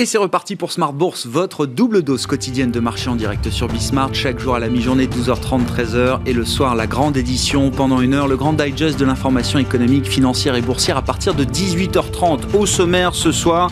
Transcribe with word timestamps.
Et 0.00 0.06
c'est 0.06 0.16
reparti 0.16 0.56
pour 0.56 0.72
Smart 0.72 0.94
Bourse, 0.94 1.26
votre 1.26 1.66
double 1.66 2.00
dose 2.00 2.24
quotidienne 2.24 2.70
de 2.70 2.80
marché 2.80 3.10
en 3.10 3.16
direct 3.16 3.50
sur 3.50 3.68
Bismart, 3.68 4.14
chaque 4.14 4.38
jour 4.38 4.54
à 4.54 4.58
la 4.58 4.70
mi-journée 4.70 5.06
12h30, 5.06 5.66
13h 5.66 6.20
et 6.24 6.32
le 6.32 6.46
soir 6.46 6.74
la 6.74 6.86
grande 6.86 7.18
édition 7.18 7.70
pendant 7.70 8.00
une 8.00 8.14
heure, 8.14 8.26
le 8.26 8.38
grand 8.38 8.54
digest 8.54 8.98
de 8.98 9.04
l'information 9.04 9.58
économique, 9.58 10.06
financière 10.06 10.54
et 10.54 10.62
boursière 10.62 10.96
à 10.96 11.02
partir 11.02 11.34
de 11.34 11.44
18h30. 11.44 12.56
Au 12.56 12.64
sommaire 12.64 13.14
ce 13.14 13.30
soir, 13.30 13.70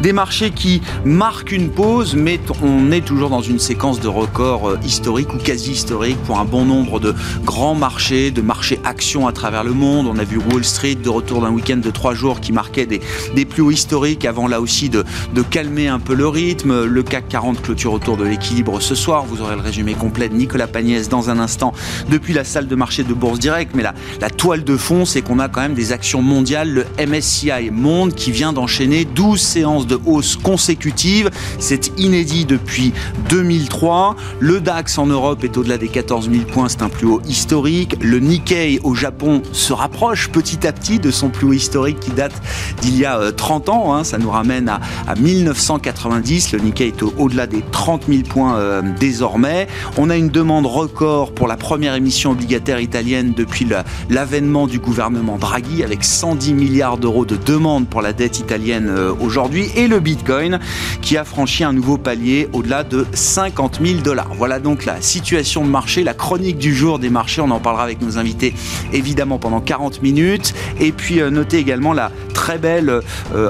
des 0.00 0.14
marchés 0.14 0.50
qui 0.50 0.80
marquent 1.04 1.52
une 1.52 1.68
pause, 1.68 2.14
mais 2.14 2.40
on 2.62 2.90
est 2.90 3.04
toujours 3.04 3.28
dans 3.28 3.42
une 3.42 3.58
séquence 3.58 4.00
de 4.00 4.08
records 4.08 4.70
euh, 4.70 4.78
historiques 4.82 5.34
ou 5.34 5.36
quasi 5.36 5.72
historiques 5.72 6.22
pour 6.24 6.38
un 6.38 6.46
bon 6.46 6.64
nombre 6.64 7.00
de 7.00 7.14
grands 7.44 7.74
marchés, 7.74 8.30
de 8.30 8.40
marchés 8.40 8.80
actions 8.84 9.28
à 9.28 9.32
travers 9.32 9.62
le 9.62 9.74
monde. 9.74 10.06
On 10.06 10.16
a 10.16 10.24
vu 10.24 10.38
Wall 10.38 10.64
Street 10.64 10.94
de 10.94 11.10
retour 11.10 11.42
d'un 11.42 11.50
week-end 11.50 11.76
de 11.76 11.90
trois 11.90 12.14
jours 12.14 12.40
qui 12.40 12.52
marquait 12.52 12.86
des, 12.86 13.02
des 13.34 13.44
plus 13.44 13.60
hauts 13.60 13.70
historiques 13.70 14.24
avant 14.24 14.48
là 14.48 14.62
aussi 14.62 14.88
de, 14.88 15.04
de 15.34 15.42
calmer 15.66 15.88
un 15.88 15.98
peu 15.98 16.14
le 16.14 16.28
rythme. 16.28 16.84
Le 16.84 17.02
CAC 17.02 17.28
40 17.28 17.60
clôture 17.60 17.92
autour 17.92 18.16
de 18.16 18.24
l'équilibre 18.24 18.80
ce 18.80 18.94
soir. 18.94 19.24
Vous 19.24 19.40
aurez 19.40 19.56
le 19.56 19.62
résumé 19.62 19.94
complet 19.94 20.28
de 20.28 20.34
Nicolas 20.34 20.68
Pagnès 20.68 21.08
dans 21.08 21.28
un 21.28 21.40
instant 21.40 21.72
depuis 22.08 22.34
la 22.34 22.44
salle 22.44 22.68
de 22.68 22.76
marché 22.76 23.02
de 23.02 23.12
Bourse 23.12 23.40
Direct. 23.40 23.72
Mais 23.74 23.82
la, 23.82 24.30
toile 24.30 24.62
de 24.62 24.76
fond, 24.76 25.04
c'est 25.04 25.22
qu'on 25.22 25.40
a 25.40 25.48
quand 25.48 25.62
même 25.62 25.74
des 25.74 25.90
actions 25.90 26.22
mondiales. 26.22 26.70
Le 26.70 26.84
MSCI 27.04 27.70
Monde 27.72 28.14
qui 28.14 28.30
vient 28.30 28.52
d'enchaîner 28.52 29.04
12 29.04 29.40
séances 29.40 29.88
de 29.88 29.98
hausse 30.06 30.36
consécutives. 30.36 31.30
C'est 31.58 31.90
inédit 31.98 32.44
depuis 32.44 32.92
2003. 33.28 34.14
Le 34.38 34.60
DAX 34.60 34.98
en 34.98 35.06
Europe 35.06 35.42
est 35.42 35.56
au-delà 35.56 35.78
des 35.78 35.88
14 35.88 36.30
000 36.30 36.44
points. 36.44 36.68
C'est 36.68 36.82
un 36.82 36.88
plus 36.88 37.08
haut 37.08 37.22
historique. 37.26 37.96
Le 38.00 38.20
Nikkei 38.20 38.78
au 38.84 38.94
Japon 38.94 39.42
se 39.50 39.72
rapproche 39.72 40.28
petit 40.28 40.64
à 40.64 40.72
petit 40.72 41.00
de 41.00 41.10
son 41.10 41.28
plus 41.28 41.48
haut 41.48 41.52
historique 41.52 41.98
qui 41.98 42.12
date 42.12 42.40
d'il 42.82 42.96
y 42.96 43.04
a 43.04 43.32
30 43.32 43.68
euh, 43.68 43.72
ans. 43.72 43.94
Hein. 43.94 44.04
Ça 44.04 44.18
nous 44.18 44.30
ramène 44.30 44.68
à, 44.68 44.80
à 45.08 45.16
1900 45.16 45.55
1990. 45.56 46.52
Le 46.52 46.58
Nikkei 46.58 46.88
est 46.88 47.02
au-delà 47.02 47.46
des 47.46 47.62
30 47.72 48.04
000 48.08 48.22
points 48.28 48.56
euh, 48.58 48.82
désormais. 49.00 49.66
On 49.96 50.10
a 50.10 50.16
une 50.16 50.28
demande 50.28 50.66
record 50.66 51.32
pour 51.32 51.48
la 51.48 51.56
première 51.56 51.94
émission 51.94 52.32
obligataire 52.32 52.80
italienne 52.80 53.32
depuis 53.34 53.66
l'avènement 54.10 54.66
du 54.66 54.78
gouvernement 54.78 55.38
Draghi 55.38 55.82
avec 55.82 56.04
110 56.04 56.52
milliards 56.54 56.98
d'euros 56.98 57.24
de 57.24 57.36
demande 57.36 57.88
pour 57.88 58.02
la 58.02 58.12
dette 58.12 58.38
italienne 58.38 58.88
euh, 58.88 59.12
aujourd'hui 59.20 59.68
et 59.76 59.88
le 59.88 59.98
Bitcoin 60.00 60.60
qui 61.00 61.16
a 61.16 61.24
franchi 61.24 61.64
un 61.64 61.72
nouveau 61.72 61.96
palier 61.96 62.48
au-delà 62.52 62.84
de 62.84 63.06
50 63.12 63.80
000 63.82 64.00
dollars. 64.00 64.30
Voilà 64.36 64.60
donc 64.60 64.84
la 64.84 65.00
situation 65.00 65.64
de 65.64 65.70
marché, 65.70 66.04
la 66.04 66.14
chronique 66.14 66.58
du 66.58 66.74
jour 66.74 66.98
des 66.98 67.10
marchés. 67.10 67.40
On 67.40 67.50
en 67.50 67.60
parlera 67.60 67.84
avec 67.84 68.02
nos 68.02 68.18
invités 68.18 68.54
évidemment 68.92 69.38
pendant 69.38 69.60
40 69.60 70.02
minutes. 70.02 70.54
Et 70.80 70.92
puis 70.92 71.20
euh, 71.20 71.30
notez 71.30 71.58
également 71.58 71.94
la 71.94 72.12
très 72.34 72.58
belle 72.58 73.00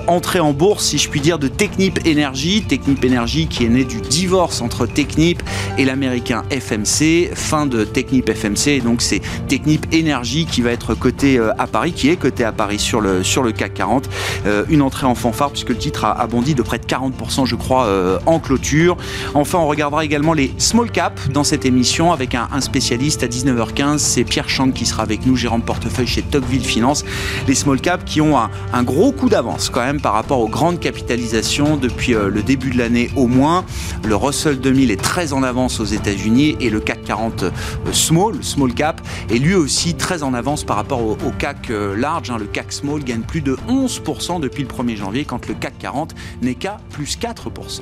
entrée 0.06 0.38
en 0.38 0.52
bourse, 0.52 0.86
si 0.86 0.98
je 0.98 1.08
puis 1.08 1.20
dire, 1.20 1.40
de 1.40 1.48
Technip 1.48 1.95
Énergie, 2.04 2.62
Technip 2.62 3.04
Énergie 3.04 3.46
qui 3.46 3.64
est 3.64 3.68
né 3.68 3.84
du 3.84 4.00
divorce 4.00 4.60
entre 4.60 4.86
Technip 4.86 5.42
et 5.78 5.84
l'américain 5.84 6.44
FMC, 6.50 7.34
fin 7.34 7.66
de 7.66 7.84
Technip 7.84 8.30
FMC, 8.32 8.68
et 8.68 8.80
donc 8.80 9.02
c'est 9.02 9.20
Technip 9.48 9.86
Énergie 9.92 10.46
qui 10.46 10.62
va 10.62 10.70
être 10.70 10.94
coté 10.94 11.38
euh, 11.38 11.52
à 11.58 11.66
Paris, 11.66 11.92
qui 11.92 12.08
est 12.08 12.16
coté 12.16 12.44
à 12.44 12.52
Paris 12.52 12.78
sur 12.78 13.00
le, 13.00 13.22
sur 13.22 13.42
le 13.42 13.52
CAC 13.52 13.74
40. 13.74 14.08
Euh, 14.46 14.64
une 14.68 14.82
entrée 14.82 15.06
en 15.06 15.14
fanfare 15.14 15.50
puisque 15.50 15.70
le 15.70 15.76
titre 15.76 16.04
a, 16.04 16.26
bondi 16.26 16.54
de 16.54 16.62
près 16.62 16.78
de 16.78 16.86
40% 16.86 17.46
je 17.46 17.56
crois 17.56 17.86
euh, 17.86 18.18
en 18.26 18.38
clôture. 18.38 18.96
Enfin 19.34 19.58
on 19.58 19.66
regardera 19.66 20.04
également 20.04 20.32
les 20.32 20.52
small 20.58 20.90
caps 20.90 21.28
dans 21.30 21.44
cette 21.44 21.64
émission 21.64 22.12
avec 22.12 22.34
un, 22.34 22.48
spécialiste 22.60 23.22
à 23.22 23.26
19h15, 23.26 23.98
c'est 23.98 24.24
Pierre 24.24 24.48
Chang 24.48 24.70
qui 24.70 24.86
sera 24.86 25.02
avec 25.02 25.26
nous, 25.26 25.36
gérant 25.36 25.58
de 25.58 25.64
portefeuille 25.64 26.06
chez 26.06 26.22
Tocqueville 26.22 26.64
Finance. 26.64 27.04
Les 27.46 27.54
small 27.54 27.80
caps 27.80 28.04
qui 28.04 28.20
ont 28.20 28.38
un, 28.38 28.50
un 28.72 28.82
gros 28.82 29.12
coup 29.12 29.28
d'avance 29.28 29.70
quand 29.70 29.84
même 29.84 30.00
par 30.00 30.14
rapport 30.14 30.40
aux 30.40 30.48
grandes 30.48 30.80
capitalisations 30.80 31.76
depuis 31.88 32.14
euh, 32.14 32.28
le 32.28 32.42
début 32.42 32.70
de 32.70 32.78
l'année 32.78 33.10
au 33.16 33.26
moins. 33.26 33.64
Le 34.04 34.16
Russell 34.16 34.60
2000 34.60 34.90
est 34.90 35.00
très 35.00 35.32
en 35.32 35.42
avance 35.42 35.80
aux 35.80 35.84
États-Unis 35.84 36.56
et 36.60 36.70
le 36.70 36.80
CAC 36.80 37.04
40 37.04 37.42
euh, 37.44 37.50
small, 37.92 38.42
small 38.42 38.74
cap, 38.74 39.00
est 39.30 39.38
lui 39.38 39.54
aussi 39.54 39.94
très 39.94 40.22
en 40.22 40.34
avance 40.34 40.64
par 40.64 40.76
rapport 40.76 41.02
au, 41.02 41.16
CAC 41.38 41.70
euh, 41.70 41.96
large. 41.96 42.30
Hein. 42.30 42.38
Le 42.38 42.46
CAC 42.46 42.72
small 42.72 43.02
gagne 43.04 43.22
plus 43.22 43.40
de 43.40 43.56
11% 43.68 44.40
depuis 44.40 44.62
le 44.62 44.68
1er 44.68 44.96
janvier 44.96 45.24
quand 45.24 45.46
le 45.48 45.54
CAC 45.54 45.78
40 45.78 46.14
n'est 46.42 46.54
qu'à 46.54 46.78
plus 46.90 47.18
4%. 47.18 47.80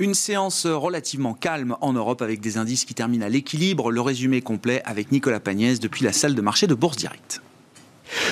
Une 0.00 0.14
séance 0.14 0.64
relativement 0.64 1.34
calme 1.34 1.76
en 1.80 1.92
Europe 1.92 2.22
avec 2.22 2.38
des 2.40 2.56
indices 2.56 2.84
qui 2.84 2.94
terminent 2.94 3.26
à 3.26 3.28
l'équilibre. 3.28 3.90
Le 3.90 4.00
résumé 4.00 4.40
complet 4.40 4.80
avec 4.84 5.10
Nicolas 5.10 5.40
Pagnès 5.40 5.80
depuis 5.80 6.04
la 6.04 6.12
salle 6.12 6.36
de 6.36 6.40
marché 6.40 6.68
de 6.68 6.74
Bourse 6.74 6.96
Directe. 6.96 7.42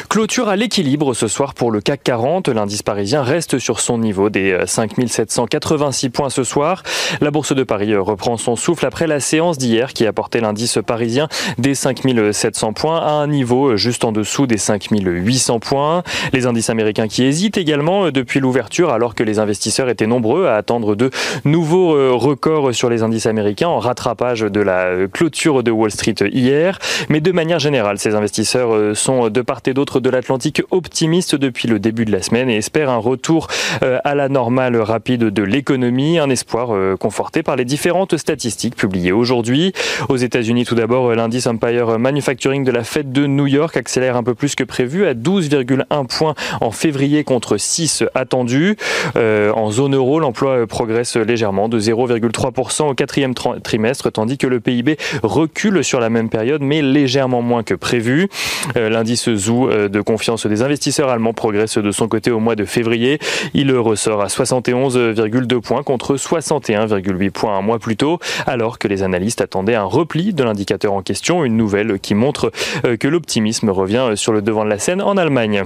Clôture 0.09 0.49
à 0.49 0.57
l'équilibre 0.57 1.15
ce 1.15 1.29
soir 1.29 1.55
pour 1.55 1.71
le 1.71 1.81
CAC 1.81 2.03
40. 2.03 2.49
L'indice 2.49 2.83
parisien 2.83 3.23
reste 3.23 3.59
sur 3.59 3.81
son 3.81 3.99
niveau 3.99 4.31
des 4.31 4.59
5786 4.65 6.07
euh, 6.07 6.11
points 6.11 6.31
ce 6.31 6.45
soir. 6.45 6.83
La 7.21 7.31
Bourse 7.31 7.55
de 7.55 7.63
Paris 7.63 7.93
euh, 7.93 8.01
reprend 8.01 8.37
son 8.37 8.57
souffle 8.57 8.87
après 8.87 9.07
la 9.07 9.21
séance 9.21 9.59
d'hier 9.59 9.93
qui 9.93 10.07
a 10.07 10.13
porté 10.13 10.41
l'indice 10.41 10.79
parisien 10.87 11.29
des 11.59 11.75
5700 11.75 12.73
points 12.73 13.01
à 13.01 13.11
un 13.11 13.27
niveau 13.27 13.73
euh, 13.73 13.77
juste 13.77 14.05
en 14.05 14.13
dessous 14.13 14.47
des 14.47 14.59
5800 14.59 15.61
points. 15.61 16.03
Les 16.33 16.47
indices 16.47 16.71
américains 16.71 17.09
qui 17.09 17.25
hésitent 17.25 17.59
également 17.59 18.11
depuis 18.11 18.41
l'ouverture 18.41 18.91
alors 18.91 19.15
que 19.15 19.23
les 19.23 19.39
investisseurs 19.39 19.89
étaient 19.89 20.07
nombreux 20.07 20.47
à 20.47 20.55
attendre 20.55 20.95
de 20.95 21.11
nouveaux 21.45 22.17
records 22.17 22.75
sur 22.75 22.89
les 22.89 23.03
indices 23.03 23.27
américains 23.27 23.69
en 23.69 23.79
rattrapage 23.79 24.41
de 24.41 24.61
la 24.61 25.07
clôture 25.13 25.63
de 25.63 25.71
Wall 25.71 25.91
Street 25.91 26.15
hier. 26.33 26.79
Mais 27.09 27.21
de 27.21 27.33
manière 27.33 27.59
générale, 27.59 27.99
ces 27.99 28.15
investisseurs 28.15 28.97
sont 28.97 29.29
de 29.29 29.43
part 29.43 29.63
et 29.69 29.75
d'autre 29.75 30.01
de 30.01 30.11
l'Atlantique 30.11 30.63
optimistes 30.71 31.35
depuis 31.35 31.69
le 31.69 31.79
début 31.79 32.05
de 32.05 32.13
la 32.13 32.23
semaine 32.23 32.49
et 32.49 32.57
espèrent 32.57 32.91
un 32.91 32.97
retour 32.97 33.49
euh, 33.83 33.99
à 34.05 34.15
la 34.15 34.29
normale 34.29 34.77
rapide 34.77 35.25
de 35.25 35.43
l'économie, 35.43 36.19
un 36.19 36.31
espoir 36.31 36.75
euh, 36.75 36.97
conforté 36.97 37.43
par 37.43 37.57
les 37.57 37.65
différentes 37.65 38.17
statistiques 38.17 38.77
publiées 38.77 39.13
aujourd'hui. 39.13 39.73
Aux 40.09 40.17
États-Unis, 40.17 40.65
tout 40.65 40.75
d'abord, 40.75 41.15
l'indice 41.15 41.47
Empire 41.47 41.99
Manufacturing 41.99 42.65
de 42.65 42.71
la 42.71 42.85
fête 42.85 43.13
de 43.13 43.27
New 43.27 43.47
York 43.47 43.77
accélère 43.77 44.17
un 44.17 44.23
peu 44.23 44.35
plus 44.35 44.55
que 44.55 44.65
prévu 44.65 45.07
à 45.07 45.15
12,1 45.15 46.07
points 46.07 46.35
en 46.61 46.71
février 46.71 47.25
contre 47.25 47.57
6 47.57 48.05
attendus. 48.15 48.77
Euh, 49.17 49.53
en 49.53 49.71
zone 49.71 49.95
euro, 49.95 50.21
l'emploi 50.21 50.67
progresse 50.67 51.17
légèrement 51.17 51.69
de 51.69 51.81
0,3% 51.81 52.91
au 52.91 52.95
quatrième 52.95 53.35
trimestre, 53.35 54.11
tandis 54.11 54.39
que 54.39 54.47
le 54.47 54.61
PIB 54.61 54.97
recule 55.23 55.83
sur 55.85 56.01
la 56.01 56.11
même 56.11 56.29
période, 56.29 56.63
mais 56.63 56.83
légèrement 56.83 57.43
moins 57.43 57.63
que 57.63 57.75
prévu. 57.75 58.29
L'indice 58.75 59.35
euh, 59.65 59.89
de 59.89 60.01
confiance 60.01 60.47
des 60.47 60.63
investisseurs 60.63 61.09
allemands 61.09 61.33
progresse 61.33 61.79
de 61.79 61.91
son 61.91 62.09
côté 62.09 62.31
au 62.31 62.39
mois 62.39 62.57
de 62.57 62.65
février. 62.65 63.19
Il 63.55 63.73
ressort 63.77 64.21
à 64.21 64.27
71,2 64.27 65.61
points 65.61 65.83
contre 65.83 66.17
61,8 66.17 67.31
points 67.31 67.57
un 67.57 67.63
mois 67.63 67.79
plus 67.79 67.97
tôt, 67.97 68.19
alors 68.47 68.79
que 68.79 68.89
les 68.89 69.03
analystes 69.03 69.41
attendaient 69.41 69.75
un 69.75 69.85
repli 69.85 70.33
de 70.33 70.45
l'indicateur 70.45 70.93
en 70.93 71.03
question, 71.03 71.45
une 71.45 71.57
nouvelle 71.57 71.99
qui 71.99 72.15
montre 72.15 72.53
euh, 72.85 72.97
que 72.97 73.09
l'optimisme 73.09 73.71
revient 73.71 74.13
sur 74.15 74.33
le 74.33 74.43
devant 74.43 74.65
de 74.65 74.71
la 74.71 74.79
scène 74.79 75.03
en 75.03 75.17
Allemagne. 75.17 75.65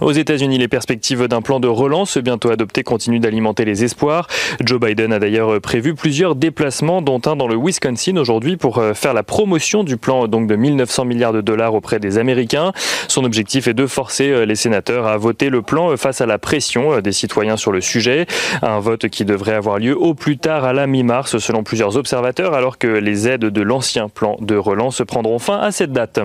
Aux 0.00 0.12
États-Unis, 0.12 0.58
les 0.58 0.68
perspectives 0.68 1.26
d'un 1.28 1.42
plan 1.42 1.60
de 1.60 1.68
relance 1.68 2.18
bientôt 2.18 2.50
adopté 2.50 2.82
continuent 2.82 3.20
d'alimenter 3.20 3.64
les 3.64 3.84
espoirs. 3.84 4.26
Joe 4.64 4.80
Biden 4.80 5.12
a 5.12 5.18
d'ailleurs 5.18 5.60
prévu 5.60 5.94
plusieurs 5.94 6.34
déplacements, 6.34 7.02
dont 7.02 7.20
un 7.26 7.36
dans 7.36 7.48
le 7.48 7.56
Wisconsin 7.56 8.16
aujourd'hui 8.16 8.56
pour 8.56 8.78
euh, 8.78 8.94
faire 8.94 9.14
la 9.14 9.22
promotion 9.22 9.84
du 9.84 9.96
plan 9.96 10.28
donc 10.28 10.46
de 10.46 10.56
1900 10.56 11.04
milliards 11.04 11.32
de 11.32 11.40
dollars 11.40 11.74
auprès 11.74 11.98
des 11.98 12.18
Américains. 12.18 12.72
Son 13.08 13.24
objectif 13.24 13.68
est 13.68 13.74
de 13.74 13.86
forcer 13.86 14.30
euh, 14.30 14.44
les 14.44 14.54
sénateurs 14.54 15.06
à 15.06 15.16
voter 15.16 15.50
le 15.50 15.62
plan 15.62 15.90
euh, 15.90 15.96
face 15.96 16.20
à 16.20 16.26
la 16.26 16.38
pression 16.38 17.00
des 17.00 17.12
citoyens 17.12 17.56
sur 17.56 17.72
le 17.72 17.80
sujet. 17.80 18.26
Un 18.62 18.80
vote 18.80 19.08
qui 19.08 19.24
devrait 19.24 19.54
avoir 19.54 19.78
lieu 19.78 19.96
au 19.96 20.14
plus 20.14 20.38
tard 20.38 20.64
à 20.64 20.72
la 20.72 20.86
mi-mars, 20.86 21.38
selon 21.38 21.62
plusieurs 21.62 21.96
observateurs, 21.96 22.54
alors 22.54 22.78
que 22.78 22.86
les 22.86 23.28
aides 23.28 23.40
de 23.40 23.62
l'ancien 23.62 24.08
plan 24.08 24.36
de 24.40 24.56
relance 24.56 25.02
prendront 25.06 25.38
fin 25.38 25.58
à 25.58 25.72
cette 25.72 25.92
date. 25.92 26.20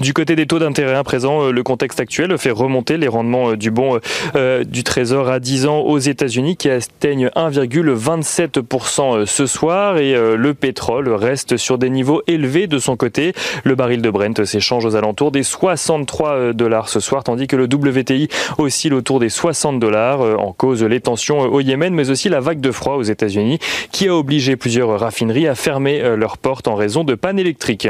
Du 0.00 0.12
côté 0.12 0.36
des 0.36 0.46
taux 0.46 0.58
d'intérêt 0.58 0.94
à 0.94 1.04
présent, 1.04 1.50
le 1.50 1.62
contexte 1.62 2.00
actuel 2.00 2.36
fait 2.38 2.50
remonter 2.50 2.77
les 2.90 3.08
rendements 3.08 3.54
du 3.54 3.70
bon 3.70 3.98
du 4.34 4.84
Trésor 4.84 5.28
à 5.28 5.40
10 5.40 5.66
ans 5.66 5.80
aux 5.80 5.98
États-Unis 5.98 6.56
qui 6.56 6.70
atteignent 6.70 7.28
1,27% 7.28 9.26
ce 9.26 9.46
soir 9.46 9.98
et 9.98 10.14
le 10.14 10.54
pétrole 10.54 11.08
reste 11.08 11.56
sur 11.56 11.78
des 11.78 11.90
niveaux 11.90 12.22
élevés 12.26 12.66
de 12.66 12.78
son 12.78 12.96
côté. 12.96 13.32
Le 13.64 13.74
baril 13.74 14.02
de 14.02 14.10
Brent 14.10 14.44
s'échange 14.44 14.84
aux 14.84 14.96
alentours 14.96 15.30
des 15.32 15.42
63 15.42 16.52
dollars 16.52 16.88
ce 16.88 17.00
soir, 17.00 17.24
tandis 17.24 17.46
que 17.46 17.56
le 17.56 17.64
WTI 17.64 18.28
oscille 18.58 18.94
autour 18.94 19.20
des 19.20 19.28
60 19.28 19.78
dollars 19.80 20.20
en 20.20 20.52
cause 20.52 20.82
les 20.82 21.00
tensions 21.00 21.40
au 21.40 21.60
Yémen, 21.60 21.94
mais 21.94 22.10
aussi 22.10 22.28
la 22.28 22.40
vague 22.40 22.60
de 22.60 22.70
froid 22.70 22.94
aux 22.94 23.02
États-Unis 23.02 23.58
qui 23.92 24.08
a 24.08 24.14
obligé 24.14 24.56
plusieurs 24.56 24.98
raffineries 24.98 25.48
à 25.48 25.54
fermer 25.54 26.16
leurs 26.16 26.38
portes 26.38 26.68
en 26.68 26.74
raison 26.74 27.04
de 27.04 27.14
pannes 27.14 27.38
électriques. 27.38 27.88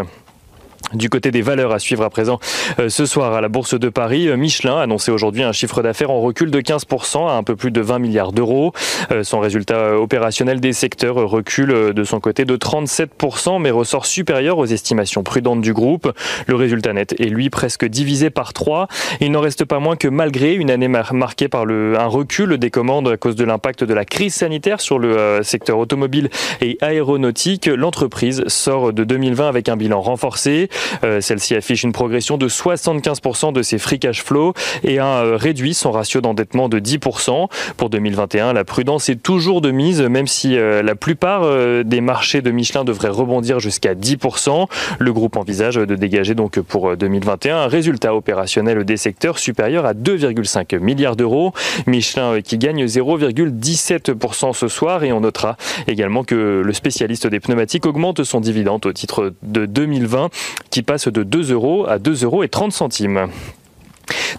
Du 0.94 1.10
côté 1.10 1.30
des 1.30 1.42
valeurs 1.42 1.72
à 1.72 1.78
suivre 1.78 2.02
à 2.02 2.08
présent, 2.08 2.38
euh, 2.78 2.88
ce 2.88 3.04
soir 3.04 3.34
à 3.34 3.42
la 3.42 3.48
Bourse 3.48 3.78
de 3.78 3.90
Paris, 3.90 4.28
euh, 4.28 4.36
Michelin 4.36 4.78
a 4.78 4.82
annoncé 4.82 5.10
aujourd'hui 5.10 5.42
un 5.42 5.52
chiffre 5.52 5.82
d'affaires 5.82 6.10
en 6.10 6.20
recul 6.20 6.50
de 6.50 6.60
15% 6.60 7.28
à 7.28 7.32
un 7.32 7.42
peu 7.42 7.56
plus 7.56 7.70
de 7.70 7.82
20 7.82 7.98
milliards 7.98 8.32
d'euros. 8.32 8.72
Euh, 9.10 9.22
son 9.22 9.38
résultat 9.38 9.98
opérationnel 9.98 10.60
des 10.60 10.72
secteurs 10.72 11.16
recule 11.16 11.92
de 11.92 12.04
son 12.04 12.20
côté 12.20 12.46
de 12.46 12.56
37%, 12.56 13.60
mais 13.60 13.70
ressort 13.70 14.06
supérieur 14.06 14.56
aux 14.56 14.64
estimations 14.64 15.22
prudentes 15.22 15.60
du 15.60 15.74
groupe. 15.74 16.10
Le 16.46 16.54
résultat 16.54 16.94
net 16.94 17.14
est 17.20 17.28
lui 17.28 17.50
presque 17.50 17.84
divisé 17.84 18.30
par 18.30 18.54
3. 18.54 18.88
Il 19.20 19.32
n'en 19.32 19.40
reste 19.40 19.66
pas 19.66 19.80
moins 19.80 19.96
que 19.96 20.08
malgré 20.08 20.54
une 20.54 20.70
année 20.70 20.88
marquée 20.88 21.48
par 21.48 21.64
un 21.68 22.06
recul 22.06 22.56
des 22.56 22.70
commandes 22.70 23.08
à 23.08 23.16
cause 23.18 23.36
de 23.36 23.44
l'impact 23.44 23.84
de 23.84 23.92
la 23.92 24.06
crise 24.06 24.34
sanitaire 24.34 24.80
sur 24.80 24.98
le 24.98 25.40
secteur 25.42 25.78
automobile 25.78 26.30
et 26.62 26.78
aéronautique, 26.80 27.66
l'entreprise 27.66 28.44
sort 28.46 28.92
de 28.94 29.04
2020 29.04 29.48
avec 29.48 29.68
un 29.68 29.76
bilan 29.76 30.00
renforcé. 30.00 30.67
Euh, 31.04 31.20
celle-ci 31.20 31.54
affiche 31.54 31.82
une 31.82 31.92
progression 31.92 32.36
de 32.38 32.48
75% 32.48 33.52
de 33.52 33.62
ses 33.62 33.78
free 33.78 33.98
cash 33.98 34.22
flow 34.22 34.52
et 34.84 34.98
a 34.98 35.06
euh, 35.06 35.36
réduit 35.36 35.74
son 35.74 35.90
ratio 35.90 36.20
d'endettement 36.20 36.68
de 36.68 36.78
10%. 36.78 37.48
Pour 37.76 37.90
2021, 37.90 38.52
la 38.52 38.64
prudence 38.64 39.08
est 39.08 39.22
toujours 39.22 39.60
de 39.60 39.70
mise, 39.70 40.02
même 40.02 40.26
si 40.26 40.56
euh, 40.56 40.82
la 40.82 40.94
plupart 40.94 41.44
des 41.84 42.00
marchés 42.00 42.42
de 42.42 42.50
Michelin 42.50 42.84
devraient 42.84 43.08
rebondir 43.08 43.60
jusqu'à 43.60 43.94
10%. 43.94 44.66
Le 44.98 45.12
groupe 45.12 45.36
envisage 45.36 45.76
de 45.76 45.94
dégager 45.94 46.34
donc 46.34 46.60
pour 46.60 46.96
2021 46.96 47.56
un 47.56 47.66
résultat 47.66 48.14
opérationnel 48.14 48.84
des 48.84 48.96
secteurs 48.96 49.38
supérieur 49.38 49.84
à 49.86 49.94
2,5 49.94 50.78
milliards 50.78 51.16
d'euros. 51.16 51.52
Michelin 51.86 52.40
qui 52.40 52.58
gagne 52.58 52.84
0,17% 52.84 54.52
ce 54.52 54.68
soir 54.68 55.04
et 55.04 55.12
on 55.12 55.20
notera 55.20 55.56
également 55.86 56.24
que 56.24 56.62
le 56.64 56.72
spécialiste 56.72 57.26
des 57.26 57.40
pneumatiques 57.40 57.86
augmente 57.86 58.24
son 58.24 58.40
dividende 58.40 58.84
au 58.86 58.92
titre 58.92 59.34
de 59.42 59.66
2020 59.66 60.28
qui 60.70 60.82
passe 60.82 61.08
de 61.08 61.22
2 61.22 61.52
euros 61.52 61.86
à 61.86 61.98
2 61.98 62.24
euros 62.24 62.42
et 62.42 62.48
30 62.48 62.72
centimes. 62.72 63.28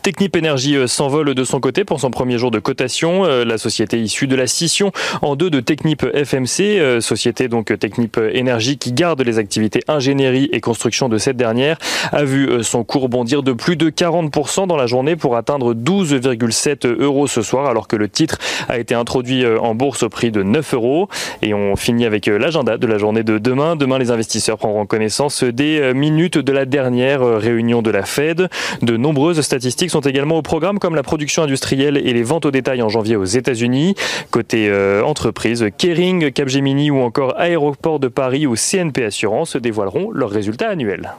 Technip 0.01 0.35
Energy 0.35 0.75
euh, 0.75 0.87
s'envole 0.87 1.35
de 1.35 1.43
son 1.43 1.59
côté 1.59 1.83
pour 1.83 1.99
son 1.99 2.11
premier 2.11 2.37
jour 2.37 2.51
de 2.51 2.59
cotation. 2.59 3.25
Euh, 3.25 3.45
la 3.45 3.57
société 3.57 3.99
issue 3.99 4.27
de 4.27 4.35
la 4.35 4.47
scission 4.47 4.91
en 5.21 5.35
deux 5.35 5.51
de 5.51 5.59
Technip 5.59 6.03
FMC, 6.03 6.79
euh, 6.79 7.01
société 7.01 7.47
donc 7.47 7.77
Technip 7.77 8.17
Energy 8.17 8.77
qui 8.77 8.91
garde 8.91 9.21
les 9.21 9.37
activités 9.37 9.81
ingénierie 9.87 10.49
et 10.51 10.61
construction 10.61 11.09
de 11.09 11.17
cette 11.17 11.37
dernière, 11.37 11.77
a 12.11 12.23
vu 12.23 12.63
son 12.63 12.83
cours 12.83 13.09
bondir 13.09 13.43
de 13.43 13.53
plus 13.53 13.75
de 13.75 13.89
40% 13.89 14.67
dans 14.67 14.75
la 14.75 14.87
journée 14.87 15.15
pour 15.15 15.35
atteindre 15.35 15.73
12,7 15.73 16.87
euros 16.87 17.27
ce 17.27 17.41
soir, 17.41 17.67
alors 17.67 17.87
que 17.87 17.95
le 17.95 18.09
titre 18.09 18.39
a 18.67 18.79
été 18.79 18.95
introduit 18.95 19.45
en 19.45 19.75
bourse 19.75 20.03
au 20.03 20.09
prix 20.09 20.31
de 20.31 20.43
9 20.43 20.73
euros. 20.73 21.09
Et 21.41 21.53
on 21.53 21.75
finit 21.75 22.05
avec 22.05 22.25
l'agenda 22.27 22.77
de 22.77 22.87
la 22.87 22.97
journée 22.97 23.23
de 23.23 23.37
demain. 23.37 23.75
Demain, 23.75 23.97
les 23.97 24.11
investisseurs 24.11 24.57
prendront 24.57 24.85
connaissance 24.85 25.43
des 25.43 25.93
minutes 25.93 26.37
de 26.37 26.51
la 26.51 26.65
dernière 26.65 27.21
réunion 27.21 27.81
de 27.81 27.91
la 27.91 28.03
Fed. 28.03 28.49
De 28.81 28.97
nombreuses 28.97 29.41
statistiques 29.41 29.58
sont 29.89 30.01
également 30.01 30.37
au 30.37 30.41
programme, 30.41 30.79
comme 30.79 30.95
la 30.95 31.03
production 31.03 31.43
industrielle 31.43 31.97
et 31.97 32.13
les 32.13 32.23
ventes 32.23 32.45
au 32.45 32.51
détail 32.51 32.81
en 32.81 32.89
janvier 32.89 33.15
aux 33.15 33.25
États-Unis. 33.25 33.95
Côté 34.31 34.69
euh, 34.69 35.03
entreprise, 35.03 35.65
Kering, 35.77 36.31
Capgemini 36.31 36.91
ou 36.91 36.99
encore 36.99 37.39
Aéroport 37.39 37.99
de 37.99 38.07
Paris 38.07 38.47
ou 38.47 38.55
CNP 38.55 39.05
Assurance 39.05 39.55
dévoileront 39.55 40.11
leurs 40.11 40.29
résultats 40.29 40.69
annuels. 40.69 41.13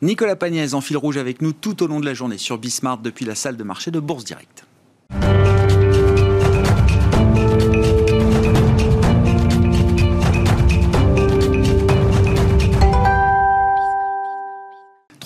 Nicolas 0.00 0.36
Pagnès 0.36 0.74
en 0.74 0.80
fil 0.80 0.96
rouge 0.96 1.16
avec 1.16 1.42
nous 1.42 1.52
tout 1.52 1.82
au 1.82 1.86
long 1.86 2.00
de 2.00 2.06
la 2.06 2.14
journée 2.14 2.38
sur 2.38 2.58
Bismart 2.58 2.98
depuis 2.98 3.24
la 3.24 3.34
salle 3.34 3.56
de 3.56 3.64
marché 3.64 3.90
de 3.90 3.98
Bourse 3.98 4.24
Directe. 4.24 4.64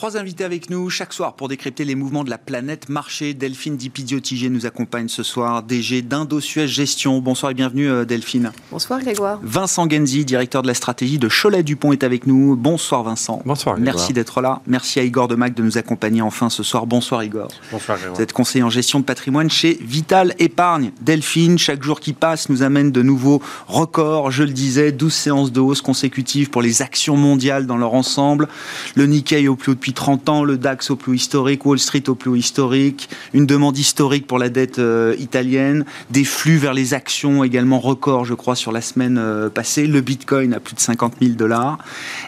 Trois 0.02 0.16
invités 0.16 0.42
avec 0.42 0.68
nous 0.68 0.90
chaque 0.90 1.12
soir 1.12 1.34
pour 1.34 1.46
décrypter 1.46 1.84
les 1.84 1.94
mouvements 1.94 2.24
de 2.24 2.30
la 2.30 2.36
planète 2.36 2.88
marché. 2.88 3.34
Delphine 3.34 3.76
Dipidiotigé 3.76 4.48
nous 4.48 4.66
accompagne 4.66 5.06
ce 5.06 5.22
soir, 5.22 5.62
DG 5.62 6.02
d'Indo-Suez 6.02 6.66
Gestion. 6.66 7.20
Bonsoir 7.20 7.52
et 7.52 7.54
bienvenue 7.54 7.88
euh, 7.88 8.04
Delphine. 8.04 8.50
Bonsoir 8.72 8.98
Grégoire. 8.98 9.38
Vincent 9.44 9.88
Genzi, 9.88 10.24
directeur 10.24 10.62
de 10.62 10.66
la 10.66 10.74
stratégie 10.74 11.20
de 11.20 11.28
Cholet-Dupont 11.28 11.92
est 11.92 12.02
avec 12.02 12.26
nous. 12.26 12.56
Bonsoir 12.56 13.04
Vincent. 13.04 13.42
Bonsoir 13.46 13.76
Grégoire. 13.76 13.94
Merci 13.94 14.12
d'être 14.12 14.40
là. 14.40 14.60
Merci 14.66 14.98
à 14.98 15.04
Igor 15.04 15.28
Demac 15.28 15.54
de 15.54 15.62
nous 15.62 15.78
accompagner 15.78 16.20
enfin 16.20 16.50
ce 16.50 16.64
soir. 16.64 16.86
Bonsoir 16.86 17.22
Igor. 17.22 17.46
Bonsoir 17.70 17.96
Grégoire. 17.96 18.16
Vous 18.16 18.22
êtes 18.22 18.32
conseiller 18.32 18.64
en 18.64 18.70
gestion 18.70 18.98
de 18.98 19.04
patrimoine 19.04 19.50
chez 19.50 19.78
Vital 19.80 20.34
Épargne. 20.40 20.90
Delphine, 21.00 21.58
chaque 21.58 21.84
jour 21.84 22.00
qui 22.00 22.12
passe 22.12 22.48
nous 22.48 22.64
amène 22.64 22.90
de 22.90 23.02
nouveaux 23.02 23.40
records. 23.68 24.32
Je 24.32 24.42
le 24.42 24.50
disais, 24.50 24.90
12 24.90 25.12
séances 25.14 25.52
de 25.52 25.60
hausse 25.60 25.80
consécutives 25.80 26.50
pour 26.50 26.60
les 26.60 26.82
actions 26.82 27.16
mondiales 27.16 27.68
dans 27.68 27.76
leur 27.76 27.94
ensemble. 27.94 28.48
Le 28.96 29.06
Nikkei 29.06 29.46
au 29.46 29.54
plus 29.54 29.70
haut 29.70 29.74
depuis 29.76 29.91
30 29.92 30.28
ans, 30.28 30.44
le 30.44 30.58
DAX 30.58 30.90
au 30.90 30.96
plus 30.96 31.16
historique, 31.16 31.64
Wall 31.66 31.78
Street 31.78 32.08
au 32.08 32.14
plus 32.14 32.38
historique, 32.38 33.08
une 33.32 33.46
demande 33.46 33.76
historique 33.78 34.26
pour 34.26 34.38
la 34.38 34.48
dette 34.48 34.78
euh, 34.78 35.14
italienne, 35.18 35.84
des 36.10 36.24
flux 36.24 36.56
vers 36.56 36.74
les 36.74 36.94
actions 36.94 37.44
également 37.44 37.80
record, 37.80 38.24
je 38.24 38.34
crois, 38.34 38.56
sur 38.56 38.72
la 38.72 38.80
semaine 38.80 39.18
euh, 39.18 39.48
passée, 39.48 39.86
le 39.86 40.00
Bitcoin 40.00 40.54
à 40.54 40.60
plus 40.60 40.74
de 40.74 40.80
50 40.80 41.14
000 41.20 41.34
dollars, 41.34 41.78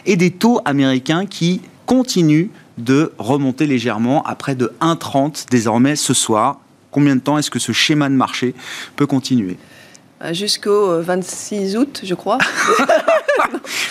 et 0.05 0.15
des 0.15 0.31
taux 0.31 0.59
américains 0.65 1.25
qui 1.25 1.61
continuent 1.85 2.49
de 2.77 3.13
remonter 3.17 3.67
légèrement 3.67 4.23
à 4.23 4.35
près 4.35 4.55
de 4.55 4.73
1,30 4.81 5.45
désormais 5.49 5.95
ce 5.95 6.13
soir. 6.13 6.59
Combien 6.91 7.15
de 7.15 7.21
temps 7.21 7.37
est-ce 7.37 7.51
que 7.51 7.59
ce 7.59 7.71
schéma 7.71 8.09
de 8.09 8.15
marché 8.15 8.53
peut 8.95 9.05
continuer? 9.05 9.57
Jusqu'au 10.31 11.01
26 11.01 11.75
euh, 11.75 11.79
août, 11.79 12.01
je 12.03 12.13
crois. 12.15 12.37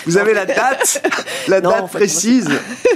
Vous 0.05 0.17
avez 0.17 0.33
la 0.33 0.45
date, 0.45 1.01
la 1.47 1.61
date 1.61 1.91
précise. 1.91 2.49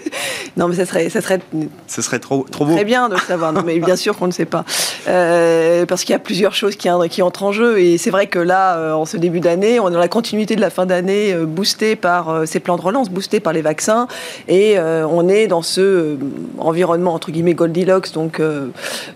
non, 0.58 0.68
mais 0.68 0.76
ça 0.76 0.86
serait, 0.86 1.10
ça 1.10 1.22
serait, 1.22 1.40
ça 1.88 2.02
serait 2.02 2.20
trop, 2.20 2.46
trop 2.50 2.66
beau. 2.66 2.74
Très 2.74 2.86
bien 2.86 3.10
de 3.10 3.16
le 3.16 3.20
savoir. 3.20 3.54
Non, 3.54 3.64
mais 3.66 3.80
bien 3.80 3.96
sûr 3.96 4.18
qu'on 4.18 4.28
ne 4.28 4.32
sait 4.32 4.46
pas, 4.46 4.64
euh, 5.08 5.86
parce 5.86 6.04
qu'il 6.04 6.14
y 6.14 6.16
a 6.16 6.20
plusieurs 6.20 6.54
choses 6.54 6.76
qui, 6.76 6.90
qui, 7.10 7.22
entrent 7.22 7.44
en 7.44 7.52
jeu. 7.52 7.80
Et 7.80 7.98
c'est 7.98 8.12
vrai 8.12 8.28
que 8.28 8.40
là, 8.40 8.78
euh, 8.78 8.94
en 8.94 9.06
ce 9.06 9.18
début 9.18 9.40
d'année, 9.40 9.80
on 9.80 9.90
est 9.90 9.94
dans 9.94 10.00
la 10.00 10.08
continuité 10.08 10.56
de 10.56 10.62
la 10.62 10.70
fin 10.70 10.86
d'année, 10.86 11.34
euh, 11.34 11.46
boosté 11.46 11.96
par 11.96 12.48
ces 12.48 12.60
plans 12.60 12.78
de 12.78 12.82
relance, 12.82 13.10
boosté 13.10 13.40
par 13.40 13.54
les 13.54 13.62
vaccins, 13.62 14.08
et 14.48 14.78
on 14.80 15.28
est 15.28 15.48
dans 15.48 15.62
ce 15.62 16.18
environnement 16.58 17.14
entre 17.14 17.32
guillemets 17.32 17.54
Goldilocks, 17.54 18.12
donc 18.14 18.42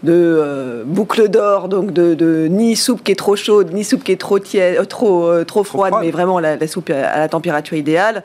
de 0.04 0.84
boucle 0.86 1.30
d'or, 1.30 1.70
donc 1.70 1.92
de, 1.92 2.48
ni 2.50 2.76
soupe 2.76 3.04
qui 3.04 3.12
est 3.12 3.16
trop 3.16 3.36
chaude, 3.36 3.74
ni 3.74 3.84
soupe 3.84 4.04
qui 4.04 4.12
est 4.12 4.20
trop 4.20 4.40
tiède, 4.40 4.88
trop 4.88 5.44
trop 5.46 5.64
froide, 5.64 5.94
mais 6.02 6.12
vraiment 6.12 6.40
la, 6.40 6.56
la 6.56 6.68
soupe 6.68 6.90
à 6.90 7.23
la 7.24 7.30
température 7.30 7.78
idéale. 7.78 8.24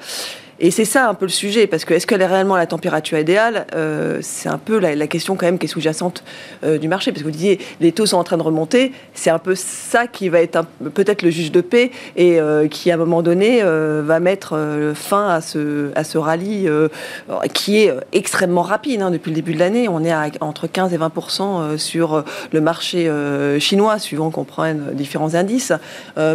Et 0.60 0.72
c'est 0.72 0.84
ça 0.84 1.08
un 1.08 1.14
peu 1.14 1.24
le 1.24 1.30
sujet, 1.30 1.68
parce 1.68 1.84
que 1.84 1.94
est-ce 1.94 2.06
qu'elle 2.06 2.20
est 2.20 2.26
réellement 2.26 2.54
à 2.54 2.58
la 2.58 2.66
température 2.66 3.16
idéale 3.16 3.66
euh, 3.74 4.18
C'est 4.22 4.48
un 4.48 4.58
peu 4.58 4.78
la, 4.78 5.06
question 5.06 5.36
quand 5.36 5.46
même 5.46 5.58
qui 5.58 5.66
est 5.66 5.68
sous-jacente 5.68 6.24
euh, 6.64 6.78
du 6.78 6.88
marché, 6.88 7.12
parce 7.12 7.22
que 7.22 7.28
vous 7.28 7.32
disiez 7.32 7.60
les 7.80 7.92
taux 7.92 8.06
sont 8.06 8.16
en 8.16 8.24
train 8.24 8.36
de 8.36 8.42
remonter, 8.42 8.92
c'est 9.14 9.30
un 9.30 9.38
peu 9.38 9.54
ça 9.54 10.08
qui 10.08 10.28
va 10.28 10.40
être 10.40 10.64
peut-être 10.94 11.22
le 11.22 11.30
juge 11.30 11.52
de 11.52 11.60
paix 11.60 11.92
et 12.16 12.40
euh, 12.40 12.66
qui 12.66 12.90
à 12.90 12.94
un 12.94 12.96
moment 12.96 13.22
donné 13.22 13.62
va 13.62 14.20
mettre 14.20 14.92
fin 14.94 15.28
à 15.28 15.40
ce, 15.40 15.90
à 15.94 16.04
ce 16.04 16.18
rallye 16.18 16.68
qui 17.54 17.78
est 17.78 17.92
extrêmement 18.12 18.62
rapide 18.62 19.02
hein, 19.02 19.10
depuis 19.10 19.30
le 19.30 19.36
début 19.36 19.54
de 19.54 19.58
l'année. 19.58 19.88
On 19.88 20.04
est 20.04 20.10
à 20.10 20.28
entre 20.40 20.66
15 20.66 20.92
et 20.92 20.98
20% 20.98 21.78
sur 21.78 22.24
le 22.52 22.60
marché 22.60 23.10
chinois, 23.60 23.98
suivant 23.98 24.30
qu'on 24.30 24.44
prenne 24.44 24.92
différents 24.92 25.34
indices. 25.34 25.72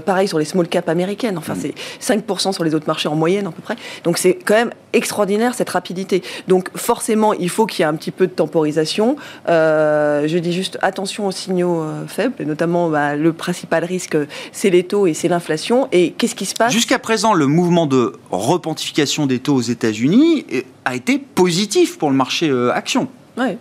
pareil 0.05 0.27
sur 0.27 0.39
les 0.39 0.45
small 0.45 0.67
cap 0.67 0.87
américaines, 0.89 1.37
enfin 1.37 1.55
c'est 1.59 1.73
5% 2.01 2.53
sur 2.53 2.63
les 2.63 2.73
autres 2.75 2.87
marchés 2.87 3.09
en 3.09 3.15
moyenne 3.15 3.47
à 3.47 3.51
peu 3.51 3.61
près. 3.61 3.75
Donc 4.03 4.12
donc 4.13 4.19
c'est 4.19 4.35
quand 4.35 4.53
même 4.53 4.69
extraordinaire 4.93 5.55
cette 5.55 5.71
rapidité. 5.71 6.21
Donc 6.47 6.69
forcément, 6.75 7.33
il 7.33 7.49
faut 7.49 7.65
qu'il 7.65 7.79
y 7.79 7.81
ait 7.81 7.89
un 7.89 7.95
petit 7.95 8.11
peu 8.11 8.27
de 8.27 8.31
temporisation. 8.31 9.15
Euh, 9.49 10.27
je 10.27 10.37
dis 10.37 10.53
juste 10.53 10.77
attention 10.83 11.25
aux 11.25 11.31
signaux 11.31 11.81
euh, 11.81 12.05
faibles, 12.05 12.35
et 12.37 12.45
notamment 12.45 12.91
bah, 12.91 13.15
le 13.15 13.33
principal 13.33 13.83
risque, 13.83 14.15
c'est 14.51 14.69
les 14.69 14.83
taux 14.83 15.07
et 15.07 15.15
c'est 15.15 15.29
l'inflation. 15.29 15.87
Et 15.91 16.11
qu'est-ce 16.11 16.35
qui 16.35 16.45
se 16.45 16.53
passe? 16.53 16.71
Jusqu'à 16.71 16.99
présent, 16.99 17.33
le 17.33 17.47
mouvement 17.47 17.87
de 17.87 18.13
repentification 18.29 19.25
des 19.25 19.39
taux 19.39 19.55
aux 19.55 19.61
États-Unis 19.61 20.45
a 20.85 20.93
été 20.93 21.17
positif 21.17 21.97
pour 21.97 22.11
le 22.11 22.15
marché 22.15 22.49
euh, 22.49 22.71
action. 22.71 23.07
Ouais. 23.35 23.57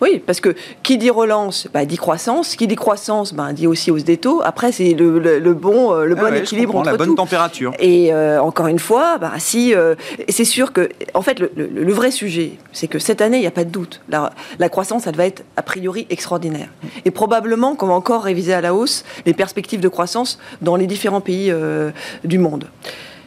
Oui, 0.00 0.22
parce 0.24 0.40
que 0.40 0.54
qui 0.82 0.98
dit 0.98 1.10
relance, 1.10 1.68
bah, 1.72 1.84
dit 1.84 1.96
croissance. 1.96 2.56
Qui 2.56 2.66
dit 2.66 2.76
croissance, 2.76 3.32
bah, 3.34 3.52
dit 3.52 3.66
aussi 3.66 3.90
hausse 3.90 4.04
des 4.04 4.16
taux. 4.16 4.40
Après, 4.44 4.72
c'est 4.72 4.92
le, 4.92 5.18
bon, 5.54 5.94
le 5.94 6.14
bon 6.14 6.22
Ah 6.26 6.30
ouais, 6.30 6.36
je 6.38 6.42
équilibre 6.42 6.76
entre 6.76 6.90
la 6.90 6.96
bonne 6.96 7.08
tout. 7.08 7.14
température. 7.16 7.72
Et 7.78 8.12
euh, 8.12 8.40
encore 8.40 8.66
une 8.68 8.78
fois, 8.78 9.18
bah, 9.18 9.32
si 9.38 9.74
euh, 9.74 9.94
c'est 10.28 10.44
sûr 10.44 10.72
que, 10.72 10.88
en 11.14 11.22
fait, 11.22 11.38
le, 11.40 11.50
le- 11.56 11.66
le 11.68 11.92
vrai 11.92 12.10
sujet, 12.10 12.52
c'est 12.72 12.86
que 12.88 12.98
cette 12.98 13.20
année, 13.20 13.38
il 13.38 13.40
n'y 13.42 13.46
a 13.46 13.50
pas 13.52 13.64
de 13.64 13.70
doute. 13.70 14.00
La, 14.08 14.32
la 14.58 14.68
croissance, 14.68 15.06
elle 15.06 15.16
va 15.16 15.26
être 15.26 15.44
a 15.56 15.62
priori 15.62 16.06
extraordinaire. 16.10 16.68
Et 17.04 17.10
probablement 17.10 17.74
qu'on 17.74 17.86
va 17.86 17.94
encore 17.94 18.22
réviser 18.24 18.52
à 18.54 18.60
la 18.60 18.74
hausse 18.74 19.04
les 19.26 19.34
perspectives 19.34 19.80
de 19.80 19.88
croissance 19.88 20.38
dans 20.62 20.76
les 20.76 20.86
différents 20.86 21.20
pays 21.20 21.50
euh, 21.50 21.90
du 22.24 22.38
monde. 22.38 22.66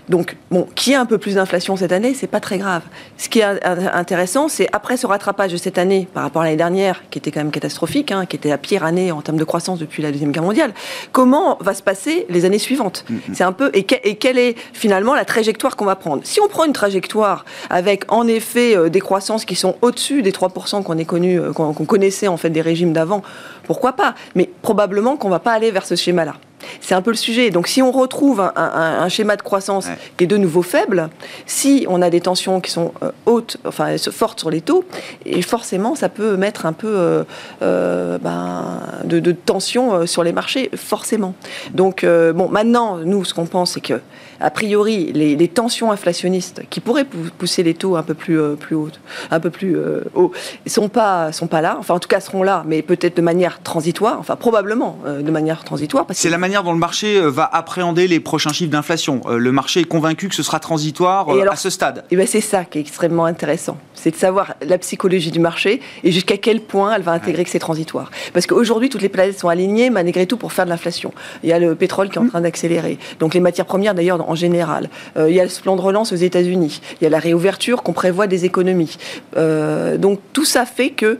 Donc, 0.09 0.37
bon, 0.51 0.67
qu'il 0.75 0.91
y 0.91 0.95
ait 0.95 0.99
un 0.99 1.05
peu 1.05 1.17
plus 1.17 1.35
d'inflation 1.35 1.75
cette 1.75 1.91
année, 1.91 2.13
c'est 2.13 2.27
pas 2.27 2.39
très 2.39 2.57
grave. 2.57 2.81
Ce 3.17 3.27
qui 3.27 3.39
est 3.39 3.43
in- 3.43 3.57
in- 3.63 3.91
intéressant, 3.93 4.47
c'est 4.47 4.67
après 4.71 4.95
ce 4.95 5.05
rattrapage 5.05 5.51
de 5.51 5.57
cette 5.57 5.77
année 5.77 6.07
par 6.13 6.23
rapport 6.23 6.43
à 6.43 6.45
l'année 6.45 6.55
dernière, 6.57 7.03
qui 7.09 7.19
était 7.19 7.29
quand 7.31 7.41
même 7.41 7.51
catastrophique, 7.51 8.11
hein, 8.11 8.25
qui 8.25 8.37
était 8.37 8.47
la 8.49 8.57
pire 8.57 8.85
année 8.85 9.11
en 9.11 9.21
termes 9.21 9.37
de 9.37 9.43
croissance 9.43 9.79
depuis 9.79 10.01
la 10.01 10.11
deuxième 10.11 10.31
guerre 10.31 10.43
mondiale. 10.43 10.73
Comment 11.11 11.57
va 11.59 11.73
se 11.73 11.83
passer 11.83 12.25
les 12.29 12.45
années 12.45 12.57
suivantes? 12.59 13.03
C'est 13.33 13.43
un 13.43 13.51
peu 13.51 13.69
et, 13.73 13.83
que- 13.83 13.95
et 14.03 14.15
quelle 14.15 14.37
est 14.37 14.55
finalement 14.73 15.13
la 15.13 15.25
trajectoire 15.25 15.75
qu'on 15.75 15.85
va 15.85 15.95
prendre? 15.97 16.21
Si 16.25 16.39
on 16.39 16.47
prend 16.47 16.63
une 16.63 16.73
trajectoire 16.73 17.43
avec 17.69 18.05
en 18.11 18.27
effet 18.27 18.77
euh, 18.77 18.89
des 18.89 19.01
croissances 19.01 19.43
qui 19.43 19.55
sont 19.55 19.75
au-dessus 19.81 20.21
des 20.21 20.31
3% 20.31 20.83
qu'on 20.83 20.97
est 20.97 21.05
connu, 21.05 21.39
euh, 21.39 21.51
qu'on 21.51 21.73
qu'on 21.73 21.85
connaissait 21.85 22.27
en 22.27 22.37
fait 22.37 22.49
des 22.49 22.61
régimes 22.61 22.93
d'avant, 22.93 23.23
pourquoi 23.65 23.93
pas? 23.93 24.15
Mais 24.35 24.49
probablement 24.61 25.17
qu'on 25.17 25.29
va 25.29 25.39
pas 25.39 25.51
aller 25.51 25.71
vers 25.71 25.85
ce 25.85 25.95
schéma-là. 25.95 26.35
C'est 26.81 26.95
un 26.95 27.01
peu 27.01 27.11
le 27.11 27.17
sujet. 27.17 27.49
Donc, 27.51 27.67
si 27.67 27.81
on 27.81 27.91
retrouve 27.91 28.39
un, 28.41 28.51
un- 28.55 28.99
un 29.01 29.09
schéma 29.09 29.35
de 29.35 29.41
croissance 29.41 29.85
Ouais. 29.87 29.97
qui 30.17 30.23
est 30.23 30.27
de 30.27 30.37
nouveau 30.37 30.63
faible, 30.63 31.09
si 31.45 31.85
on 31.89 32.01
a 32.01 32.09
des 32.09 32.19
tensions 32.21 32.61
qui 32.61 32.71
sont 32.71 32.93
euh, 33.03 33.11
hautes, 33.25 33.57
enfin 33.65 33.95
fortes 34.11 34.39
sur 34.39 34.49
les 34.49 34.61
taux, 34.61 34.83
et 35.25 35.41
forcément, 35.41 35.93
ça 35.95 36.09
peut 36.09 36.35
mettre 36.35 36.65
un 36.65 36.73
peu 36.73 36.87
euh, 36.87 37.23
euh, 37.61 38.17
ben, 38.17 38.79
de, 39.03 39.19
de 39.19 39.31
tension 39.31 40.05
sur 40.07 40.23
les 40.23 40.33
marchés, 40.33 40.69
forcément. 40.75 41.35
Donc, 41.73 42.03
euh, 42.03 42.33
bon, 42.33 42.49
maintenant, 42.49 42.97
nous, 42.97 43.23
ce 43.23 43.33
qu'on 43.33 43.45
pense, 43.45 43.73
c'est 43.73 43.81
que, 43.81 44.01
a 44.39 44.49
priori, 44.49 45.11
les, 45.13 45.35
les 45.35 45.47
tensions 45.47 45.91
inflationnistes 45.91 46.61
qui 46.69 46.79
pourraient 46.79 47.05
pou- 47.05 47.17
pousser 47.37 47.63
les 47.63 47.73
taux 47.73 47.95
un 47.95 48.03
peu 48.03 48.13
plus, 48.13 48.39
euh, 48.39 48.55
plus 48.55 48.75
haut, 48.75 48.89
un 49.31 49.39
peu 49.39 49.49
plus 49.49 49.75
euh, 49.77 50.01
haut, 50.15 50.31
sont 50.65 50.89
pas, 50.89 51.31
sont 51.31 51.47
pas 51.47 51.61
là. 51.61 51.77
Enfin, 51.79 51.93
en 51.95 51.99
tout 51.99 52.07
cas, 52.07 52.19
seront 52.19 52.43
là, 52.43 52.63
mais 52.67 52.81
peut-être 52.81 53.17
de 53.17 53.21
manière 53.21 53.61
transitoire. 53.63 54.17
Enfin, 54.19 54.35
probablement 54.35 54.99
euh, 55.05 55.21
de 55.21 55.31
manière 55.31 55.63
transitoire. 55.63 56.05
C'est 56.11 56.27
que 56.27 56.31
la 56.31 56.37
manière 56.37 56.63
dont 56.63 56.73
le 56.73 56.79
marché 56.79 57.19
va 57.21 57.45
appréhender 57.51 58.07
les 58.07 58.19
prochains 58.19 58.53
chiffres 58.53 58.71
d'inflation. 58.71 59.21
Le 59.29 59.51
marché 59.51 59.81
est 59.81 59.85
convaincu 59.85 60.29
que 60.29 60.35
ce 60.35 60.43
sera 60.43 60.59
transitoire 60.59 61.29
alors- 61.29 61.53
à 61.53 61.55
ce 61.55 61.69
stade. 61.69 62.03
Et 62.11 62.15
ben 62.15 62.27
c'est 62.27 62.41
ça 62.41 62.65
qui 62.65 62.77
est 62.77 62.81
extrêmement 62.81 63.25
intéressant. 63.25 63.77
C'est 64.01 64.11
de 64.11 64.15
savoir 64.15 64.53
la 64.65 64.77
psychologie 64.77 65.31
du 65.31 65.39
marché 65.39 65.81
et 66.03 66.11
jusqu'à 66.11 66.37
quel 66.37 66.61
point 66.61 66.93
elle 66.95 67.01
va 67.01 67.11
intégrer 67.11 67.43
que 67.43 67.49
c'est 67.49 67.59
transitoire. 67.59 68.11
Parce 68.33 68.45
qu'aujourd'hui, 68.47 68.89
toutes 68.89 69.01
les 69.01 69.09
planètes 69.09 69.39
sont 69.39 69.49
alignées, 69.49 69.89
malgré 69.89 70.25
tout, 70.27 70.37
pour 70.37 70.53
faire 70.53 70.65
de 70.65 70.69
l'inflation. 70.69 71.11
Il 71.43 71.49
y 71.49 71.53
a 71.53 71.59
le 71.59 71.75
pétrole 71.75 72.09
qui 72.09 72.15
est 72.17 72.21
en 72.21 72.27
train 72.27 72.41
d'accélérer. 72.41 72.97
Donc 73.19 73.33
les 73.33 73.39
matières 73.39 73.65
premières, 73.65 73.95
d'ailleurs, 73.95 74.29
en 74.29 74.35
général. 74.35 74.89
Euh, 75.17 75.29
il 75.29 75.35
y 75.35 75.39
a 75.41 75.43
le 75.43 75.61
plan 75.61 75.75
de 75.75 75.81
relance 75.81 76.11
aux 76.13 76.15
États-Unis. 76.29 76.79
Il 77.01 77.03
y 77.03 77.07
a 77.07 77.09
la 77.09 77.19
réouverture 77.19 77.81
qu'on 77.83 77.93
prévoit 77.93 78.27
des 78.27 78.45
économies. 78.45 78.97
Euh, 79.35 79.97
donc 79.97 80.19
tout 80.33 80.45
ça 80.45 80.65
fait 80.65 80.91
que 80.91 81.05
euh, 81.05 81.17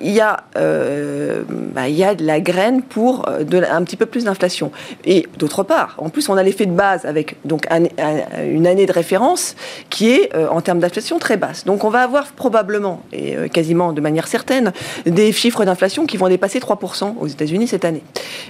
il 0.00 0.12
y 0.12 0.20
a, 0.20 0.44
euh, 0.56 1.42
bah, 1.48 1.88
il 1.88 1.94
y 1.96 2.04
a 2.04 2.14
de 2.14 2.24
la 2.24 2.40
graine 2.40 2.82
pour 2.82 3.28
de, 3.40 3.62
un 3.70 3.82
petit 3.84 3.96
peu 3.96 4.06
plus 4.06 4.24
d'inflation. 4.24 4.70
Et 5.04 5.26
d'autre 5.38 5.62
part, 5.62 5.94
en 5.98 6.08
plus, 6.08 6.28
on 6.28 6.36
a 6.36 6.42
l'effet 6.42 6.66
de 6.66 6.72
base 6.72 7.04
avec 7.04 7.36
donc 7.44 7.66
un- 7.70 7.84
un- 7.98 8.44
une 8.44 8.66
année 8.66 8.86
de 8.86 8.92
référence 8.92 9.54
qui 9.90 10.10
est 10.10 10.34
en 10.36 10.60
termes 10.60 10.80
d'inflation 10.80 11.18
très 11.18 11.36
basse. 11.36 11.64
Donc 11.64 11.84
on 11.84 11.90
va 11.90 12.00
avoir 12.02 12.11
probablement 12.36 13.02
et 13.12 13.36
euh, 13.36 13.48
quasiment 13.48 13.92
de 13.92 14.00
manière 14.00 14.28
certaine 14.28 14.72
des 15.06 15.32
chiffres 15.32 15.64
d'inflation 15.64 16.06
qui 16.06 16.16
vont 16.16 16.28
dépasser 16.28 16.58
3% 16.58 17.14
aux 17.18 17.26
États-Unis 17.26 17.68
cette 17.68 17.84
année. 17.84 18.02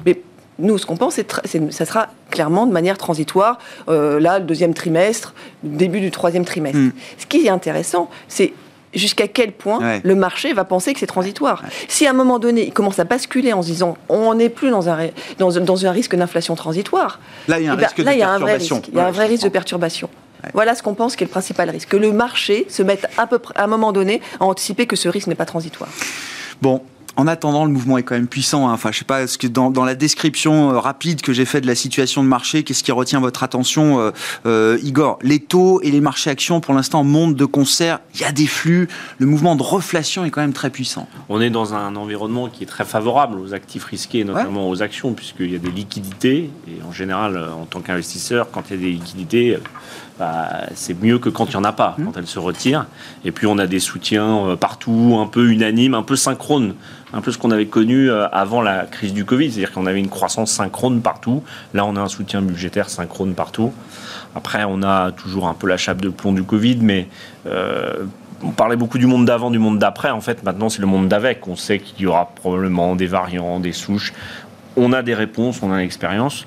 Mais 0.04 0.20
nous, 0.58 0.78
ce 0.78 0.86
qu'on 0.86 0.96
pense, 0.96 1.14
c'est 1.14 1.24
que 1.26 1.70
ça 1.70 1.84
sera 1.84 2.08
clairement 2.30 2.66
de 2.66 2.72
manière 2.72 2.98
transitoire, 2.98 3.58
euh, 3.88 4.20
là, 4.20 4.38
le 4.38 4.44
deuxième 4.44 4.74
trimestre, 4.74 5.34
début 5.62 6.00
du 6.00 6.10
troisième 6.10 6.44
trimestre. 6.44 6.78
Mm. 6.78 6.92
Ce 7.18 7.26
qui 7.26 7.46
est 7.46 7.50
intéressant, 7.50 8.10
c'est 8.28 8.52
jusqu'à 8.94 9.28
quel 9.28 9.52
point 9.52 9.80
Ouais. 9.80 10.00
le 10.04 10.14
marché 10.14 10.52
va 10.52 10.64
penser 10.64 10.92
que 10.92 11.00
c'est 11.00 11.06
transitoire. 11.06 11.62
Si 11.88 12.06
à 12.06 12.10
un 12.10 12.14
moment 12.14 12.38
donné, 12.38 12.66
il 12.66 12.72
commence 12.72 12.98
à 12.98 13.04
basculer 13.04 13.52
en 13.52 13.62
se 13.62 13.68
disant 13.68 13.96
on 14.08 14.34
n'est 14.34 14.50
plus 14.50 14.70
dans 14.70 14.88
un, 14.88 15.08
dans, 15.38 15.50
dans 15.50 15.86
un 15.86 15.90
risque 15.90 16.14
d'inflation 16.14 16.54
transitoire, 16.54 17.18
Là, 17.48 17.58
il 17.58 17.64
y 17.64 17.68
a 17.68 17.72
un 17.72 17.74
eh 17.74 17.78
ben, 17.78 17.86
risque 17.86 17.98
de 17.98 18.04
là, 18.04 18.12
il 18.12 18.18
y 18.18 18.22
a 18.22 18.28
un 18.30 18.38
vrai 18.38 18.56
risque. 18.56 18.88
Il 18.88 18.94
y 18.94 18.98
a 18.98 19.02
un 19.02 19.06
Ouais, 19.06 19.12
vrai 19.12 19.26
je 19.26 19.30
risque 19.32 19.44
de 19.44 19.48
perturbation. 19.48 20.08
Voilà 20.54 20.74
ce 20.74 20.82
qu'on 20.82 20.94
pense 20.94 21.16
qui 21.16 21.24
est 21.24 21.26
le 21.26 21.30
principal 21.30 21.70
risque. 21.70 21.88
Que 21.88 21.96
le 21.96 22.12
marché 22.12 22.66
se 22.68 22.82
mette 22.82 23.06
à, 23.16 23.26
peu 23.26 23.38
près, 23.38 23.54
à 23.56 23.64
un 23.64 23.68
moment 23.68 23.92
donné 23.92 24.20
à 24.40 24.44
anticiper 24.44 24.86
que 24.86 24.96
ce 24.96 25.08
risque 25.08 25.26
n'est 25.26 25.34
pas 25.34 25.46
transitoire. 25.46 25.90
Bon. 26.60 26.82
En 27.14 27.26
attendant, 27.26 27.66
le 27.66 27.70
mouvement 27.70 27.98
est 27.98 28.04
quand 28.04 28.14
même 28.14 28.26
puissant. 28.26 28.70
hein. 28.70 28.72
Enfin, 28.72 28.90
je 28.90 29.00
sais 29.00 29.04
pas, 29.04 29.26
ce 29.26 29.36
que 29.36 29.46
dans, 29.46 29.70
dans 29.70 29.84
la 29.84 29.94
description 29.94 30.70
euh, 30.70 30.78
rapide 30.78 31.20
que 31.20 31.34
j'ai 31.34 31.44
faite 31.44 31.62
de 31.62 31.68
la 31.68 31.74
situation 31.74 32.22
de 32.24 32.28
marché, 32.28 32.62
qu'est-ce 32.62 32.82
qui 32.82 32.90
retient 32.90 33.20
votre 33.20 33.42
attention, 33.42 34.00
euh, 34.00 34.12
euh, 34.46 34.78
Igor? 34.82 35.18
Les 35.20 35.38
taux 35.38 35.82
et 35.82 35.90
les 35.90 36.00
marchés 36.00 36.30
actions, 36.30 36.62
pour 36.62 36.72
l'instant, 36.72 37.04
montent 37.04 37.36
de 37.36 37.44
concert. 37.44 38.00
Il 38.14 38.22
y 38.22 38.24
a 38.24 38.32
des 38.32 38.46
flux. 38.46 38.88
Le 39.18 39.26
mouvement 39.26 39.56
de 39.56 39.62
reflation 39.62 40.24
est 40.24 40.30
quand 40.30 40.40
même 40.40 40.54
très 40.54 40.70
puissant. 40.70 41.06
On 41.28 41.42
est 41.42 41.50
dans 41.50 41.74
un 41.74 41.96
environnement 41.96 42.48
qui 42.48 42.62
est 42.64 42.66
très 42.66 42.86
favorable 42.86 43.38
aux 43.38 43.52
actifs 43.52 43.84
risqués, 43.84 44.20
et 44.20 44.24
notamment 44.24 44.70
aux 44.70 44.82
actions, 44.82 45.12
puisqu'il 45.12 45.52
y 45.52 45.56
a 45.56 45.58
des 45.58 45.70
liquidités. 45.70 46.48
Et 46.66 46.82
en 46.88 46.92
général, 46.92 47.36
en 47.60 47.66
tant 47.66 47.80
qu'investisseur, 47.80 48.48
quand 48.50 48.70
il 48.70 48.76
y 48.76 48.78
a 48.78 48.82
des 48.84 48.92
liquidités, 48.92 49.58
bah, 50.18 50.66
c'est 50.74 51.00
mieux 51.02 51.18
que 51.18 51.28
quand 51.28 51.46
il 51.46 51.50
n'y 51.50 51.56
en 51.56 51.64
a 51.64 51.72
pas, 51.72 51.96
quand 52.02 52.16
elles 52.16 52.26
se 52.26 52.38
retirent. 52.38 52.86
Et 53.24 53.32
puis 53.32 53.46
on 53.46 53.58
a 53.58 53.66
des 53.66 53.80
soutiens 53.80 54.46
euh, 54.46 54.56
partout, 54.56 55.18
un 55.20 55.26
peu 55.26 55.50
unanimes, 55.50 55.94
un 55.94 56.02
peu 56.02 56.16
synchrones, 56.16 56.74
un 57.12 57.20
peu 57.20 57.32
ce 57.32 57.38
qu'on 57.38 57.50
avait 57.50 57.66
connu 57.66 58.10
euh, 58.10 58.28
avant 58.28 58.60
la 58.60 58.84
crise 58.84 59.14
du 59.14 59.24
Covid, 59.24 59.50
c'est-à-dire 59.50 59.72
qu'on 59.72 59.86
avait 59.86 60.00
une 60.00 60.08
croissance 60.08 60.52
synchrone 60.52 61.00
partout. 61.00 61.42
Là, 61.74 61.86
on 61.86 61.96
a 61.96 62.00
un 62.00 62.08
soutien 62.08 62.42
budgétaire 62.42 62.90
synchrone 62.90 63.34
partout. 63.34 63.72
Après, 64.34 64.64
on 64.64 64.82
a 64.82 65.12
toujours 65.12 65.48
un 65.48 65.54
peu 65.54 65.66
la 65.66 65.76
chape 65.76 66.00
de 66.00 66.08
plomb 66.08 66.32
du 66.32 66.42
Covid, 66.42 66.78
mais 66.80 67.08
euh, 67.46 68.04
on 68.42 68.50
parlait 68.50 68.76
beaucoup 68.76 68.98
du 68.98 69.06
monde 69.06 69.24
d'avant, 69.24 69.50
du 69.50 69.58
monde 69.58 69.78
d'après. 69.78 70.10
En 70.10 70.20
fait, 70.20 70.42
maintenant, 70.42 70.68
c'est 70.68 70.80
le 70.80 70.86
monde 70.86 71.08
d'avec. 71.08 71.46
On 71.48 71.56
sait 71.56 71.78
qu'il 71.78 72.00
y 72.02 72.06
aura 72.06 72.30
probablement 72.34 72.96
des 72.96 73.06
variants, 73.06 73.60
des 73.60 73.72
souches. 73.72 74.12
On 74.76 74.92
a 74.92 75.02
des 75.02 75.14
réponses, 75.14 75.60
on 75.62 75.72
a 75.72 75.78
l'expérience. 75.78 76.46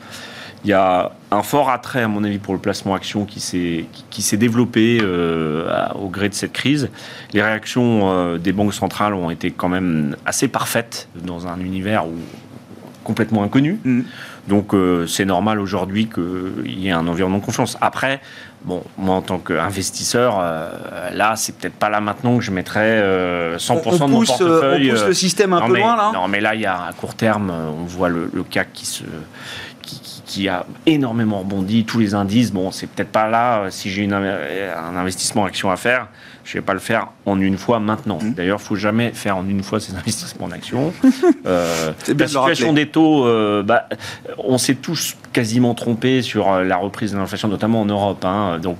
Il 0.65 0.69
y 0.69 0.73
a 0.73 1.11
un 1.29 1.43
fort 1.43 1.69
attrait, 1.69 2.01
à 2.01 2.07
mon 2.07 2.23
avis, 2.23 2.39
pour 2.39 2.55
le 2.55 2.59
placement 2.59 2.95
action 2.95 3.25
qui 3.25 3.39
s'est 3.39 3.85
qui, 3.93 4.05
qui 4.09 4.21
s'est 4.23 4.35
développé 4.35 4.97
euh, 4.99 5.69
au 5.93 6.09
gré 6.09 6.27
de 6.27 6.33
cette 6.33 6.53
crise. 6.53 6.89
Les 7.33 7.43
réactions 7.43 8.09
euh, 8.09 8.37
des 8.39 8.51
banques 8.51 8.73
centrales 8.73 9.13
ont 9.13 9.29
été 9.29 9.51
quand 9.51 9.69
même 9.69 10.15
assez 10.25 10.47
parfaites 10.47 11.07
dans 11.23 11.45
un 11.45 11.59
univers 11.59 12.07
où, 12.07 12.15
complètement 13.05 13.43
inconnu. 13.43 13.79
Mm. 13.85 14.01
Donc 14.49 14.73
euh, 14.73 15.07
c'est 15.07 15.25
normal 15.25 15.59
aujourd'hui 15.59 16.07
qu'il 16.07 16.79
y 16.79 16.89
ait 16.89 16.91
un 16.91 17.07
environnement 17.07 17.37
de 17.37 17.45
confiance. 17.45 17.77
Après, 17.79 18.19
bon, 18.63 18.83
moi 18.97 19.15
en 19.15 19.21
tant 19.21 19.37
qu'investisseur, 19.39 20.37
euh, 20.39 20.69
là 21.13 21.35
c'est 21.35 21.55
peut-être 21.55 21.75
pas 21.75 21.89
là 21.89 22.01
maintenant 22.01 22.37
que 22.37 22.43
je 22.43 22.51
mettrais 22.51 22.99
euh, 23.01 23.57
100% 23.57 23.71
on, 23.71 23.89
on 23.89 24.07
de 24.07 24.11
mon 24.11 24.19
pousse, 24.19 24.27
portefeuille. 24.27 24.91
on 24.91 24.95
pousse 24.95 25.07
le 25.07 25.13
système 25.13 25.53
un 25.53 25.61
non, 25.61 25.67
peu 25.67 25.73
mais, 25.73 25.79
loin, 25.79 25.95
là 25.95 26.11
Non, 26.13 26.27
mais 26.27 26.41
là, 26.41 26.53
il 26.53 26.61
y 26.61 26.65
a 26.65 26.85
à 26.85 26.93
court 26.93 27.15
terme, 27.15 27.51
on 27.51 27.85
voit 27.85 28.09
le, 28.09 28.29
le 28.33 28.43
CAC 28.43 28.73
qui 28.73 28.85
se. 28.85 29.03
Qui, 30.25 30.47
a 30.49 30.65
énormément 30.85 31.39
rebondi, 31.39 31.85
tous 31.85 31.99
les 31.99 32.15
indices. 32.15 32.51
Bon, 32.51 32.71
c'est 32.71 32.87
peut-être 32.87 33.11
pas 33.11 33.29
là, 33.29 33.59
euh, 33.59 33.69
si 33.69 33.89
j'ai 33.91 34.07
inve- 34.07 34.73
un 34.75 34.97
investissement 34.97 35.45
action 35.45 35.69
à 35.69 35.75
faire, 35.77 36.07
je 36.43 36.53
vais 36.53 36.61
pas 36.61 36.73
le 36.73 36.79
faire 36.79 37.07
en 37.25 37.39
une 37.39 37.57
fois 37.57 37.79
maintenant. 37.79 38.19
Mmh. 38.21 38.33
D'ailleurs, 38.33 38.61
faut 38.61 38.75
jamais 38.75 39.11
faire 39.11 39.37
en 39.37 39.47
une 39.47 39.61
fois 39.63 39.79
ces 39.79 39.93
investissements 39.95 40.45
en 40.47 40.51
action. 40.51 40.93
Euh, 41.45 41.91
la 42.17 42.27
situation 42.27 42.73
des 42.73 42.87
taux, 42.87 43.25
euh, 43.25 43.61
bah, 43.63 43.87
on 44.39 44.57
s'est 44.57 44.75
tous 44.75 45.15
quasiment 45.31 45.73
trompés 45.75 46.21
sur 46.21 46.51
euh, 46.51 46.63
la 46.63 46.77
reprise 46.77 47.11
de 47.11 47.17
l'inflation, 47.17 47.47
notamment 47.47 47.81
en 47.81 47.85
Europe. 47.85 48.23
hein. 48.25 48.59
Donc, 48.61 48.77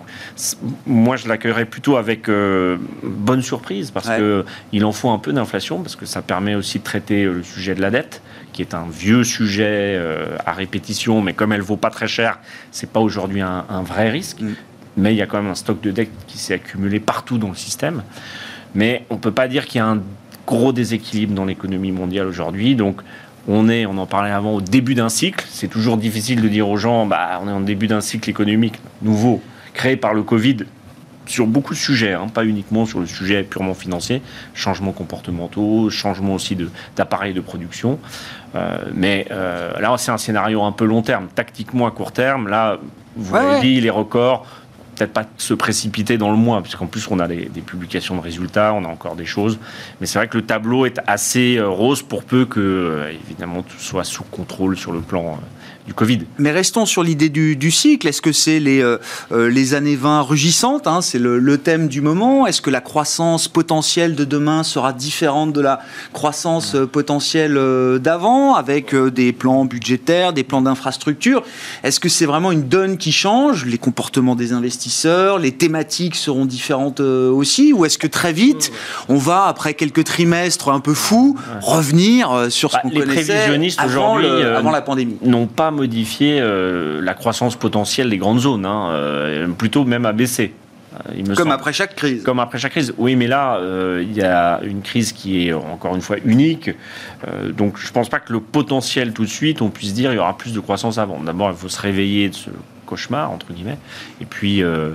moi, 0.85 1.15
je 1.15 1.27
l'accueillerais 1.27 1.65
plutôt 1.65 1.97
avec 1.97 2.27
euh, 2.29 2.77
bonne 3.03 3.41
surprise 3.41 3.91
parce 3.91 4.07
Ouais. 4.07 4.17
que 4.19 4.45
il 4.71 4.85
en 4.85 4.91
faut 4.91 5.09
un 5.09 5.17
peu 5.19 5.31
d'inflation 5.33 5.81
parce 5.81 5.95
que 5.95 6.05
ça 6.05 6.21
permet 6.21 6.55
aussi 6.55 6.79
de 6.79 6.83
traiter 6.83 7.23
euh, 7.23 7.33
le 7.33 7.43
sujet 7.43 7.73
de 7.75 7.81
la 7.81 7.89
dette, 7.91 8.21
qui 8.55 8.61
est 8.61 8.73
un 8.73 8.85
vieux 8.89 9.25
sujet 9.25 9.97
euh, 9.97 10.37
à 10.45 10.53
répétition, 10.53 11.21
mais 11.21 11.33
comme 11.33 11.51
elle 11.51 11.61
vaut 11.61 11.75
pas 11.75 11.89
très 11.89 12.07
cher, 12.07 12.39
c'est 12.71 12.89
pas 12.89 13.01
aujourd'hui 13.01 13.41
un, 13.41 13.65
un 13.69 13.81
vrai 13.81 14.09
risque. 14.09 14.39
Mm. 14.39 14.53
Mais 14.95 15.13
il 15.13 15.17
y 15.17 15.21
a 15.21 15.25
quand 15.25 15.41
même 15.41 15.51
un 15.51 15.55
stock 15.55 15.81
de 15.81 15.91
dette 15.91 16.09
qui 16.25 16.37
s'est 16.37 16.53
accumulé 16.53 17.01
partout 17.01 17.37
dans 17.37 17.49
le 17.49 17.55
système. 17.55 18.01
Mais 18.73 19.05
on 19.09 19.17
peut 19.17 19.33
pas 19.33 19.49
dire 19.49 19.65
qu'il 19.65 19.79
y 19.79 19.81
a 19.81 19.87
un 19.87 20.01
gros 20.47 20.71
déséquilibre 20.71 21.33
dans 21.33 21.43
l'économie 21.43 21.91
mondiale 21.91 22.27
aujourd'hui. 22.27 22.75
Donc, 22.75 23.01
on 23.49 23.67
est, 23.67 23.85
on 23.85 23.97
en 23.97 24.05
parlait 24.05 24.31
avant, 24.31 24.53
au 24.53 24.61
début 24.61 24.95
d'un 24.95 25.09
cycle. 25.09 25.45
C'est 25.49 25.67
toujours 25.67 25.97
difficile 25.97 26.41
de 26.41 26.47
dire 26.47 26.69
aux 26.69 26.77
gens, 26.77 27.05
bah, 27.05 27.41
on 27.43 27.49
est 27.49 27.51
en 27.51 27.59
début 27.59 27.87
d'un 27.87 27.99
cycle 27.99 28.29
économique 28.29 28.79
nouveau, 29.01 29.41
créé 29.73 29.97
par 29.97 30.13
le 30.13 30.23
Covid, 30.23 30.59
sur 31.27 31.47
beaucoup 31.47 31.73
de 31.73 31.79
sujets, 31.79 32.13
hein, 32.13 32.27
pas 32.33 32.45
uniquement 32.45 32.85
sur 32.85 32.99
le 32.99 33.05
sujet 33.05 33.43
purement 33.43 33.73
financier, 33.73 34.21
changements 34.53 34.91
comportementaux, 34.91 35.89
changements 35.89 36.35
aussi 36.35 36.55
de- 36.55 36.69
d'appareils 36.95 37.33
de, 37.33 37.41
production. 37.41 37.99
Euh, 38.55 38.77
mais 38.93 39.27
euh, 39.31 39.79
là, 39.79 39.95
c'est 39.97 40.11
un 40.11 40.17
scénario 40.17 40.63
un 40.63 40.71
peu 40.71 40.85
long 40.85 41.01
terme. 41.01 41.27
Tactiquement, 41.33 41.87
à 41.87 41.91
court 41.91 42.11
terme, 42.11 42.47
là, 42.47 42.77
vous 43.15 43.33
Ouais, 43.33 43.39
l'avez 43.39 43.55
ouais. 43.55 43.61
dit, 43.61 43.81
les 43.81 43.89
records, 43.89 44.45
peut-être 44.95 45.13
pas 45.13 45.25
se 45.37 45.53
précipiter 45.53 46.17
dans 46.17 46.31
le 46.31 46.37
mois, 46.37 46.61
puisqu'en 46.61 46.85
plus 46.85 47.05
on 47.09 47.19
a 47.19 47.27
des, 47.27 47.49
publications 47.65 48.15
de 48.15 48.21
résultats, 48.21 48.73
on 48.73 48.85
a 48.85 48.87
encore 48.87 49.15
des 49.15 49.25
choses. 49.25 49.59
Mais 49.99 50.07
c'est 50.07 50.19
vrai 50.19 50.27
que 50.27 50.37
le 50.37 50.45
tableau 50.45 50.85
est 50.85 50.99
assez 51.07 51.57
euh, 51.57 51.67
rose 51.67 52.01
pour 52.01 52.23
peu 52.23 52.45
que, 52.45 53.09
évidemment, 53.27 53.61
tout 53.61 53.79
soit 53.79 54.03
sous 54.03 54.23
contrôle 54.23 54.77
sur 54.77 54.91
le 54.91 55.01
plan 55.01 55.39
du 55.85 55.93
Covid. 55.93 56.21
Mais 56.37 56.51
restons 56.51 56.85
sur 56.85 57.03
l'idée 57.03 57.29
du, 57.29 57.71
cycle. 57.71 58.07
Est-ce 58.07 58.21
que 58.21 58.31
c'est 58.31 58.59
les, 58.59 58.83
les 59.31 59.73
années 59.73 59.95
20 59.95 60.21
rugissantes 60.21 60.87
hein, 60.87 61.01
C'est 61.01 61.19
le, 61.19 61.57
thème 61.57 61.87
du 61.87 62.01
moment? 62.01 62.47
Est-ce 62.47 62.61
que 62.61 62.69
la 62.69 62.81
croissance 62.81 63.47
potentielle 63.47 64.15
de 64.15 64.25
demain 64.25 64.63
sera 64.63 64.93
différente 64.93 65.53
de 65.53 65.61
la 65.61 65.79
croissance 66.13 66.75
potentielle 66.91 67.59
d'avant, 67.99 68.55
avec 68.55 68.95
des 68.95 69.33
plans 69.33 69.65
budgétaires, 69.65 70.33
des 70.33 70.43
plans 70.43 70.61
d'infrastructure 70.61 71.43
Est-ce 71.83 71.99
que 71.99 72.09
c'est 72.09 72.25
vraiment 72.25 72.51
une 72.51 72.67
donne 72.67 72.97
qui 72.97 73.11
change? 73.11 73.65
Les 73.65 73.77
comportements 73.77 74.35
des 74.35 74.53
investisseurs 74.53 74.95
les 75.39 75.51
thématiques 75.51 76.15
seront 76.15 76.45
différentes 76.45 76.99
euh, 76.99 77.29
aussi? 77.31 77.73
Ou 77.73 77.85
est-ce 77.85 77.97
que 77.97 78.07
très 78.07 78.33
vite, 78.33 78.71
on 79.09 79.17
va, 79.17 79.45
après 79.45 79.73
quelques 79.73 80.03
trimestres 80.03 80.69
un 80.69 80.79
peu 80.79 80.93
fous, 80.93 81.37
revenir 81.61 82.31
euh, 82.31 82.49
sur 82.49 82.71
ce 82.71 82.77
bah, 82.77 82.81
qu'on 82.83 82.89
connaissait 82.89 83.33
prévisionnistes 83.33 83.79
avant, 83.79 84.19
euh, 84.19 84.57
avant 84.57 84.71
la 84.71 84.81
pandémie? 84.81 85.17
N'ont 85.23 85.47
pas 85.47 85.71
modifié 85.75 86.41
la 86.41 87.13
croissance 87.13 87.55
potentielle 87.55 88.09
des 88.09 88.17
grandes 88.17 88.39
zones, 88.39 88.65
hein, 88.65 89.49
plutôt 89.57 89.85
même 89.85 90.05
à 90.05 90.13
baisser. 90.13 90.53
Comme 91.35 91.51
après 91.51 91.73
chaque 91.73 91.95
crise. 91.95 92.23
Comme 92.23 92.39
après 92.39 92.57
chaque 92.57 92.71
crise. 92.71 92.93
Oui, 92.97 93.15
mais 93.15 93.27
là, 93.27 93.59
il 94.01 94.13
y 94.13 94.23
a 94.23 94.61
une 94.63 94.81
crise 94.81 95.11
qui 95.11 95.47
est 95.47 95.53
encore 95.53 95.95
une 95.95 96.01
fois 96.01 96.17
unique. 96.25 96.71
donc, 97.51 97.77
je 97.77 97.87
ne 97.87 97.91
pense 97.91 98.09
pas 98.09 98.19
que 98.19 98.33
le 98.33 98.39
potentiel 98.39 99.13
tout 99.13 99.23
de 99.23 99.29
suite, 99.29 99.61
on 99.61 99.69
puisse 99.69 99.93
dire 99.93 100.11
il 100.13 100.15
y 100.15 100.19
aura 100.19 100.37
plus 100.37 100.53
de 100.53 100.59
croissance 100.59 100.97
avant. 100.97 101.19
D'abord, 101.21 101.51
il 101.51 101.57
faut 101.57 101.69
se 101.69 101.81
réveiller 101.81 102.29
de 102.29 102.35
ce 102.35 102.49
cauchemar, 102.85 103.31
entre 103.31 103.51
guillemets. 103.51 103.77
Et 104.21 104.25
puis, 104.25 104.63
euh, 104.63 104.91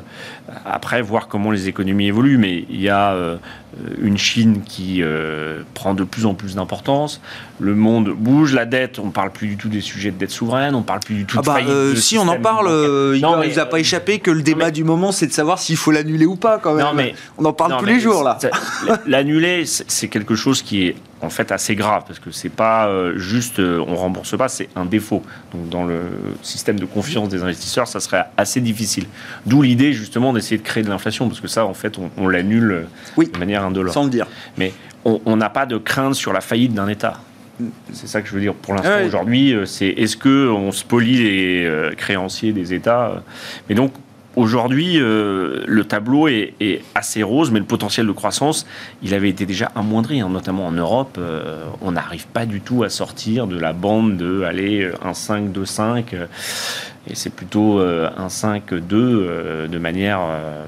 après, 0.65 1.03
voir 1.03 1.29
comment 1.29 1.51
les 1.51 1.69
économies 1.69 2.07
évoluent. 2.07 2.39
Mais 2.39 2.65
il 2.71 2.81
y 2.81 2.89
a 2.89 3.13
euh, 3.13 3.37
une 4.00 4.19
Chine 4.19 4.62
qui 4.65 5.03
euh, 5.03 5.62
prend 5.75 5.95
de 5.95 6.05
plus 6.05 6.27
en 6.27 6.35
plus 6.35 6.57
d'importance. 6.57 7.21
Le 7.59 7.75
monde 7.75 8.11
bouge. 8.11 8.55
La 8.55 8.67
dette, 8.67 8.99
on 8.99 9.07
ne 9.07 9.11
parle 9.11 9.31
plus 9.31 9.49
du 9.49 9.57
tout 9.57 9.69
des 9.69 9.81
sujets 9.81 10.11
de 10.11 10.17
dette 10.17 10.31
souveraine. 10.31 10.75
On 10.75 10.79
ne 10.79 10.85
parle 10.85 11.00
plus 11.00 11.15
du 11.15 11.25
tout 11.25 11.39
ah 11.39 11.61
de 11.61 11.93
bah, 11.93 12.00
Si, 12.00 12.19
on 12.19 12.29
en 12.29 12.41
parle. 12.41 12.69
il 13.15 13.23
ne 13.23 13.47
nous 13.47 13.59
a 13.59 13.67
pas 13.67 13.79
échappé 13.79 14.19
que 14.19 14.31
le 14.31 14.43
débat 14.43 14.71
du 14.71 14.85
moment, 14.85 15.12
c'est 15.12 15.27
de 15.27 15.33
savoir 15.33 15.59
s'il 15.59 15.77
faut 15.77 15.91
l'annuler 15.91 16.27
ou 16.27 16.37
pas, 16.37 16.59
quand 16.59 16.75
même. 16.75 16.85
Non, 16.85 16.95
mais, 16.95 17.15
on 17.39 17.45
en 17.45 17.53
parle 17.53 17.77
tous 17.79 17.87
les 17.87 18.00
jours, 18.00 18.23
là. 18.23 18.39
L'annuler, 19.07 19.65
c'est 19.67 20.09
quelque 20.09 20.35
chose 20.35 20.62
qui 20.62 20.87
est 20.87 20.97
en 21.23 21.31
fait 21.31 21.53
assez 21.53 21.75
grave 21.75 22.05
parce 22.07 22.19
que 22.19 22.31
c'est 22.31 22.49
pas 22.49 22.89
euh, 22.89 23.19
juste 23.19 23.59
euh, 23.59 23.85
on 23.87 23.95
rembourse 23.95 24.37
pas, 24.37 24.49
c'est 24.49 24.69
un 24.77 24.85
défaut. 24.85 25.23
Donc 25.53 25.69
dans 25.69 25.85
le 25.85 26.00
système 26.43 26.79
de 26.79 26.87
confiance 26.87 27.29
des 27.29 27.43
investisseurs, 27.43 27.87
ça 27.87 28.00
serait 28.00 28.25
assez 28.37 28.61
difficile. 28.61 29.07
D'où 29.47 29.62
l'idée 29.62 29.93
justement 29.93 30.33
d'essayer 30.33 30.59
de 30.59 30.62
créer 30.62 30.83
de 30.83 30.89
l'inflation 30.89 31.29
parce 31.29 31.41
que 31.41 31.49
ça 31.49 31.67
en 31.67 31.75
fait 31.75 31.99
on, 32.17 32.29
l'annule 32.29 32.87
de 33.19 33.39
manière 33.39 33.60
Sans 33.93 34.05
le 34.05 34.11
dire. 34.11 34.26
Mais 34.57 34.73
on 35.05 35.37
n'a 35.37 35.49
pas 35.49 35.67
de 35.67 35.79
crainte 35.79 36.14
sur 36.14 36.33
la 36.33 36.40
faillite 36.40 36.75
d'un 36.75 36.88
État. 36.88 37.21
C'est 37.93 38.07
ça 38.07 38.23
que 38.23 38.29
je 38.29 38.35
veux 38.35 38.40
dire. 38.40 38.55
Pour 38.55 38.75
l'instant, 38.75 39.05
aujourd'hui, 39.05 39.52
euh, 39.52 39.67
c'est 39.67 39.88
est-ce 39.88 40.17
que 40.17 40.49
on 40.49 40.73
spolie 40.73 41.17
les 41.19 41.90
créanciers 41.97 42.52
des 42.52 42.73
États 42.73 43.23
Mais 43.69 43.75
donc, 43.75 43.93
Aujourd'hui, 44.37 45.00
euh, 45.00 45.64
le 45.67 45.85
tableau 45.85 46.29
est, 46.29 46.55
assez 46.95 47.23
rose, 47.25 47.50
mais 47.50 47.59
le 47.59 47.64
potentiel 47.64 48.07
de 48.07 48.12
croissance, 48.12 48.64
il 49.02 49.12
avait 49.12 49.29
été 49.29 49.45
déjà 49.45 49.73
amoindri, 49.75 50.21
hein, 50.21 50.29
notamment 50.29 50.67
en 50.67 50.73
Europe. 50.73 51.17
Euh, 51.19 51.64
on 51.83 51.93
n'arrive 51.93 52.29
pas 52.29 52.47
du 52.47 52.61
tout 52.61 52.85
à 52.85 52.90
sortir 52.90 53.49
de 53.49 53.59
la 53.59 53.73
bande 53.73 54.17
de 54.17 54.43
aller 54.43 54.88
1,5, 55.05 55.50
2,5, 55.52 56.05
et 57.09 57.14
c'est 57.14 57.30
plutôt 57.30 57.80
1,5, 57.80 58.78
2 58.78 59.69
de 59.69 59.78
manière 59.78 60.21
euh, 60.21 60.64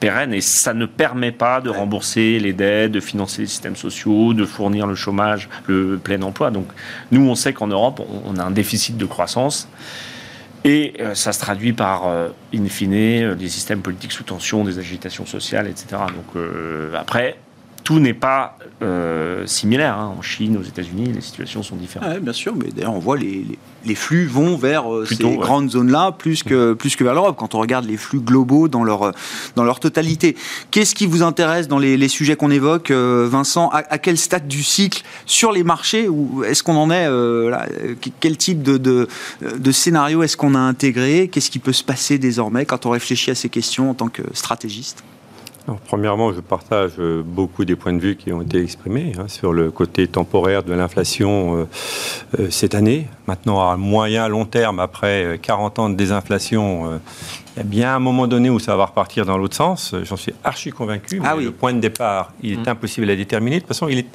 pérenne. 0.00 0.34
Et 0.34 0.40
ça 0.40 0.74
ne 0.74 0.86
permet 0.86 1.32
pas 1.32 1.60
de 1.60 1.70
rembourser 1.70 2.38
les 2.38 2.52
dettes, 2.52 2.92
de 2.92 3.00
financer 3.00 3.42
les 3.42 3.48
systèmes 3.48 3.76
sociaux, 3.76 4.34
de 4.34 4.44
fournir 4.44 4.86
le 4.86 4.94
chômage, 4.94 5.48
le 5.66 5.98
plein 6.02 6.20
emploi. 6.22 6.50
Donc, 6.50 6.66
nous, 7.12 7.28
on 7.28 7.34
sait 7.34 7.52
qu'en 7.52 7.68
Europe, 7.68 8.02
on 8.24 8.36
a 8.38 8.42
un 8.42 8.50
déficit 8.50 8.96
de 8.96 9.06
croissance. 9.06 9.68
Et 10.64 10.94
euh, 11.00 11.14
ça 11.14 11.32
se 11.32 11.40
traduit 11.40 11.72
par, 11.72 12.08
euh, 12.08 12.28
in 12.54 12.66
fine, 12.66 12.92
euh, 12.94 13.34
des 13.34 13.48
systèmes 13.48 13.80
politiques 13.80 14.12
sous 14.12 14.24
tension, 14.24 14.64
des 14.64 14.78
agitations 14.78 15.26
sociales, 15.26 15.68
etc. 15.68 16.02
Donc 16.14 16.42
après, 16.94 17.38
tout 17.84 18.00
n'est 18.00 18.14
pas 18.14 18.58
euh, 18.82 19.46
similaire. 19.46 19.98
Hein. 19.98 20.14
En 20.18 20.22
Chine, 20.22 20.56
aux 20.56 20.62
États-Unis, 20.62 21.12
les 21.12 21.20
situations 21.20 21.62
sont 21.62 21.76
différentes. 21.76 22.18
bien 22.20 22.32
sûr, 22.32 22.54
mais 22.54 22.70
d'ailleurs, 22.70 22.92
on 22.92 22.98
voit 22.98 23.16
les, 23.16 23.46
les, 23.84 23.94
flux 23.94 24.26
vont 24.26 24.56
vers 24.56 24.92
euh, 24.92 25.06
ces 25.06 25.36
grandes 25.36 25.70
zones-là 25.70 26.12
plus 26.12 26.42
que, 26.42 26.74
plus 26.74 26.96
que 26.96 27.04
vers 27.04 27.14
l'Europe, 27.14 27.36
quand 27.38 27.54
on 27.54 27.60
regarde 27.60 27.86
les 27.86 27.96
flux 27.96 28.20
globaux 28.20 28.68
dans 28.68 28.84
leur, 28.84 29.12
dans 29.56 29.64
leur 29.64 29.80
totalité. 29.80 30.36
Qu'est-ce 30.70 30.94
qui 30.94 31.06
vous 31.06 31.22
intéresse 31.22 31.68
dans 31.68 31.78
les, 31.78 31.96
les 31.96 32.08
sujets 32.08 32.36
qu'on 32.36 32.50
évoque, 32.50 32.90
euh, 32.90 33.26
Vincent? 33.30 33.68
À, 33.70 33.98
quel 33.98 34.18
stade 34.18 34.46
du 34.46 34.62
cycle 34.62 35.02
sur 35.26 35.52
les 35.52 35.62
marchés 35.62 36.08
ou 36.08 36.44
Est-ce 36.44 36.62
qu'on 36.62 36.76
en 36.76 36.90
est 36.90 37.08
là, 37.08 37.66
Quel 38.20 38.36
type 38.36 38.62
de, 38.62 38.76
de, 38.76 39.08
de 39.40 39.72
scénario 39.72 40.22
est-ce 40.22 40.36
qu'on 40.36 40.54
a 40.54 40.60
intégré? 40.60 41.28
Qu'est-ce 41.28 41.50
qui 41.50 41.58
peut 41.58 41.72
se 41.72 41.84
passer 41.84 42.18
désormais 42.18 42.64
quand 42.64 42.86
on 42.86 42.90
réfléchit 42.90 43.30
à 43.30 43.34
ces 43.34 43.48
questions 43.48 43.90
en 43.90 43.94
tant 43.94 44.08
que 44.08 44.22
stratégiste? 44.34 45.02
Premièrement, 45.76 46.32
je 46.32 46.40
partage 46.40 46.92
euh, 46.98 47.22
beaucoup 47.24 47.64
des 47.64 47.76
points 47.76 47.92
de 47.92 47.98
vue 47.98 48.16
qui 48.16 48.32
ont 48.32 48.42
été 48.42 48.62
exprimés 48.62 49.12
hein, 49.18 49.28
sur 49.28 49.52
le 49.52 49.70
côté 49.70 50.06
temporaire 50.06 50.62
de 50.62 50.72
l'inflation 50.72 51.56
euh, 51.56 51.68
euh, 52.38 52.50
cette 52.50 52.74
année. 52.74 53.06
Maintenant, 53.26 53.68
à 53.68 53.76
moyen, 53.76 54.28
long 54.28 54.44
terme, 54.44 54.80
après 54.80 55.38
40 55.42 55.78
ans 55.78 55.90
de 55.90 55.94
désinflation, 55.94 57.00
il 57.54 57.58
y 57.58 57.60
a 57.60 57.64
bien 57.64 57.94
un 57.94 57.98
moment 57.98 58.26
donné 58.26 58.50
où 58.50 58.58
ça 58.58 58.76
va 58.76 58.86
repartir 58.86 59.26
dans 59.26 59.36
l'autre 59.36 59.56
sens. 59.56 59.94
J'en 60.04 60.16
suis 60.16 60.32
archi 60.44 60.70
convaincu. 60.70 61.20
Ah 61.24 61.34
mais 61.36 61.44
Le 61.44 61.52
point 61.52 61.72
de 61.72 61.80
départ, 61.80 62.32
il 62.42 62.54
est 62.54 62.56
mmh. 62.56 62.68
impossible 62.68 63.10
à 63.10 63.16
déterminer. 63.16 63.56
De 63.56 63.60
toute 63.60 63.68
façon, 63.68 63.88
il 63.88 63.98
est 63.98 64.08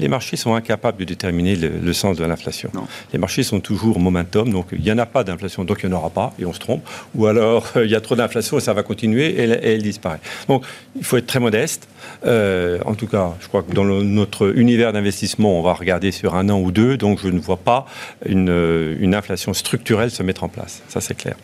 les 0.00 0.08
marchés 0.08 0.36
sont 0.36 0.54
incapables 0.54 0.98
de 0.98 1.04
déterminer 1.04 1.56
le, 1.56 1.92
sens 1.92 2.16
de 2.16 2.24
l'inflation. 2.24 2.70
Les 3.12 3.18
marchés 3.18 3.42
sont 3.42 3.60
toujours 3.60 4.00
momentum, 4.00 4.50
donc 4.50 4.68
il 4.72 4.80
n'y 4.80 4.90
en 4.90 4.98
a 4.98 5.06
pas 5.06 5.22
d'inflation, 5.24 5.64
donc 5.64 5.80
il 5.82 5.88
n'y 5.88 5.94
en 5.94 5.98
aura 5.98 6.10
pas, 6.10 6.32
et 6.38 6.46
on 6.46 6.52
se 6.52 6.58
trompe. 6.58 6.82
Ou 7.14 7.26
alors 7.26 7.72
il 7.76 7.90
y 7.90 7.94
a 7.94 8.00
trop 8.00 8.16
d'inflation 8.16 8.58
et 8.58 8.60
ça 8.60 8.72
va 8.72 8.82
continuer 8.82 9.26
et, 9.26 9.42
elle, 9.42 9.82
disparaît. 9.82 10.20
Donc 10.48 10.64
il 10.96 11.04
faut 11.04 11.16
être 11.18 11.26
très 11.26 11.40
modeste. 11.40 11.88
Euh, 12.26 12.78
en 12.86 12.94
tout 12.94 13.06
cas, 13.06 13.34
je 13.40 13.48
crois 13.48 13.62
que 13.62 13.72
dans 13.72 13.84
notre 13.84 14.56
univers 14.56 14.92
d'investissement, 14.92 15.58
on 15.58 15.62
va 15.62 15.74
regarder 15.74 16.10
sur 16.10 16.34
un 16.34 16.48
an 16.48 16.58
ou 16.60 16.72
deux, 16.72 16.96
donc 16.96 17.20
je 17.22 17.28
ne 17.28 17.38
vois 17.38 17.58
pas 17.58 17.86
une, 18.26 18.96
une 18.98 19.14
inflation 19.14 19.52
structurelle 19.52 20.10
se 20.10 20.22
mettre 20.22 20.44
en 20.44 20.48
place. 20.48 20.82
Ça, 20.88 21.00
c'est 21.00 21.14
clair. 21.14 21.36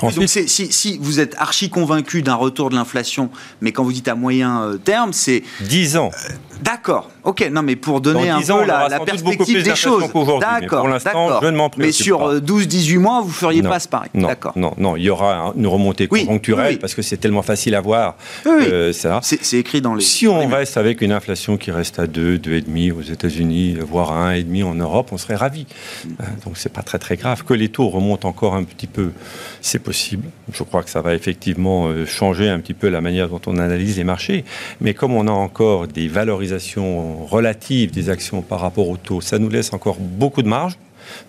Donc 0.00 0.28
si, 0.28 0.72
si, 0.72 0.98
vous 1.00 1.20
êtes 1.20 1.34
archi 1.38 1.70
convaincu 1.70 2.22
d'un 2.22 2.34
retour 2.34 2.70
de 2.70 2.74
l'inflation, 2.74 3.30
mais 3.60 3.72
quand 3.72 3.84
vous 3.84 3.92
dites 3.92 4.08
à 4.08 4.14
moyen 4.14 4.62
euh, 4.62 4.76
terme, 4.76 5.12
c'est... 5.12 5.42
10 5.60 5.96
ans. 5.96 6.10
Euh, 6.12 6.32
d'accord, 6.62 7.10
ok, 7.22 7.48
non 7.50 7.62
mais 7.62 7.76
pour 7.76 8.00
donner 8.00 8.28
un 8.28 8.40
peu 8.40 8.64
la, 8.64 9.00
perspective 9.00 9.62
des 9.62 9.74
choses. 9.74 10.04
D'accord, 10.40 10.80
pour 10.80 10.88
l'instant, 10.88 11.40
je 11.40 11.46
ne 11.46 11.56
m'en 11.56 11.70
Mais 11.76 11.92
sur 11.92 12.34
12-18 12.34 12.96
euh, 12.96 13.00
mois, 13.00 13.20
vous 13.20 13.28
ne 13.28 13.32
feriez 13.32 13.62
pas 13.62 13.80
ce 13.80 13.88
pareil. 13.88 14.10
Non, 14.14 14.30
non, 14.56 14.74
non, 14.76 14.96
il 14.96 15.04
y 15.04 15.10
aura 15.10 15.52
une 15.56 15.66
remontée 15.66 16.08
conjoncturelle 16.08 16.78
parce 16.78 16.94
que 16.94 17.02
c'est 17.02 17.16
tellement 17.16 17.42
facile 17.42 17.74
à 17.74 17.80
voir. 17.80 18.16
ça. 18.92 19.20
C'est 19.22 19.58
écrit 19.58 19.80
dans 19.80 19.94
les... 19.94 20.02
Si 20.02 20.26
on 20.26 20.46
reste 20.48 20.76
avec 20.76 21.00
une 21.00 21.12
inflation 21.12 21.56
qui 21.56 21.70
reste 21.70 21.98
à 21.98 22.06
2, 22.06 22.38
2,5 22.38 22.92
aux 22.92 23.02
États-Unis, 23.02 23.78
voire 23.80 24.12
à 24.12 24.34
1,5 24.34 24.64
en 24.64 24.74
Europe, 24.74 25.10
on 25.12 25.18
serait 25.18 25.36
ravis. 25.36 25.66
Mm. 26.04 26.10
Donc 26.44 26.56
c'est 26.56 26.72
pas 26.72 26.82
très 26.82 26.98
très 26.98 27.16
grave. 27.16 27.44
Que 27.44 27.54
les 27.54 27.68
taux 27.68 27.88
remontent 27.88 28.28
encore 28.28 28.54
un 28.54 28.64
petit 28.64 28.86
peu, 28.86 29.12
c'est 29.60 29.78
possible. 29.78 30.28
Je 30.52 30.62
crois 30.62 30.82
que 30.82 30.90
ça 30.90 31.00
va 31.00 31.14
effectivement 31.14 31.86
euh, 31.86 32.06
changer 32.06 32.48
un 32.48 32.60
petit 32.60 32.74
peu 32.74 32.88
la 32.88 33.00
manière 33.00 33.28
dont 33.28 33.40
on 33.46 33.58
analyse 33.58 33.96
les 33.96 34.04
marchés. 34.04 34.44
Mais 34.80 34.94
comme 34.94 35.12
on 35.12 35.26
a 35.26 35.32
encore 35.32 35.88
des 35.88 36.08
valorisations 36.08 37.24
relatives 37.24 37.90
des 37.90 38.10
actions 38.10 38.42
par 38.42 38.60
rapport 38.60 38.88
aux 38.88 38.96
taux, 38.96 39.20
ça 39.20 39.38
nous 39.38 39.48
laisse 39.48 39.72
encore 39.72 39.96
beaucoup 39.98 40.42
de 40.42 40.48
marge 40.48 40.78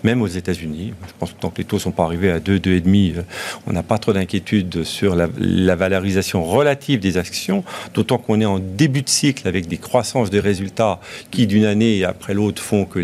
même 0.04 0.22
aux 0.22 0.28
États-Unis. 0.28 0.94
Je 1.08 1.14
pense 1.20 1.32
que 1.32 1.40
tant 1.40 1.50
que 1.50 1.58
les 1.60 1.66
taux 1.66 1.78
ne 1.78 1.82
sont 1.82 1.92
pas 1.92 2.04
arrivés 2.04 2.32
à 2.32 2.40
2, 2.40 2.60
2,5, 2.60 3.18
euh, 3.18 3.22
on 3.68 3.74
n'a 3.74 3.84
pas 3.84 3.98
trop 3.98 4.14
d'inquiétude 4.14 4.84
sur 4.84 5.16
la, 5.16 5.28
valorisation 5.76 6.44
relative 6.44 7.00
des 7.00 7.18
actions, 7.18 7.64
d'autant 7.94 8.18
qu'on 8.18 8.42
est 8.42 8.46
en 8.46 8.60
début 8.60 9.02
de 9.02 9.10
cycle 9.10 9.48
avec 9.48 9.68
des 9.68 9.78
croissances 9.78 10.30
des 10.30 10.40
résultats 10.40 11.00
qui, 11.32 11.48
d'une 11.48 11.66
année 11.66 12.04
après 12.04 12.34
l'autre, 12.34 12.62
font 12.62 12.86
que 12.86 13.00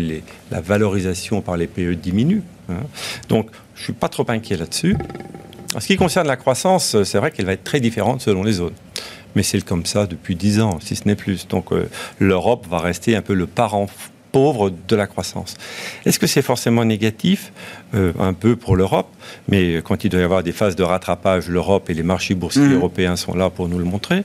la 0.50 0.60
valorisation 0.60 1.40
par 1.40 1.56
les 1.56 1.66
PE 1.66 1.94
diminue. 1.94 2.42
Hein. 2.68 2.82
Donc, 3.28 3.50
je 3.74 3.80
ne 3.80 3.84
suis 3.84 3.92
pas 3.92 4.08
trop 4.08 4.24
inquiet 4.28 4.56
là-dessus. 4.56 4.96
En 5.74 5.80
ce 5.80 5.86
qui 5.86 5.96
concerne 5.96 6.26
la 6.26 6.36
croissance, 6.36 7.02
c'est 7.04 7.18
vrai 7.18 7.30
qu'elle 7.30 7.46
va 7.46 7.54
être 7.54 7.64
très 7.64 7.80
différente 7.80 8.20
selon 8.20 8.42
les 8.42 8.52
zones. 8.52 8.74
Mais 9.34 9.42
c'est 9.42 9.64
comme 9.64 9.86
ça 9.86 10.06
depuis 10.06 10.36
10 10.36 10.60
ans, 10.60 10.78
si 10.80 10.94
ce 10.96 11.06
n'est 11.06 11.16
plus. 11.16 11.48
Donc 11.48 11.72
euh, 11.72 11.88
l'Europe 12.18 12.66
va 12.68 12.78
rester 12.78 13.16
un 13.16 13.22
peu 13.22 13.34
le 13.34 13.46
parent 13.46 13.86
pauvre 14.32 14.72
de 14.88 14.96
la 14.96 15.06
croissance. 15.06 15.56
Est-ce 16.06 16.18
que 16.18 16.26
c'est 16.26 16.42
forcément 16.42 16.84
négatif 16.84 17.52
euh, 17.94 18.12
Un 18.18 18.32
peu 18.32 18.56
pour 18.56 18.74
l'Europe. 18.74 19.08
Mais 19.48 19.80
quand 19.84 20.04
il 20.04 20.08
doit 20.08 20.20
y 20.20 20.24
avoir 20.24 20.42
des 20.42 20.52
phases 20.52 20.74
de 20.74 20.82
rattrapage, 20.82 21.48
l'Europe 21.48 21.90
et 21.90 21.94
les 21.94 22.02
marchés 22.02 22.34
boursiers 22.34 22.62
mmh. 22.62 22.74
européens 22.74 23.16
sont 23.16 23.34
là 23.34 23.50
pour 23.50 23.68
nous 23.68 23.78
le 23.78 23.84
montrer. 23.84 24.24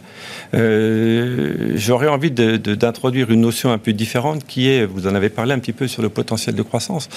Euh, 0.53 1.73
j'aurais 1.75 2.07
envie 2.07 2.31
d'introduire 2.31 3.29
une 3.29 3.41
notion 3.41 3.71
un 3.71 3.77
peu 3.77 3.93
différente 3.93 4.45
qui 4.47 4.69
est, 4.69 4.85
vous 4.85 5.07
en 5.07 5.13
avez 5.13 5.29
parlé 5.29 5.53
un 5.53 5.59
petit 5.59 5.73
peu 5.73 5.87
sur 5.87 6.01
le 6.01 6.09
potentiel 6.09 6.55
de 6.55 6.61
croissance. 6.61 7.09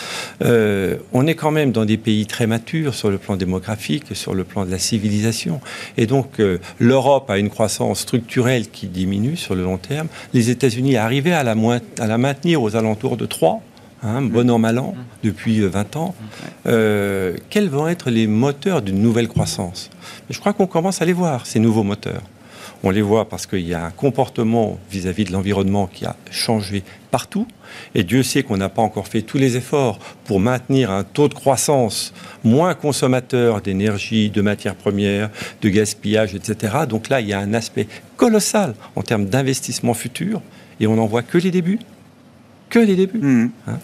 Euh, 0.44 0.96
on 1.12 1.26
est 1.26 1.34
quand 1.34 1.52
même 1.52 1.72
dans 1.72 1.84
des 1.84 1.96
pays 1.96 2.26
très 2.26 2.46
matures 2.46 2.94
sur 2.94 3.10
le 3.10 3.18
plan 3.18 3.36
démographique, 3.36 4.04
sur 4.14 4.34
le 4.34 4.44
plan 4.44 4.66
de 4.66 4.70
la 4.70 4.78
civilisation. 4.78 5.60
Et 5.96 6.06
donc, 6.06 6.42
l'Europe 6.78 7.30
a 7.30 7.38
une 7.38 7.50
croissance 7.50 8.00
structurelle 8.00 8.68
qui 8.68 8.86
diminue 8.86 9.36
sur 9.36 9.54
le 9.54 9.62
long 9.62 9.78
terme. 9.78 10.08
Les 10.34 10.50
États-Unis 10.50 10.96
arrivaient 10.96 11.32
à 11.32 11.44
la, 11.44 11.54
à 11.98 12.06
la 12.06 12.18
maintenir 12.18 12.62
aux 12.62 12.76
alentours 12.80 13.16
de 13.16 13.26
3 13.26 13.62
hein, 14.02 14.22
bon 14.22 14.50
an, 14.50 14.58
mal 14.58 14.78
an, 14.78 14.94
depuis 15.22 15.60
20 15.60 15.96
ans. 15.96 16.14
Euh, 16.66 17.36
quels 17.48 17.68
vont 17.68 17.88
être 17.88 18.10
les 18.10 18.26
moteurs 18.26 18.82
d'une 18.82 19.00
nouvelle 19.00 19.28
croissance? 19.28 19.90
Je 20.28 20.38
crois 20.38 20.52
qu'on 20.52 20.66
commence 20.66 21.02
à 21.02 21.04
les 21.04 21.12
voir, 21.12 21.46
ces 21.46 21.60
nouveaux 21.60 21.84
moteurs. 21.84 22.22
On 22.82 22.88
les 22.88 23.02
voit 23.02 23.28
parce 23.28 23.46
qu'il 23.46 23.66
y 23.66 23.74
a 23.74 23.84
un 23.84 23.90
comportement 23.90 24.78
vis-à-vis 24.90 25.24
de 25.24 25.32
l'environnement 25.32 25.86
qui 25.86 26.06
a 26.06 26.16
changé 26.30 26.82
partout. 27.10 27.46
Et 27.94 28.04
Dieu 28.04 28.22
sait 28.22 28.42
qu'on 28.42 28.56
n'a 28.56 28.70
pas 28.70 28.80
encore 28.80 29.06
fait 29.06 29.20
tous 29.20 29.36
les 29.36 29.58
efforts 29.58 29.98
pour 30.24 30.40
maintenir 30.40 30.90
un 30.90 31.04
taux 31.04 31.28
de 31.28 31.34
croissance 31.34 32.14
moins 32.42 32.72
consommateur 32.72 33.60
d'énergie, 33.60 34.30
de 34.30 34.40
matières 34.40 34.76
premières, 34.76 35.28
de 35.60 35.68
gaspillage, 35.68 36.34
etc. 36.34 36.74
Donc 36.88 37.10
là, 37.10 37.20
il 37.20 37.28
y 37.28 37.34
a 37.34 37.38
un 37.38 37.52
aspect 37.52 37.86
colossal 38.16 38.74
en 38.96 39.02
termes 39.02 39.26
d'investissement 39.26 39.92
futur. 39.92 40.40
Et 40.80 40.86
on 40.86 40.96
n'en 40.96 41.06
voit 41.06 41.22
que 41.22 41.36
les 41.36 41.50
débuts 41.50 41.80
que 42.70 42.78
les 42.78 42.96
débuts. 42.96 43.18
Mmh. 43.18 43.50
Hein. 43.66 43.78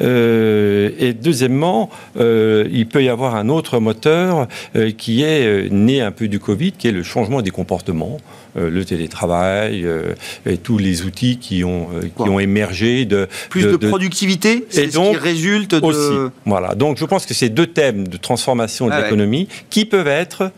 Euh, 0.00 0.90
et 0.98 1.12
deuxièmement, 1.12 1.90
euh, 2.18 2.66
il 2.72 2.86
peut 2.86 3.02
y 3.02 3.08
avoir 3.08 3.36
un 3.36 3.48
autre 3.48 3.78
moteur 3.78 4.48
euh, 4.74 4.90
qui 4.90 5.22
est 5.22 5.70
né 5.70 6.00
un 6.00 6.10
peu 6.10 6.28
du 6.28 6.38
Covid, 6.38 6.72
qui 6.72 6.88
est 6.88 6.92
le 6.92 7.02
changement 7.02 7.42
des 7.42 7.50
comportements, 7.50 8.18
le 8.54 8.84
télétravail 8.84 9.86
et 10.44 10.58
tous 10.58 10.76
les 10.76 11.04
outils 11.04 11.38
qui 11.38 11.64
ont, 11.64 11.88
qui 12.02 12.28
ont 12.28 12.38
émergé 12.38 13.06
de 13.06 13.26
plus 13.48 13.62
de, 13.62 13.76
productivité, 13.78 14.66
c'est 14.68 14.90
ce 14.90 14.98
qui 14.98 15.16
résulte 15.16 15.74
de 15.74 15.86
aussi. 15.86 16.32
Voilà. 16.44 16.74
Donc 16.74 16.98
je 16.98 17.06
pense 17.06 17.24
que 17.24 17.32
ces 17.32 17.48
deux 17.48 17.66
thèmes 17.66 18.08
de 18.08 18.18
transformation 18.18 18.88
de 18.88 18.92
ah 18.92 19.00
l'économie 19.00 19.48
qui 19.70 19.86
peuvent 19.86 20.06
être 20.06 20.52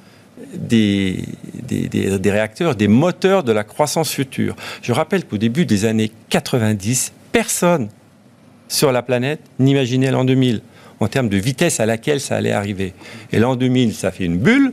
des, 0.56 1.20
des, 1.62 1.88
des, 1.88 2.30
réacteurs, 2.32 2.74
des 2.74 2.88
moteurs 2.88 3.44
de 3.44 3.52
la 3.52 3.62
croissance 3.62 4.10
future. 4.10 4.56
Je 4.82 4.92
rappelle 4.92 5.24
qu'au 5.24 5.38
début 5.38 5.64
des 5.64 5.84
années 5.84 6.10
90, 6.30 7.12
personne 7.34 7.88
sur 8.68 8.92
la 8.92 9.02
planète 9.02 9.40
n'imaginait 9.58 10.12
l'an 10.12 10.24
2000 10.24 10.62
en 11.00 11.08
termes 11.08 11.28
de 11.28 11.36
vitesse 11.36 11.80
à 11.80 11.86
laquelle 11.86 12.20
ça 12.20 12.36
allait 12.36 12.52
arriver. 12.52 12.94
Et 13.32 13.40
l'an 13.40 13.56
2000, 13.56 13.92
ça 13.92 14.12
fait 14.12 14.24
une 14.24 14.38
bulle 14.38 14.72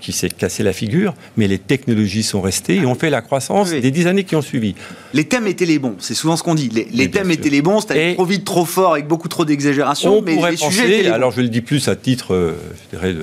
qui 0.00 0.12
s'est 0.12 0.28
cassé 0.28 0.62
la 0.62 0.72
figure, 0.72 1.14
mais 1.36 1.48
les 1.48 1.58
technologies 1.58 2.22
sont 2.22 2.40
restées 2.40 2.76
et 2.76 2.86
ont 2.86 2.94
fait 2.94 3.10
la 3.10 3.20
croissance 3.20 3.70
des 3.70 3.90
dix 3.90 4.06
années 4.06 4.24
qui 4.24 4.36
ont 4.36 4.42
suivi. 4.42 4.74
Les 5.14 5.24
thèmes 5.24 5.46
étaient 5.46 5.66
les 5.66 5.78
bons, 5.78 5.96
c'est 5.98 6.14
souvent 6.14 6.36
ce 6.36 6.42
qu'on 6.42 6.54
dit. 6.54 6.68
Les, 6.68 7.10
thèmes 7.10 7.30
étaient 7.30 7.50
les 7.50 7.62
bons, 7.62 7.80
c'était 7.80 8.14
trop 8.14 8.24
vite, 8.24 8.44
trop 8.44 8.64
fort, 8.64 8.92
avec 8.92 9.06
beaucoup 9.06 9.28
trop 9.28 9.44
d'exagération, 9.44 10.22
mais 10.22 10.36
les 10.50 10.56
sujets 10.56 11.00
étaient 11.00 11.08
Alors 11.08 11.30
je 11.30 11.40
le 11.40 11.48
dis 11.48 11.60
plus 11.60 11.88
à 11.88 11.96
titre, 11.96 12.34
euh, 12.34 12.54
je, 12.92 12.96
dirais 12.96 13.14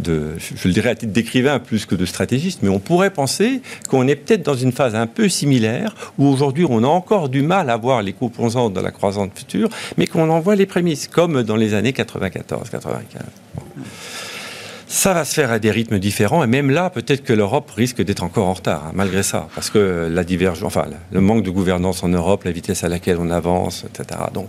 de, 0.00 0.32
je 0.38 0.68
le 0.68 0.74
dirais 0.74 0.90
à 0.90 0.94
titre 0.94 1.12
d'écrivain 1.12 1.58
plus 1.58 1.86
que 1.86 1.94
de 1.94 2.04
stratégiste, 2.04 2.60
mais 2.62 2.68
on 2.68 2.78
pourrait 2.78 3.10
penser 3.10 3.60
qu'on 3.88 4.06
est 4.06 4.16
peut-être 4.16 4.42
dans 4.42 4.54
une 4.54 4.72
phase 4.72 4.94
un 4.94 5.06
peu 5.06 5.28
similaire, 5.28 5.94
où 6.18 6.26
aujourd'hui 6.26 6.66
on 6.68 6.82
a 6.84 6.88
encore 6.88 7.28
du 7.28 7.42
mal 7.42 7.70
à 7.70 7.76
voir 7.76 8.02
les 8.02 8.12
composantes 8.12 8.74
de 8.74 8.80
la 8.80 8.90
croissance 8.90 9.28
future, 9.34 9.68
mais 9.96 10.06
qu'on 10.06 10.28
en 10.30 10.40
voit 10.40 10.56
les 10.56 10.66
prémices, 10.66 11.08
comme 11.08 11.42
dans 11.42 11.56
les 11.56 11.74
années 11.74 11.92
94, 11.92 12.70
95 12.70 13.22
ça 14.88 15.12
va 15.12 15.24
se 15.24 15.34
faire 15.34 15.52
à 15.52 15.58
des 15.58 15.70
rythmes 15.70 15.98
différents. 15.98 16.42
Et 16.42 16.46
même 16.46 16.70
là, 16.70 16.90
peut-être 16.90 17.22
que 17.22 17.32
l'Europe 17.32 17.70
risque 17.70 18.02
d'être 18.02 18.22
encore 18.22 18.48
en 18.48 18.54
retard, 18.54 18.86
hein, 18.86 18.92
malgré 18.94 19.22
ça. 19.22 19.48
Parce 19.54 19.70
que 19.70 20.08
la 20.10 20.24
divergence, 20.24 20.66
enfin, 20.66 20.86
le 21.12 21.20
manque 21.20 21.44
de 21.44 21.50
gouvernance 21.50 22.02
en 22.02 22.08
Europe, 22.08 22.44
la 22.44 22.52
vitesse 22.52 22.84
à 22.84 22.88
laquelle 22.88 23.18
on 23.20 23.30
avance, 23.30 23.84
etc. 23.84 24.20
Donc, 24.32 24.48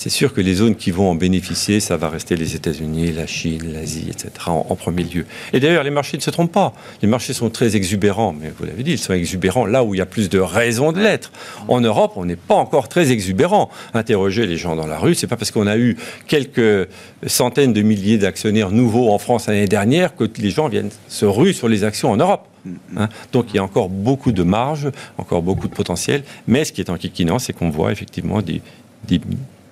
c'est 0.00 0.08
sûr 0.08 0.32
que 0.32 0.40
les 0.40 0.54
zones 0.54 0.76
qui 0.76 0.92
vont 0.92 1.10
en 1.10 1.14
bénéficier, 1.14 1.78
ça 1.78 1.98
va 1.98 2.08
rester 2.08 2.34
les 2.34 2.56
États-Unis, 2.56 3.12
la 3.12 3.26
Chine, 3.26 3.70
l'Asie, 3.70 4.06
etc. 4.08 4.30
En, 4.46 4.74
premier 4.74 5.02
lieu. 5.02 5.26
Et 5.52 5.60
d'ailleurs, 5.60 5.84
les 5.84 5.90
marchés 5.90 6.16
ne 6.16 6.22
se 6.22 6.30
trompent 6.30 6.52
pas. 6.52 6.72
Les 7.02 7.08
marchés 7.08 7.34
sont 7.34 7.50
très 7.50 7.76
exubérants, 7.76 8.32
mais 8.32 8.50
vous 8.58 8.64
l'avez 8.64 8.82
dit, 8.82 8.92
ils 8.92 8.98
sont 8.98 9.12
exubérants 9.12 9.66
là 9.66 9.84
où 9.84 9.94
il 9.94 9.98
y 9.98 10.00
a 10.00 10.06
plus 10.06 10.30
de 10.30 10.38
raisons 10.38 10.92
de 10.92 11.00
l'être. 11.00 11.32
En 11.68 11.82
Europe, 11.82 12.14
on 12.16 12.24
n'est 12.24 12.36
pas 12.36 12.54
encore 12.54 12.88
très 12.88 13.12
exubérant. 13.12 13.68
Interroger 13.92 14.46
les 14.46 14.56
gens 14.56 14.74
dans 14.74 14.86
la 14.86 14.98
rue, 14.98 15.14
c'est 15.14 15.26
pas 15.26 15.36
parce 15.36 15.50
qu'on 15.50 15.66
a 15.66 15.76
eu 15.76 15.98
quelques 16.26 16.88
centaines 17.26 17.74
de 17.74 17.82
milliers 17.82 18.16
d'actionnaires 18.16 18.70
nouveaux 18.70 19.10
en 19.10 19.18
France 19.18 19.48
l'année 19.48 19.68
dernière 19.68 20.16
que 20.16 20.24
les 20.38 20.50
gens 20.50 20.70
viennent 20.70 20.90
se 21.08 21.26
ruer 21.26 21.52
sur 21.52 21.68
les 21.68 21.84
actions 21.84 22.10
en 22.10 22.16
Europe. 22.16 22.48
Hein. 22.96 23.10
Donc 23.32 23.48
il 23.50 23.56
y 23.56 23.58
a 23.58 23.62
encore 23.62 23.90
beaucoup 23.90 24.32
de 24.32 24.44
marge, 24.44 24.88
encore 25.18 25.42
beaucoup 25.42 25.68
de 25.68 25.74
potentiel, 25.74 26.22
mais 26.46 26.64
ce 26.64 26.72
qui 26.72 26.80
est 26.80 26.88
enquiquinant, 26.88 27.38
c'est 27.38 27.52
qu'on 27.52 27.68
voit 27.68 27.92
effectivement 27.92 28.40
des 28.40 28.62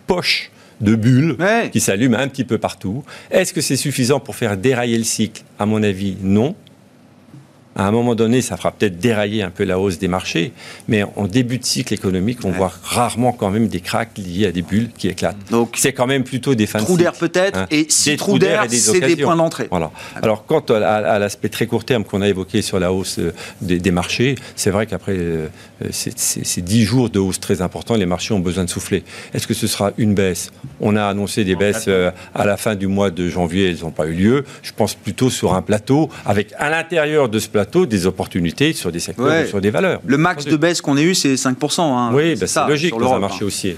poche 0.09 0.51
de 0.81 0.95
bulles 0.95 1.37
qui 1.71 1.81
s'allument 1.81 2.19
un 2.19 2.29
petit 2.29 2.45
peu 2.45 2.59
partout. 2.59 3.05
Est-ce 3.31 3.53
que 3.53 3.61
c'est 3.61 3.77
suffisant 3.77 4.19
pour 4.19 4.35
faire 4.35 4.57
dérailler 4.57 4.99
le 4.99 5.05
cycle? 5.05 5.43
À 5.59 5.67
mon 5.67 5.83
avis, 5.83 6.17
non 6.23 6.57
à 7.79 7.87
un 7.87 7.93
moment 7.93 8.17
donné, 8.17 8.43
ça 8.43 8.57
fera 8.57 8.73
peut-être 8.73 8.99
dérailler 8.99 9.43
un 9.43 9.51
peu 9.51 9.63
la 9.63 9.79
hausse 9.79 9.99
des 9.99 10.09
marchés, 10.09 10.53
mais 10.89 11.05
en 11.15 11.27
début 11.27 11.59
de 11.59 11.65
cycle 11.65 11.95
économique, 11.95 12.41
on 12.45 12.51
voit 12.51 12.73
rarement 12.83 13.31
quand 13.33 13.51
même 13.51 13.69
des 13.69 13.79
cracks 13.79 14.19
liés 14.19 14.47
à 14.47 14.53
des 14.53 14.63
bulles 14.63 14.91
qui 14.99 15.07
éclatent. 15.07 15.37
Donc 15.51 15.77
c'est 15.77 15.93
quand 15.93 16.09
même 16.09 16.25
plutôt 16.25 16.57
des 16.57 16.67
fins 16.67 16.81
trous 16.81 16.97
d'air 16.97 17.13
peut-être, 17.13 17.57
hein. 17.57 17.67
et 17.71 17.87
si 17.89 18.17
trous 18.17 18.41
d'air, 18.41 18.65
c'est 18.69 19.01
des 19.01 19.17
points 19.17 19.37
d'entrée. 19.37 19.69
Voilà. 19.71 19.93
Alors 20.21 20.45
quant 20.45 20.65
à, 20.71 21.19
l'aspect 21.21 21.49
très 21.49 21.69
court 21.69 21.85
terme 21.85 22.03
qu'on 22.03 22.21
a 22.21 22.29
évoqué 22.29 22.63
sur 22.63 22.81
la 22.81 22.93
hausse 22.93 23.21
euh, 23.21 23.33
des, 23.61 23.91
marchés, 23.93 24.35
c'est 24.57 24.71
vrai 24.71 24.87
qu'après 24.87 25.17
euh, 25.17 25.47
ces 25.91 26.63
dix 26.63 26.83
jours 26.83 27.11
de 27.11 27.21
hausse 27.21 27.39
très 27.39 27.63
importants, 27.63 27.95
les 27.95 28.07
marchés 28.07 28.35
ont 28.35 28.41
besoin 28.41 28.65
de 28.65 28.71
souffler. 28.71 29.05
Est-ce 29.35 29.47
que 29.47 29.55
ce 29.55 29.69
sera 29.69 29.93
une 29.99 30.15
baisse? 30.15 30.51
On 30.81 30.97
a 30.97 31.05
annoncé 31.05 31.45
des 31.45 31.55
baisses 31.55 31.85
euh, 31.87 32.11
à 32.35 32.45
la 32.45 32.57
fin 32.57 32.75
du 32.75 32.89
mois 32.89 33.11
de 33.11 33.29
janvier, 33.29 33.71
elles 33.71 33.83
n'ont 33.83 33.93
pas 33.93 34.07
eu 34.07 34.15
lieu. 34.15 34.45
Je 34.63 34.73
pense 34.73 34.95
plutôt 34.95 35.31
sur 35.31 35.55
un 35.55 35.63
plateau, 35.63 36.09
avec 36.27 36.53
à 36.59 36.71
l'intérieur 36.71 37.29
de 37.29 37.39
ce 37.39 37.49
plateau 37.49 37.68
des 37.87 38.07
opportunités 38.07 38.73
sur 38.73 38.93
des 38.93 39.01
secteurs 39.01 39.47
sur 39.47 39.61
des 39.61 39.71
valeurs. 39.71 40.01
Le 40.07 40.19
max 40.19 40.45
de 40.45 40.57
baisse 40.57 40.81
qu'on 40.81 40.97
ait 40.97 41.03
eu, 41.03 41.15
c'est 41.15 41.35
5%. 41.35 41.81
Hein. 41.81 42.11
oui, 42.13 42.37
c'est 42.37 42.55
bah, 42.55 42.67
logique 42.69 42.97
dans 42.97 43.15
un 43.15 43.19
marché 43.19 43.45
haussier. 43.45 43.77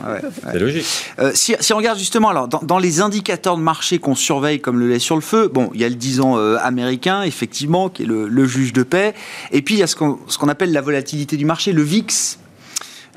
c'est 0.50 0.59
logique. 0.59 0.85
Euh, 1.18 1.33
si, 1.35 1.55
on 1.72 1.76
regarde 1.76 1.98
justement, 1.98 2.29
alors, 2.29 2.48
dans, 2.48 2.79
les 2.79 3.00
indicateurs 3.00 3.57
de 3.57 3.62
marché 3.62 3.98
qu'on 3.98 4.14
surveille 4.14 4.61
comme 4.61 4.79
le 4.79 4.88
lait 4.88 4.98
sur 4.98 5.14
le 5.14 5.20
feu, 5.20 5.48
bon, 5.53 5.70
il 5.74 5.81
y 5.81 5.85
a 5.85 5.88
le 5.88 5.94
10 5.94 6.20
ans 6.20 6.38
euh, 6.38 6.57
américain, 6.62 7.22
effectivement, 7.22 7.88
qui 7.88 8.03
est 8.03 8.07
le, 8.07 8.46
juge 8.46 8.72
de 8.72 8.83
paix. 8.83 9.14
Et 9.53 9.62
puis, 9.62 9.74
il 9.74 9.79
y 9.79 9.83
a 9.83 9.87
ce 9.87 9.96
qu'on 9.96 10.48
appelle 10.48 10.72
la 10.72 10.81
volatilité 10.81 11.37
du 11.37 11.44
marché, 11.44 11.72
le 11.72 11.83
VIX. 11.83 12.38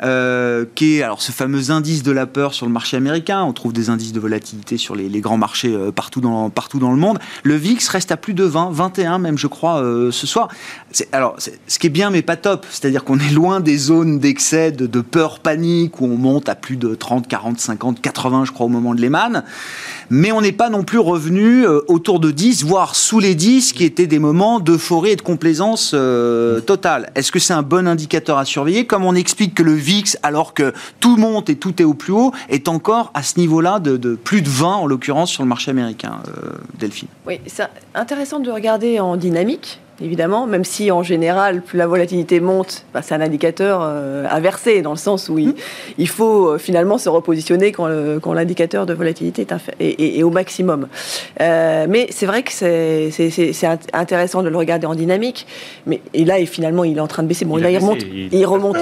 Euh, 0.02 0.66
qui 0.74 0.98
est 0.98 1.04
alors 1.04 1.22
ce 1.22 1.32
fameux 1.32 1.70
indice 1.70 2.02
de 2.02 2.12
la 2.12 2.26
peur 2.26 2.54
sur 2.54 2.66
le 2.66 2.72
marché 2.72 2.98
américain. 2.98 3.44
On 3.44 3.54
trouve 3.54 3.74
des 3.74 3.90
indices 3.90 4.12
de 4.12 4.20
volatilité 4.20 4.78
sur 4.78 4.96
les, 4.96 5.22
grands 5.22 5.38
marchés 5.38 5.74
euh, 5.74 5.92
partout, 5.92 6.20
dans, 6.20 6.50
partout 6.50 6.80
dans 6.80 6.92
le 6.92 6.98
monde. 6.98 7.20
Le 7.44 7.56
VIX 7.56 7.88
reste 7.90 8.12
à 8.12 8.18
plus 8.18 8.34
de 8.34 8.44
20, 8.44 8.72
21 8.72 9.20
même, 9.20 9.38
je 9.38 9.48
crois, 9.48 9.82
euh, 9.82 10.12
ce 10.12 10.26
soir. 10.26 10.48
Alors, 11.12 11.36
ce 11.68 11.80
qui 11.80 11.88
est 11.88 11.92
bien, 11.92 12.10
mais 12.10 12.24
pas 12.24 12.38
top. 12.38 12.66
C'est-à-dire 12.70 13.04
qu'on 13.04 13.20
est 13.20 13.32
loin 13.32 13.60
des 13.60 13.78
zones 13.78 14.20
d'excès, 14.20 14.72
de, 14.72 14.88
de, 14.88 15.02
peur, 15.02 15.40
panique, 15.40 16.02
où 16.02 16.06
on 16.06 16.18
monte 16.18 16.50
à 16.50 16.56
plus 16.56 16.78
de 16.78 16.96
30, 16.96 17.28
40, 17.28 17.60
50, 17.60 18.02
80, 18.02 18.46
je 18.46 18.52
crois, 18.52 18.66
au 18.66 18.70
moment 18.70 18.96
de 18.96 19.02
Lehman. 19.02 19.44
Mais 20.10 20.32
on 20.32 20.42
n'est 20.42 20.52
pas 20.52 20.70
non 20.70 20.84
plus 20.84 21.00
revenu 21.00 21.66
autour 21.88 22.20
de 22.20 22.32
10, 22.32 22.64
voire 22.64 22.96
sous 22.96 23.20
les 23.20 23.36
10, 23.36 23.74
qui 23.74 23.84
étaient 23.84 24.08
des 24.08 24.20
moments 24.20 24.60
d'euphorie 24.60 25.12
et 25.12 25.16
de 25.16 25.22
complaisance 25.22 25.92
totale. 26.66 27.12
Est-ce 27.16 27.32
que 27.32 27.40
c'est 27.40 27.54
un 27.54 27.62
bon 27.62 27.88
indicateur 27.88 28.38
à 28.38 28.46
surveiller? 28.46 28.86
Comme 28.86 29.06
on 29.06 29.16
explique 29.16 29.56
que 29.56 29.64
le 29.64 29.74
VIX, 29.84 30.18
alors 30.24 30.54
que 30.54 30.74
tout 31.00 31.18
monte 31.18 31.50
et 31.50 31.56
tout 31.56 31.82
est 31.82 31.86
au 31.86 31.94
plus 31.94 32.14
haut, 32.14 32.32
est 32.50 32.68
encore 32.68 33.12
à 33.14 33.22
ce 33.22 33.40
niveau-là 33.40 33.80
de, 33.80 34.16
plus 34.16 34.42
de 34.42 34.50
20 34.50 34.68
en 34.68 34.88
l'occurrence 34.88 35.30
sur 35.30 35.44
le 35.44 35.50
marché 35.50 35.72
américain, 35.72 36.22
euh, 36.28 36.52
Delphine. 36.80 37.10
Oui, 37.28 37.40
c'est 37.46 37.68
intéressant 37.94 38.40
de 38.40 38.50
regarder 38.50 39.00
en 39.00 39.16
dynamique 39.18 39.80
évidemment, 40.02 40.48
même 40.48 40.64
si 40.64 40.92
en 40.92 41.04
général, 41.04 41.62
plus 41.62 41.78
la 41.78 41.88
volatilité 41.88 42.40
monte, 42.40 42.86
bah, 42.94 43.02
c'est 43.02 43.14
un 43.14 43.22
indicateur 43.22 43.82
euh, 43.84 44.26
inversé, 44.30 44.82
dans 44.82 44.92
le 44.92 44.98
sens 44.98 45.30
où 45.30 45.38
il, 45.38 45.50
mmh. 45.98 46.06
faut 46.06 46.48
euh, 46.48 46.58
finalement 46.58 46.98
se 46.98 47.10
repositionner 47.10 47.72
quand, 47.72 47.88
l'indicateur 48.34 48.86
de 48.86 48.94
volatilité 48.94 49.46
est, 49.80 50.24
au 50.24 50.30
maximum. 50.30 50.88
Euh, 51.42 51.86
mais 51.90 52.08
c'est 52.10 52.26
vrai 52.26 52.44
que 52.44 52.52
c'est, 52.52 53.12
intéressant 53.94 54.44
de 54.44 54.50
le 54.50 54.58
regarder 54.58 54.88
en 54.88 54.96
dynamique, 54.96 55.46
mais, 55.86 56.02
et 56.14 56.26
là, 56.26 56.44
finalement, 56.46 56.84
il 56.84 56.98
est 56.98 57.02
en 57.02 57.08
train 57.08 57.24
de 57.24 57.28
baisser. 57.28 57.46
Bon, 57.46 57.58
il 57.58 57.64
là, 57.64 57.70
il 57.70 57.78
remonte, 57.78 58.04
il, 58.32 58.46
remonte. 58.46 58.78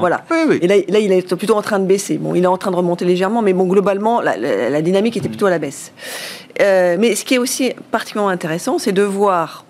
voilà. 0.00 0.24
Et 0.60 0.66
là, 0.66 0.76
là, 0.88 0.98
il 0.98 1.12
est 1.12 1.34
plutôt 1.36 1.54
en 1.54 1.62
train 1.62 1.78
de 1.78 1.86
baisser. 1.86 2.18
Bon, 2.18 2.34
il 2.34 2.44
est 2.44 2.48
en 2.48 2.58
train 2.58 2.70
de 2.70 2.76
remonter 2.76 3.04
légèrement, 3.04 3.42
mais 3.42 3.52
bon, 3.52 3.64
globalement, 3.64 4.20
la, 4.20 4.82
dynamique 4.82 5.16
était 5.16 5.28
plutôt 5.28 5.46
à 5.46 5.50
la 5.50 5.58
baisse. 5.58 5.92
mais 6.58 7.14
ce 7.14 7.24
qui 7.24 7.34
est 7.34 7.38
aussi 7.38 7.72
particulièrement 7.90 8.30
intéressant, 8.30 8.78
c'est 8.78 8.92
de 8.92 9.02
voir 9.02 9.65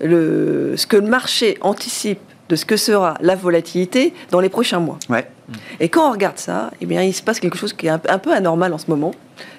le, 0.00 0.74
ce 0.76 0.86
que 0.86 0.96
le 0.96 1.06
marché 1.08 1.56
anticipe 1.60 2.20
de 2.48 2.54
ce 2.56 2.64
que 2.64 2.76
sera 2.76 3.14
la 3.20 3.34
volatilité 3.34 4.14
dans 4.30 4.38
les 4.40 4.48
prochains 4.48 4.78
mois. 4.78 4.98
Ouais. 5.08 5.26
Et 5.80 5.88
quand 5.88 6.08
on 6.08 6.12
regarde 6.12 6.38
ça, 6.38 6.70
eh 6.80 6.86
bien, 6.86 7.02
il 7.02 7.12
se 7.12 7.22
passe 7.22 7.40
quelque 7.40 7.58
chose 7.58 7.72
qui 7.72 7.86
est 7.86 7.90
un, 7.90 7.98
peu 8.18 8.32
anormal 8.32 8.72
en 8.72 8.78
ce 8.78 8.86
moment 8.88 9.12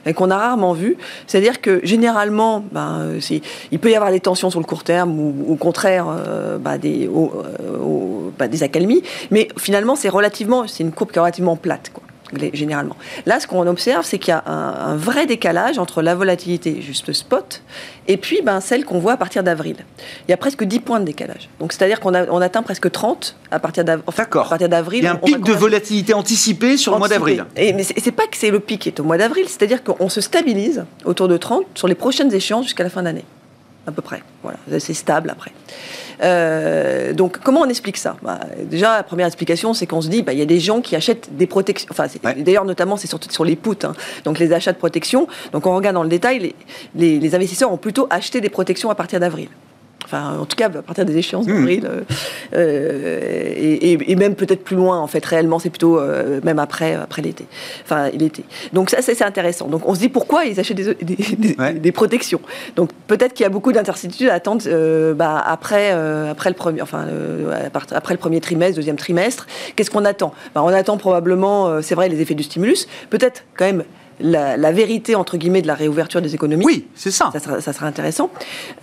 et 0.05 0.13
qu'on 0.13 0.31
a 0.31 0.37
rarement 0.37 0.71
vu. 0.73 0.95
C'est-à-dire 1.27 1.59
que 1.61 1.81
généralement, 1.83 2.63
ben, 2.71 2.99
euh, 2.99 3.19
si- 3.19 3.41
il 3.71 3.79
peut 3.79 3.89
y 3.91 3.95
avoir 3.95 4.11
des 4.11 4.19
tensions 4.21 4.49
sur 4.49 4.59
le 4.61 4.65
court 4.65 4.83
terme 4.85 5.19
ou 5.19 5.45
au 5.49 5.55
contraire 5.55 6.05
euh, 6.09 6.57
bah, 6.57 6.77
des, 6.77 7.07
au- 7.07 7.33
euh, 7.35 7.77
au- 7.77 8.31
bah, 8.37 8.47
des 8.47 8.63
accalmies, 8.63 9.03
mais 9.31 9.49
finalement, 9.57 9.95
c'est 9.97 10.09
relativement, 10.09 10.65
c'est 10.67 10.83
une 10.83 10.91
courbe 10.93 11.11
qui 11.11 11.17
est 11.17 11.21
relativement 11.21 11.57
plate. 11.57 11.91
Quoi 11.93 12.03
généralement. 12.53 12.95
Là, 13.25 13.39
ce 13.39 13.47
qu'on 13.47 13.65
observe, 13.67 14.05
c'est 14.05 14.19
qu'il 14.19 14.29
y 14.31 14.35
a 14.35 14.43
un, 14.45 14.91
un 14.93 14.95
vrai 14.95 15.25
décalage 15.25 15.77
entre 15.79 16.01
la 16.01 16.15
volatilité 16.15 16.81
juste 16.81 17.13
spot 17.13 17.61
et 18.07 18.17
puis 18.17 18.41
ben, 18.43 18.59
celle 18.61 18.85
qu'on 18.85 18.99
voit 18.99 19.13
à 19.13 19.17
partir 19.17 19.43
d'avril. 19.43 19.77
Il 20.27 20.31
y 20.31 20.33
a 20.33 20.37
presque 20.37 20.63
10 20.63 20.79
points 20.79 20.99
de 20.99 21.05
décalage. 21.05 21.49
Donc, 21.59 21.73
c'est-à-dire 21.73 21.99
qu'on 21.99 22.13
a- 22.13 22.25
on 22.29 22.41
atteint 22.41 22.63
presque 22.63 22.91
30 22.91 23.35
à 23.51 23.59
partir 23.59 23.83
enfin, 24.07 24.25
d'avril. 24.69 24.99
Il 25.01 25.05
y 25.05 25.07
a 25.07 25.13
un 25.13 25.15
pic 25.15 25.41
de 25.43 25.53
volatilité 25.53 26.13
anticipé 26.13 26.77
sur 26.77 26.91
le 26.93 26.99
mois 26.99 27.07
d'avril. 27.07 27.45
et, 27.55 27.73
mais 27.73 27.83
c'est 27.83 27.99
c'est 27.99 28.11
pas 28.11 28.27
que 28.27 28.37
c'est 28.37 28.51
le 28.51 28.59
pic 28.59 28.81
qui 28.81 28.89
est 28.89 28.99
au 28.99 29.03
mois 29.03 29.17
d'avril, 29.17 29.45
c'est-à-dire 29.47 29.83
qu'on 29.83 30.09
se 30.09 30.21
stabilise 30.21 30.85
autour 31.05 31.27
de 31.27 31.37
30 31.37 31.63
sur 31.75 31.87
les 31.87 31.95
prochaines 31.95 32.33
échéances 32.33 32.65
jusqu'à 32.65 32.83
la 32.83 32.89
fin 32.89 33.03
d'année, 33.03 33.25
à 33.87 33.91
peu 33.91 34.01
près. 34.01 34.21
Voilà, 34.43 34.57
c'est 34.79 34.93
stable 34.93 35.29
après. 35.31 35.51
Euh, 36.23 37.13
donc 37.13 37.37
comment 37.39 37.61
on 37.61 37.69
explique 37.69 37.97
ça? 37.97 38.17
Bah, 38.21 38.39
Déjà, 38.63 38.97
la 38.97 39.03
première 39.03 39.27
explication, 39.27 39.73
c'est 39.73 39.85
qu'on 39.87 40.01
se 40.01 40.09
dit, 40.09 40.21
bah, 40.23 40.33
il 40.33 40.39
y 40.39 40.41
a 40.41 40.45
des 40.45 40.59
gens 40.59 40.81
qui 40.81 40.95
achètent 40.95 41.35
des 41.35 41.47
protections. 41.47 41.87
Enfin, 41.91 42.07
Ouais. 42.23 42.33
d'ailleurs, 42.35 42.65
notamment, 42.65 42.97
c'est 42.97 43.07
surtout 43.07 43.31
sur 43.31 43.45
les 43.45 43.55
puts, 43.55 43.71
hein. 43.83 43.93
donc 44.23 44.39
les 44.39 44.51
achats 44.53 44.73
de 44.73 44.77
protection. 44.77 45.27
Donc 45.53 45.65
on 45.65 45.75
regarde 45.75 45.93
dans 45.95 46.03
le 46.03 46.09
détail, 46.09 46.39
les, 46.39 46.55
les- 46.95 47.19
les 47.19 47.35
investisseurs 47.35 47.71
ont 47.71 47.77
plutôt 47.77 48.07
acheté 48.09 48.41
des 48.41 48.49
protections 48.49 48.89
à 48.89 48.95
partir 48.95 49.19
d'avril. 49.19 49.49
Enfin, 50.07 50.37
en 50.39 50.45
tout 50.45 50.55
cas, 50.55 50.67
à 50.67 50.81
partir 50.81 51.03
des 51.05 51.17
échéances 51.17 51.45
Mmh. 51.47 51.53
d'avril, 51.53 51.85
euh, 51.85 52.01
euh, 52.53 53.51
et, 53.55 53.91
et- 53.93 54.11
et 54.11 54.15
même 54.15 54.35
peut-être 54.35 54.63
plus 54.63 54.75
loin, 54.77 54.97
en 54.99 55.07
fait, 55.07 55.23
réellement, 55.25 55.59
c'est 55.59 55.69
plutôt 55.69 55.99
euh, 55.99 56.39
même 56.43 56.59
après, 56.59 56.93
après 56.95 57.21
l'été. 57.21 57.45
Enfin, 57.83 58.09
l'été. 58.11 58.43
Donc 58.73 58.89
ça, 58.89 59.01
c'est 59.01 59.21
intéressant. 59.21 59.67
Donc 59.67 59.87
on 59.87 59.93
se 59.93 59.99
dit 59.99 60.09
pourquoi 60.09 60.45
ils 60.45 60.59
achètent 60.59 60.77
des, 60.77 60.93
des- 60.95 61.15
des- 61.15 61.55
Ouais. 61.59 61.73
des 61.73 61.91
protections. 61.91 62.39
Donc 62.77 62.91
peut-être 63.07 63.33
qu'il 63.33 63.43
y 63.43 63.47
a 63.47 63.49
beaucoup 63.49 63.71
d'incertitudes 63.73 64.29
à 64.29 64.35
attendre 64.35 64.61
euh, 64.67 65.13
bah, 65.13 65.43
après, 65.45 65.91
après, 65.91 66.49
le 66.49 66.55
premier, 66.55 66.81
enfin, 66.81 67.05
après 67.91 68.13
le 68.13 68.19
premier 68.19 68.39
trimestre, 68.39 68.75
deuxième 68.77 68.95
trimestre. 68.95 69.45
Qu'est-ce 69.75 69.91
qu'on 69.91 70.05
attend? 70.05 70.33
Bah, 70.55 70.61
On 70.63 70.67
attend 70.69 70.97
probablement, 70.97 71.81
c'est 71.81 71.95
vrai, 71.95 72.07
les 72.09 72.21
effets 72.21 72.33
du 72.35 72.43
stimulus. 72.43 72.87
Peut-être 73.09 73.43
quand 73.57 73.65
même 73.65 73.83
la, 74.19 74.57
la 74.57 74.71
vérité, 74.71 75.15
entre 75.15 75.37
guillemets, 75.37 75.61
de 75.61 75.67
la 75.67 75.75
réouverture 75.75 76.21
des 76.21 76.33
économies. 76.35 76.65
Oui, 76.65 76.87
c'est 76.95 77.11
ça. 77.11 77.29
Ça 77.33 77.39
sera, 77.39 77.61
ça 77.61 77.73
sera 77.73 77.85
intéressant. 77.87 78.29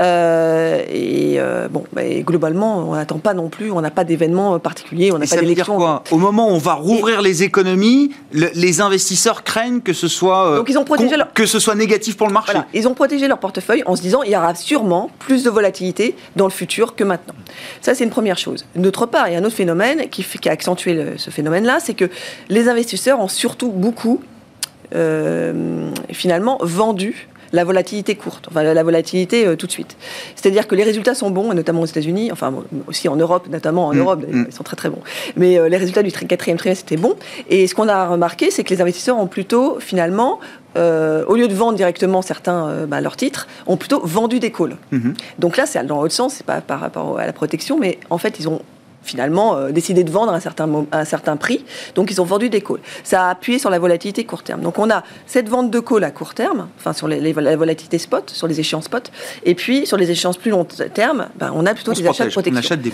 Euh, 0.00 0.82
et 0.90 1.34
euh, 1.38 1.68
bon, 1.68 1.84
et 2.00 2.22
globalement, 2.22 2.88
on 2.90 2.94
n'attend 2.94 3.18
pas 3.18 3.34
non 3.34 3.48
plus, 3.48 3.70
on 3.70 3.80
n'a 3.80 3.90
pas 3.90 4.04
d'événement 4.04 4.58
particulier, 4.58 5.12
on 5.12 5.18
n'a 5.18 5.26
pas 5.26 5.36
d'élection. 5.36 5.78
Au 6.10 6.18
moment 6.18 6.48
où 6.48 6.52
on 6.52 6.58
va 6.58 6.74
rouvrir 6.74 7.22
les 7.22 7.42
économies, 7.42 8.10
le- 8.32 8.50
les 8.54 8.80
investisseurs 8.80 9.44
craignent 9.44 9.80
que 9.80 9.92
ce 9.92 10.08
soit 10.08 10.46
euh, 10.48 10.56
Donc, 10.58 10.68
ils 10.68 10.78
ont 10.78 10.84
protégé 10.84 11.10
con- 11.10 11.16
leur- 11.18 11.32
que 11.32 11.46
ce 11.46 11.58
soit 11.58 11.74
négatif 11.74 12.16
pour 12.16 12.26
le 12.26 12.32
marché. 12.32 12.52
Voilà, 12.52 12.66
ils 12.74 12.86
ont 12.88 12.94
protégé 12.94 13.28
leur 13.28 13.38
portefeuille 13.38 13.82
en 13.86 13.96
se 13.96 14.02
disant 14.02 14.22
il 14.22 14.30
y 14.32 14.36
aura 14.36 14.54
sûrement 14.54 15.10
plus 15.18 15.42
de 15.44 15.50
volatilité 15.50 16.16
dans 16.36 16.44
le 16.46 16.52
futur 16.52 16.94
que 16.94 17.04
maintenant. 17.04 17.34
Ça, 17.80 17.94
c'est 17.94 18.04
une 18.04 18.10
première 18.10 18.38
chose. 18.38 18.66
D'autre 18.76 19.06
part, 19.06 19.28
il 19.28 19.32
y 19.34 19.36
a 19.36 19.38
un 19.40 19.44
autre 19.44 19.54
phénomène 19.56 20.08
qui, 20.10 20.24
a 20.48 20.52
accentué 20.52 20.94
le- 20.94 21.18
ce 21.18 21.30
phénomène-là, 21.30 21.78
c'est 21.80 21.94
que 21.94 22.08
les 22.48 22.68
investisseurs 22.68 23.20
ont 23.20 23.28
surtout 23.28 23.70
beaucoup, 23.70 24.20
euh, 24.94 25.90
finalement, 26.12 26.58
vendu 26.62 27.28
la 27.52 27.62
volatilité 27.62 28.16
courte, 28.16 28.48
enfin 28.50 28.64
la 28.64 28.82
volatilité 28.82 29.46
euh, 29.46 29.54
tout 29.54 29.68
de 29.68 29.70
suite. 29.70 29.96
C'est-à-dire 30.34 30.66
que 30.66 30.74
les 30.74 30.82
résultats 30.82 31.14
sont 31.14 31.30
bons, 31.30 31.54
notamment 31.54 31.82
aux 31.82 31.86
États-Unis, 31.86 32.32
enfin 32.32 32.52
aussi 32.88 33.08
en 33.08 33.14
Europe, 33.14 33.46
notamment 33.48 33.86
en 33.86 33.94
Mm, 33.94 33.98
Europe, 33.98 34.24
mm. 34.28 34.46
ils 34.48 34.52
sont 34.52 34.64
très 34.64 34.74
très 34.74 34.90
bons. 34.90 35.02
Mais 35.36 35.56
euh, 35.58 35.68
les 35.68 35.76
résultats 35.76 36.02
du 36.02 36.10
tri- 36.10 36.26
quatrième 36.26 36.58
trimestre 36.58 36.84
étaient 36.90 37.00
bons. 37.00 37.14
Et 37.48 37.68
ce 37.68 37.74
qu'on 37.76 37.88
a 37.88 38.08
remarqué, 38.08 38.50
c'est 38.50 38.64
que 38.64 38.70
les 38.74 38.80
investisseurs 38.80 39.18
ont 39.18 39.28
plutôt, 39.28 39.78
finalement, 39.78 40.40
euh, 40.76 41.24
au 41.28 41.36
lieu 41.36 41.46
de 41.46 41.54
vendre 41.54 41.76
directement 41.76 42.22
certains 42.22 42.66
euh, 42.70 42.86
bah, 42.86 43.00
leurs 43.00 43.16
titres, 43.16 43.46
ont 43.68 43.76
plutôt 43.76 44.00
vendu 44.04 44.40
des 44.40 44.50
calls. 44.50 44.76
Mhm. 44.90 45.14
Donc 45.38 45.56
là, 45.56 45.64
c'est 45.66 45.84
dans 45.86 46.02
l'autre 46.02 46.14
sens, 46.14 46.34
c'est 46.34 46.46
pas 46.46 46.60
par 46.60 46.80
rapport 46.80 47.20
à 47.20 47.26
la 47.26 47.32
protection, 47.32 47.78
mais 47.78 47.98
en 48.10 48.18
fait, 48.18 48.40
ils 48.40 48.48
ont 48.48 48.62
finalement 49.04 49.56
euh, 49.56 49.70
décidé 49.70 50.02
de 50.04 50.10
vendre 50.10 50.32
à 50.32 50.36
un 50.36 50.40
certain, 50.40 50.68
à 50.90 51.00
un 51.00 51.04
certain 51.04 51.36
prix, 51.36 51.64
donc 51.94 52.10
ils 52.10 52.20
ont 52.20 52.24
vendu 52.24 52.48
des 52.50 52.60
calls. 52.60 52.80
Ça 53.04 53.26
a 53.26 53.30
appuyé 53.30 53.58
sur 53.58 53.70
la 53.70 53.78
volatilité 53.78 54.24
court 54.24 54.42
terme. 54.42 54.60
Donc 54.62 54.78
on 54.78 54.90
a 54.90 55.04
cette 55.26 55.48
vente 55.48 55.70
de 55.70 55.80
calls 55.80 56.04
à 56.04 56.10
court 56.10 56.34
terme, 56.34 56.68
enfin 56.78 56.92
sur 56.92 57.06
les, 57.08 57.20
les- 57.20 57.32
la 57.32 57.56
volatilité 57.56 57.98
spot, 57.98 58.30
sur 58.30 58.46
les 58.46 58.58
échéances 58.60 58.84
spot, 58.86 59.10
et 59.44 59.54
puis 59.54 59.86
sur 59.86 59.96
les 59.96 60.10
échéances 60.10 60.36
plus 60.38 60.50
long 60.50 60.64
terme, 60.64 61.28
ben, 61.36 61.52
on 61.54 61.66
a 61.66 61.74
plutôt 61.74 61.92
On 61.92 61.94
des 61.94 62.06
achats 62.06 62.24
de 62.24 62.30
protège, 62.30 62.36
on 62.36 62.40
protection. 62.52 62.58
achète 62.74 62.80
des 62.82 62.92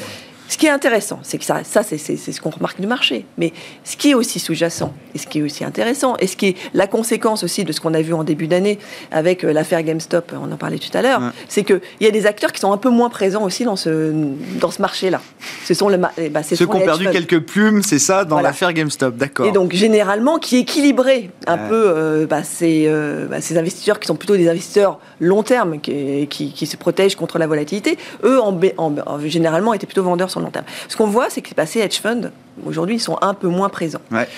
Ce 0.50 0.58
qui 0.58 0.66
est 0.66 0.70
intéressant, 0.70 1.20
c'est 1.22 1.38
que 1.38 1.44
ça, 1.44 1.60
ça 1.62 1.84
c'est 1.84 1.96
ce 2.16 2.40
qu'on 2.40 2.50
remarque 2.50 2.80
du 2.80 2.88
marché. 2.88 3.24
Mais 3.38 3.52
ce 3.84 3.96
qui 3.96 4.10
est 4.10 4.14
aussi 4.14 4.40
sous-jacent, 4.40 4.92
et 5.14 5.18
ce 5.18 5.28
qui 5.28 5.38
est 5.38 5.42
aussi 5.42 5.64
intéressant, 5.64 6.16
et 6.18 6.26
ce 6.26 6.36
qui 6.36 6.48
est 6.48 6.56
la 6.74 6.88
conséquence 6.88 7.44
aussi 7.44 7.62
de 7.62 7.70
ce 7.70 7.80
qu'on 7.80 7.94
a 7.94 8.02
vu 8.02 8.12
en 8.14 8.24
début 8.24 8.48
d'année 8.48 8.80
avec 9.12 9.44
euh, 9.44 9.52
l'affaire 9.52 9.80
GameStop, 9.84 10.32
on 10.34 10.50
en 10.50 10.56
parlait 10.56 10.78
tout 10.80 10.90
à 10.92 11.02
l'heure, 11.02 11.20
Ouais. 11.20 11.28
c'est 11.48 11.62
qu'il 11.62 11.80
y 12.00 12.06
a 12.06 12.10
des 12.10 12.26
acteurs 12.26 12.50
qui 12.50 12.58
sont 12.58 12.72
un 12.72 12.78
peu 12.78 12.90
moins 12.90 13.10
présents 13.10 13.44
aussi 13.44 13.62
dans 13.64 13.76
ce, 13.76 14.12
dans 14.60 14.72
ce 14.72 14.82
marché-là. 14.82 15.20
Ce 15.64 15.72
sont, 15.72 15.88
le, 15.88 16.00
eh 16.18 16.30
ben, 16.30 16.42
ce 16.42 16.56
Ceux 16.56 16.66
qui 16.66 16.74
ont 16.76 16.80
perdu 16.80 17.08
quelques 17.12 17.38
plumes, 17.46 17.84
c'est 17.84 18.00
ça, 18.00 18.24
dans 18.24 18.30
Voilà. 18.34 18.48
l'affaire 18.48 18.72
GameStop, 18.72 19.16
d'accord. 19.16 19.46
Et 19.46 19.52
donc 19.52 19.72
généralement 19.72 20.38
qui 20.38 20.56
équilibrait 20.56 21.30
un 21.46 21.58
Ouais. 21.58 21.68
peu 21.68 21.84
euh, 21.86 22.26
bah, 22.26 22.42
ces, 22.42 22.86
euh, 22.88 23.28
bah, 23.28 23.40
ces 23.40 23.56
investisseurs 23.56 24.00
qui 24.00 24.08
sont 24.08 24.16
plutôt 24.16 24.36
des 24.36 24.48
investisseurs 24.48 24.98
long 25.20 25.44
terme 25.44 25.78
qui, 25.80 26.26
qui, 26.28 26.52
qui 26.52 26.66
se 26.66 26.76
protègent 26.76 27.14
contre 27.14 27.38
la 27.38 27.46
volatilité, 27.46 27.98
eux 28.24 28.40
en, 28.40 28.58
en- 28.78 28.94
en- 29.06 29.20
généralement 29.20 29.74
étaient 29.74 29.86
plutôt 29.86 30.02
vendeurs 30.02 30.30
sur 30.30 30.39
le 30.40 30.46
long 30.46 30.50
terme. 30.50 30.66
Ce 30.88 30.96
qu'on 30.96 31.06
voit, 31.06 31.30
c'est 31.30 31.40
que 31.42 31.50
ces 31.66 31.80
hedge 31.80 32.00
funds 32.00 32.30
aujourd'hui 32.66 32.96
ils 32.96 33.00
sont 33.00 33.18
un 33.22 33.34
peu 33.34 33.48
moins 33.48 33.68
présents. 33.68 34.00
Ouais. 34.10 34.28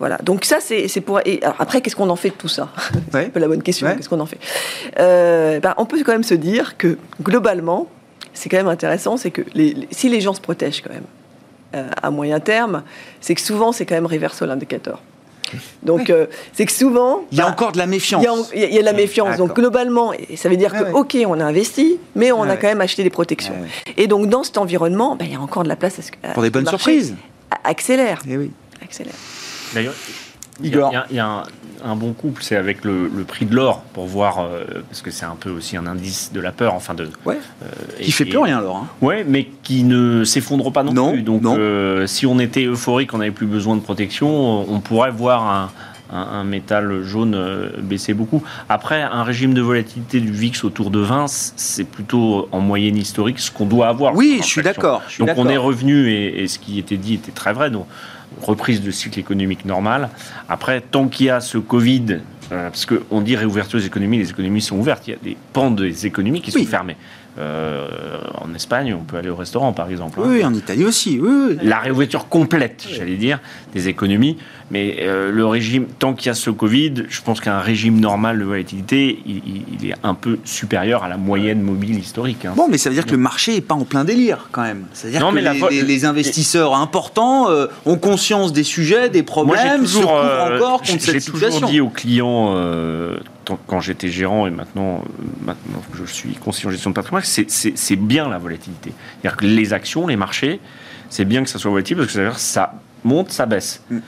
Voilà. 0.00 0.18
Donc 0.22 0.44
ça 0.44 0.58
c'est 0.60 1.00
pour. 1.00 1.20
Et 1.24 1.40
alors 1.42 1.56
après 1.60 1.80
qu'est-ce 1.80 1.94
qu'on 1.96 2.10
en 2.10 2.16
fait 2.16 2.30
de 2.30 2.34
tout 2.34 2.48
ça? 2.48 2.68
C'est 3.10 3.14
Ouais. 3.16 3.26
un 3.26 3.30
peu 3.30 3.40
la 3.40 3.48
bonne 3.48 3.62
question. 3.62 3.86
Ouais. 3.86 3.96
Qu'est-ce 3.96 4.08
qu'on 4.08 4.20
en 4.20 4.26
fait? 4.26 4.38
Euh, 4.98 5.60
bah, 5.60 5.74
On 5.76 5.86
peut 5.86 6.02
quand 6.04 6.12
même 6.12 6.24
se 6.24 6.34
dire 6.34 6.76
que 6.76 6.98
globalement, 7.22 7.86
c'est 8.32 8.48
quand 8.48 8.56
même 8.56 8.68
intéressant, 8.68 9.16
c'est 9.16 9.30
que 9.30 9.42
les- 9.54 9.72
les- 9.74 9.88
si 9.92 10.08
les 10.08 10.20
gens 10.20 10.34
se 10.34 10.40
protègent 10.40 10.82
quand 10.82 10.92
même 10.92 11.04
euh, 11.76 11.88
à 12.02 12.10
moyen 12.10 12.40
terme, 12.40 12.82
c'est 13.20 13.34
que 13.34 13.40
souvent 13.40 13.70
c'est 13.72 13.86
quand 13.86 13.94
même 13.94 14.06
reversal 14.06 14.50
indicator. 14.50 15.00
Donc 15.82 16.10
euh, 16.10 16.26
c'est 16.52 16.66
que 16.66 16.72
souvent 16.72 17.24
Il 17.32 17.38
y 17.38 17.40
a 17.40 17.44
bah, 17.44 17.50
encore 17.50 17.72
de 17.72 17.78
la 17.78 17.86
méfiance. 17.86 18.24
il 18.54 18.60
y, 18.60 18.64
a, 18.64 18.68
y 18.68 18.78
de 18.78 18.84
la 18.84 18.92
méfiance. 18.92 19.36
Donc 19.36 19.54
globalement, 19.54 20.12
et 20.12 20.36
ça 20.36 20.48
veut 20.48 20.56
dire 20.56 20.72
que 20.72 20.84
ouais. 20.84 20.92
ok, 20.92 21.16
on 21.26 21.40
a 21.40 21.44
investi, 21.44 21.98
mais 22.14 22.32
on 22.32 22.42
a 22.42 22.48
ouais. 22.48 22.58
quand 22.60 22.68
même 22.68 22.80
acheté 22.80 23.02
des 23.02 23.10
protections. 23.10 23.54
Ouais, 23.54 23.92
Et 23.96 24.06
donc 24.06 24.28
dans 24.28 24.42
cet 24.44 24.58
environnement, 24.58 25.16
bah, 25.16 25.24
il 25.26 25.32
y 25.32 25.36
a 25.36 25.40
encore 25.40 25.62
de 25.64 25.68
la 25.68 25.76
place 25.76 25.98
à 25.98 26.02
ce 26.02 26.10
que 26.10 26.16
Pour 26.34 26.42
des 26.42 26.50
bonnes 26.50 26.66
surprises. 26.68 27.14
Accélère, 27.64 28.20
Eh 28.28 28.36
oui. 28.36 28.50
accélère. 28.82 29.14
D'ailleurs, 29.74 29.94
il 30.60 30.66
y 30.66 30.74
a, 30.74 30.76
Igor. 30.76 30.90
il 30.90 30.94
y 30.94 30.96
a- 30.96 31.06
il 31.10 31.16
y 31.16 31.20
a 31.20 31.26
un, 31.26 31.42
un 31.84 31.96
bon 31.96 32.12
couple, 32.12 32.42
c'est 32.42 32.56
avec 32.56 32.84
le, 32.84 33.08
le 33.14 33.24
prix 33.24 33.44
de 33.46 33.54
l'or 33.54 33.82
pour 33.92 34.06
voir, 34.06 34.40
euh, 34.40 34.64
parce 34.88 35.02
que 35.02 35.10
c'est 35.10 35.26
un 35.26 35.36
peu 35.38 35.50
aussi 35.50 35.76
un 35.76 35.86
indice 35.86 36.32
de 36.32 36.40
la 36.40 36.50
peur, 36.52 36.74
enfin 36.74 36.94
de. 36.94 37.08
Ouais. 37.24 37.38
euh, 37.62 37.66
Qui 38.00 38.08
et- 38.08 38.12
fait 38.12 38.24
plus 38.24 38.38
et- 38.38 38.42
rien 38.42 38.58
alors. 38.58 38.76
hein. 38.76 38.88
Ouais, 39.02 39.24
mais 39.28 39.48
qui 39.62 39.84
ne 39.84 40.24
s'effondre 40.24 40.72
pas 40.72 40.82
non, 40.82 40.92
Non, 40.92 41.12
plus. 41.12 41.22
Donc, 41.22 41.42
non. 41.42 41.56
euh, 41.58 42.06
si 42.06 42.26
on 42.26 42.38
était 42.38 42.64
euphorique, 42.64 43.12
on 43.14 43.18
n'avait 43.18 43.30
plus 43.30 43.46
besoin 43.46 43.76
de 43.76 43.80
protection, 43.82 44.70
on 44.70 44.80
pourrait 44.80 45.10
voir 45.10 45.42
un, 45.42 45.70
un- 46.12 46.40
un 46.40 46.44
métal 46.44 47.02
jaune 47.02 47.70
baisser 47.82 48.14
beaucoup. 48.14 48.42
Après, 48.68 49.02
un 49.02 49.22
régime 49.22 49.52
de 49.54 49.60
volatilité 49.60 50.20
du 50.20 50.32
VIX 50.32 50.64
autour 50.64 50.90
de 50.90 51.00
20, 51.00 51.26
c'est 51.28 51.84
plutôt 51.84 52.48
en 52.52 52.60
moyenne 52.60 52.96
historique 52.96 53.38
ce 53.40 53.50
qu'on 53.50 53.66
doit 53.66 53.88
avoir. 53.88 54.14
Oui, 54.14 54.38
je 54.40 54.46
suis 54.46 54.62
d'accord, 54.62 55.02
Donc, 55.18 55.30
on 55.36 55.48
est 55.48 55.56
revenu, 55.56 56.10
et, 56.10 56.42
et 56.42 56.48
ce 56.48 56.58
qui 56.58 56.78
était 56.78 56.96
dit 56.98 57.14
était 57.14 57.32
très 57.32 57.52
vrai. 57.52 57.70
Donc, 57.70 57.86
reprise 58.42 58.82
de 58.82 58.90
cycle 58.90 59.18
économique 59.18 59.64
normal. 59.64 60.08
Après, 60.48 60.80
tant 60.80 61.08
qu'il 61.08 61.26
y 61.26 61.30
a 61.30 61.40
ce 61.40 61.58
Covid, 61.58 62.18
euh, 62.52 62.68
parce 62.68 62.86
qu'on 62.86 63.20
dit 63.20 63.36
réouverture 63.36 63.78
des 63.78 63.86
économies, 63.86 64.18
les 64.18 64.30
économies 64.30 64.60
sont 64.60 64.76
ouvertes, 64.76 65.06
il 65.06 65.10
y 65.10 65.14
a 65.14 65.18
des 65.22 65.36
pans 65.52 65.70
des 65.70 66.06
économies 66.06 66.40
qui 66.40 66.52
Oui. 66.54 66.64
sont 66.64 66.70
fermés. 66.70 66.96
Euh, 67.36 67.88
en 68.40 68.54
Espagne, 68.54 68.94
on 68.94 69.02
peut 69.02 69.16
aller 69.16 69.28
au 69.28 69.34
restaurant, 69.34 69.72
par 69.72 69.90
exemple. 69.90 70.20
hein. 70.20 70.26
Oui, 70.26 70.44
en 70.44 70.54
Italie 70.54 70.84
aussi. 70.84 71.18
Oui. 71.20 71.56
La 71.62 71.80
réouverture 71.80 72.28
complète, 72.28 72.86
j'allais 72.88 73.16
dire, 73.16 73.40
des 73.74 73.88
économies. 73.88 74.36
Mais 74.70 74.98
euh, 75.00 75.30
le 75.32 75.44
régime, 75.44 75.86
tant 75.98 76.14
qu'il 76.14 76.28
y 76.28 76.30
a 76.30 76.34
ce 76.34 76.48
Covid, 76.50 76.94
je 77.08 77.20
pense 77.22 77.40
qu'un 77.40 77.58
régime 77.58 77.98
normal 77.98 78.38
de 78.38 78.44
volatilité, 78.44 79.18
il, 79.26 79.90
est 79.90 79.94
un 80.04 80.14
peu 80.14 80.38
supérieur 80.44 81.02
à 81.02 81.08
la 81.08 81.16
moyenne 81.16 81.60
mobile 81.60 81.98
historique. 81.98 82.44
hein. 82.44 82.54
Bon, 82.56 82.68
mais 82.68 82.78
ça 82.78 82.88
veut 82.88 82.94
dire 82.94 83.04
que 83.04 83.10
le 83.10 83.16
marché 83.18 83.56
est 83.56 83.60
pas 83.60 83.74
en 83.74 83.84
plein 83.84 84.04
délire 84.04 84.48
quand 84.52 84.62
même. 84.62 84.84
C'est-à-dire 84.92 85.26
que 85.28 85.34
mais 85.34 85.42
les, 85.42 85.58
vo- 85.58 85.68
les- 85.70 85.82
les 85.82 86.04
investisseurs 86.04 86.74
importants 86.76 87.50
euh, 87.50 87.66
ont 87.84 87.98
conscience 87.98 88.52
des 88.52 88.62
sujets, 88.64 89.10
des 89.10 89.18
Moi, 89.22 89.22
j'ai 89.22 89.22
problèmes, 89.24 89.86
se 89.86 89.94
toujours, 89.96 90.10
couvrent 90.12 90.22
euh, 90.24 90.56
encore 90.56 90.80
j'ai- 90.84 90.92
contre 90.92 91.04
j'ai 91.04 91.12
cette 91.20 91.24
toujours 91.32 91.40
situation. 91.48 91.68
dit 91.68 91.80
aux 91.80 91.88
clients, 91.90 92.54
quand 93.66 93.80
j'étais 93.80 94.08
gérant 94.08 94.46
et 94.46 94.50
maintenant, 94.50 95.02
euh, 95.04 95.22
maintenant 95.46 95.82
que 95.92 95.98
je 95.98 96.04
suis 96.04 96.34
conseiller 96.34 96.68
en 96.68 96.70
gestion 96.70 96.90
de 96.90 96.94
patrimoine, 96.94 97.22
c'est- 97.24 97.96
bien 97.96 98.28
la 98.28 98.38
volatilité. 98.38 98.92
C'est-à-dire 99.20 99.36
que 99.38 99.46
les 99.46 99.72
actions, 99.72 100.06
les 100.06 100.16
marchés, 100.16 100.60
c'est 101.10 101.24
bien 101.24 101.42
que 101.44 101.48
ça 101.50 101.58
soit 101.58 101.70
volatile 101.70 101.96
parce 101.96 102.08
que 102.08 102.12
ça 102.12 102.32
ça 102.38 102.74
monte, 103.04 103.30
ça 103.30 103.46
baisse. 103.46 103.82
Mhm. 103.90 104.00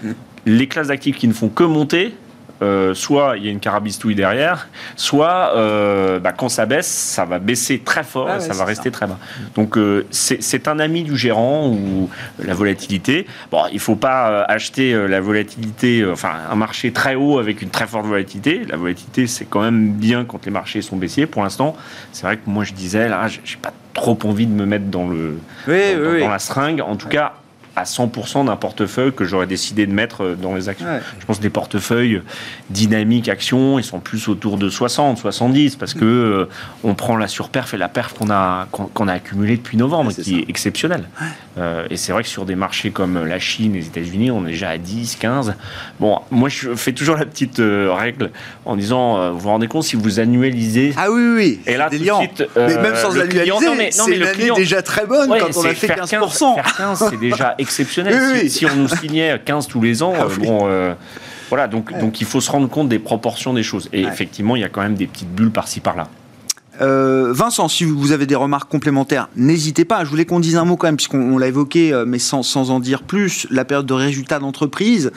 Les 0.46 0.68
classes 0.68 0.88
d'actifs 0.88 1.16
qui 1.16 1.28
ne 1.28 1.32
font 1.32 1.48
que 1.48 1.64
monter, 1.64 2.14
euh, 2.62 2.94
soit 2.94 3.36
il 3.36 3.44
y 3.44 3.48
a 3.48 3.50
une 3.50 3.60
carabistouille 3.60 4.14
derrière, 4.14 4.68
soit 4.96 5.52
euh, 5.56 6.18
bah, 6.18 6.32
quand 6.32 6.48
ça 6.48 6.66
baisse, 6.66 6.86
ça 6.86 7.24
va 7.24 7.38
baisser 7.38 7.80
très 7.80 8.02
fort 8.02 8.28
Ah 8.30 8.36
et 8.36 8.38
ouais, 8.38 8.44
ça 8.44 8.54
va 8.54 8.64
rester 8.64 8.90
très 8.90 9.06
bas. 9.06 9.18
Donc 9.54 9.76
euh, 9.76 10.06
c'est 10.10 10.68
un 10.68 10.78
ami 10.78 11.02
du 11.02 11.16
gérant 11.16 11.68
ou 11.68 12.08
la 12.42 12.54
volatilité. 12.54 13.26
Bon, 13.50 13.62
il 13.72 13.80
faut 13.80 13.96
pas 13.96 14.42
acheter 14.44 14.94
la 15.08 15.20
volatilité, 15.20 16.04
enfin 16.10 16.32
un 16.50 16.56
marché 16.56 16.92
très 16.92 17.14
haut 17.14 17.38
avec 17.38 17.62
une 17.62 17.70
très 17.70 17.86
forte 17.86 18.06
volatilité. 18.06 18.62
La 18.68 18.76
volatilité, 18.76 19.26
c'est 19.26 19.44
quand 19.44 19.60
même 19.60 19.92
bien 19.92 20.24
quand 20.24 20.44
les 20.46 20.52
marchés 20.52 20.82
sont 20.82 20.96
baissiers. 20.96 21.26
Pour 21.26 21.42
l'instant, 21.42 21.76
c'est 22.12 22.26
vrai 22.26 22.36
que 22.36 22.48
moi 22.48 22.64
je 22.64 22.72
disais 22.72 23.08
là, 23.08 23.28
j'ai 23.28 23.56
pas 23.60 23.72
trop 23.92 24.18
envie 24.24 24.46
de 24.46 24.52
me 24.52 24.66
mettre 24.66 24.86
dans 24.86 25.08
le 25.08 25.38
Oui, 25.68 25.94
dans, 25.94 26.00
oui, 26.00 26.08
oui. 26.12 26.20
dans 26.20 26.30
la 26.30 26.38
seringue. 26.38 26.80
En 26.80 26.96
tout 26.96 27.08
cas, 27.08 27.34
à 27.76 27.84
100% 27.84 28.46
d'un 28.46 28.56
portefeuille 28.56 29.12
que 29.12 29.24
j'aurais 29.24 29.46
décidé 29.46 29.86
de 29.86 29.92
mettre 29.92 30.22
euh, 30.24 30.34
dans 30.34 30.54
les 30.54 30.68
actions. 30.68 30.86
Ouais. 30.86 31.00
Je 31.20 31.26
pense 31.26 31.36
que 31.36 31.42
des 31.42 31.50
portefeuilles 31.50 32.22
dynamiques 32.70 33.28
actions, 33.28 33.78
ils 33.78 33.84
sont 33.84 34.00
plus 34.00 34.28
autour 34.28 34.56
de 34.56 34.68
60, 34.68 35.18
70, 35.18 35.76
parce 35.76 35.94
que 35.94 36.04
euh, 36.04 36.48
on 36.84 36.94
prend 36.94 37.16
la 37.16 37.28
surperf 37.28 37.74
et 37.74 37.76
la 37.76 37.88
perf 37.88 38.14
qu'on 38.14 38.30
a, 38.30 38.66
qu'on 38.70 39.08
a 39.08 39.12
accumulée 39.12 39.56
depuis 39.56 39.76
novembre, 39.76 40.10
Ouais, 40.16 40.22
qui 40.22 40.30
ça. 40.34 40.36
est 40.40 40.48
exceptionnelle. 40.50 41.04
Euh, 41.58 41.86
et 41.90 41.96
c'est 41.96 42.12
vrai 42.12 42.22
que 42.22 42.28
sur 42.28 42.44
des 42.44 42.54
marchés 42.54 42.90
comme 42.90 43.24
la 43.26 43.38
Chine, 43.38 43.74
les 43.74 43.86
États-Unis, 43.86 44.30
on 44.30 44.44
est 44.46 44.50
déjà 44.52 44.70
à 44.70 44.78
10, 44.78 45.16
15. 45.16 45.54
Bon, 46.00 46.18
moi, 46.30 46.48
je 46.48 46.74
fais 46.74 46.92
toujours 46.92 47.16
la 47.16 47.24
petite 47.26 47.60
euh, 47.60 47.92
règle 47.92 48.30
en 48.64 48.76
disant, 48.76 49.32
vous 49.32 49.38
vous 49.38 49.48
rendez 49.48 49.68
compte 49.68 49.84
si 49.84 49.96
vous 49.96 50.20
annualisez 50.20 50.92
Ah 50.96 51.10
oui, 51.10 51.20
oui, 51.22 51.34
oui. 51.36 51.60
et 51.66 51.76
là, 51.76 51.88
tout 51.90 51.98
de 51.98 52.04
suite, 52.04 52.44
mais 52.56 52.76
même 52.78 52.96
sans 52.96 53.18
annualiser, 53.18 53.90
c'est 53.90 54.16
une 54.16 54.22
année 54.22 54.32
client- 54.32 54.54
déjà 54.56 54.82
très 54.82 55.06
bonne 55.06 55.28
quand 55.28 55.56
on 55.56 55.64
a 55.64 55.74
fait 55.74 55.86
faire 55.86 56.04
15%. 56.04 56.54
faire 56.54 56.76
15, 56.76 57.06
c'est 57.10 57.20
déjà 57.20 57.54
exceptionnel. 57.66 58.14
Oui, 58.32 58.38
si, 58.38 58.44
oui. 58.44 58.50
si 58.50 58.66
on 58.66 58.76
nous 58.76 58.88
signait 58.88 59.40
15 59.44 59.66
tous 59.66 59.80
les 59.82 60.02
ans, 60.02 60.12
Ah 60.18 60.22
euh, 60.22 60.28
oui. 60.40 60.46
bon, 60.46 60.60
euh, 60.64 60.94
voilà, 61.50 61.68
donc, 61.68 61.96
donc 61.98 62.20
il 62.20 62.26
faut 62.26 62.40
se 62.40 62.50
rendre 62.50 62.68
compte 62.68 62.88
des 62.88 62.98
proportions 62.98 63.52
des 63.54 63.62
choses. 63.62 63.88
Et 63.92 64.04
Ouais. 64.04 64.10
effectivement, 64.12 64.56
il 64.56 64.62
y 64.62 64.64
a 64.64 64.68
quand 64.68 64.82
même 64.82 64.94
des 64.94 65.06
petites 65.06 65.32
bulles 65.34 65.50
par-ci 65.52 65.80
par-là. 65.80 66.08
Euh, 66.82 67.32
Vincent, 67.32 67.68
si 67.68 67.84
vous 67.84 68.12
avez 68.12 68.26
des 68.26 68.34
remarques 68.34 68.70
complémentaires, 68.70 69.30
n'hésitez 69.34 69.86
pas. 69.86 70.04
Je 70.04 70.10
voulais 70.10 70.26
qu'on 70.26 70.40
dise 70.40 70.56
un 70.56 70.66
mot 70.66 70.76
quand 70.76 70.88
même, 70.88 70.96
puisqu'on 70.96 71.32
on 71.32 71.38
l'a 71.38 71.46
évoqué, 71.46 72.02
mais 72.06 72.18
sans, 72.18 72.42
sans 72.42 72.70
en 72.70 72.80
dire 72.80 73.02
plus, 73.02 73.46
la 73.50 73.64
période 73.64 73.86
de 73.86 73.94
résultats 73.94 74.38
d'entreprise. 74.40 75.10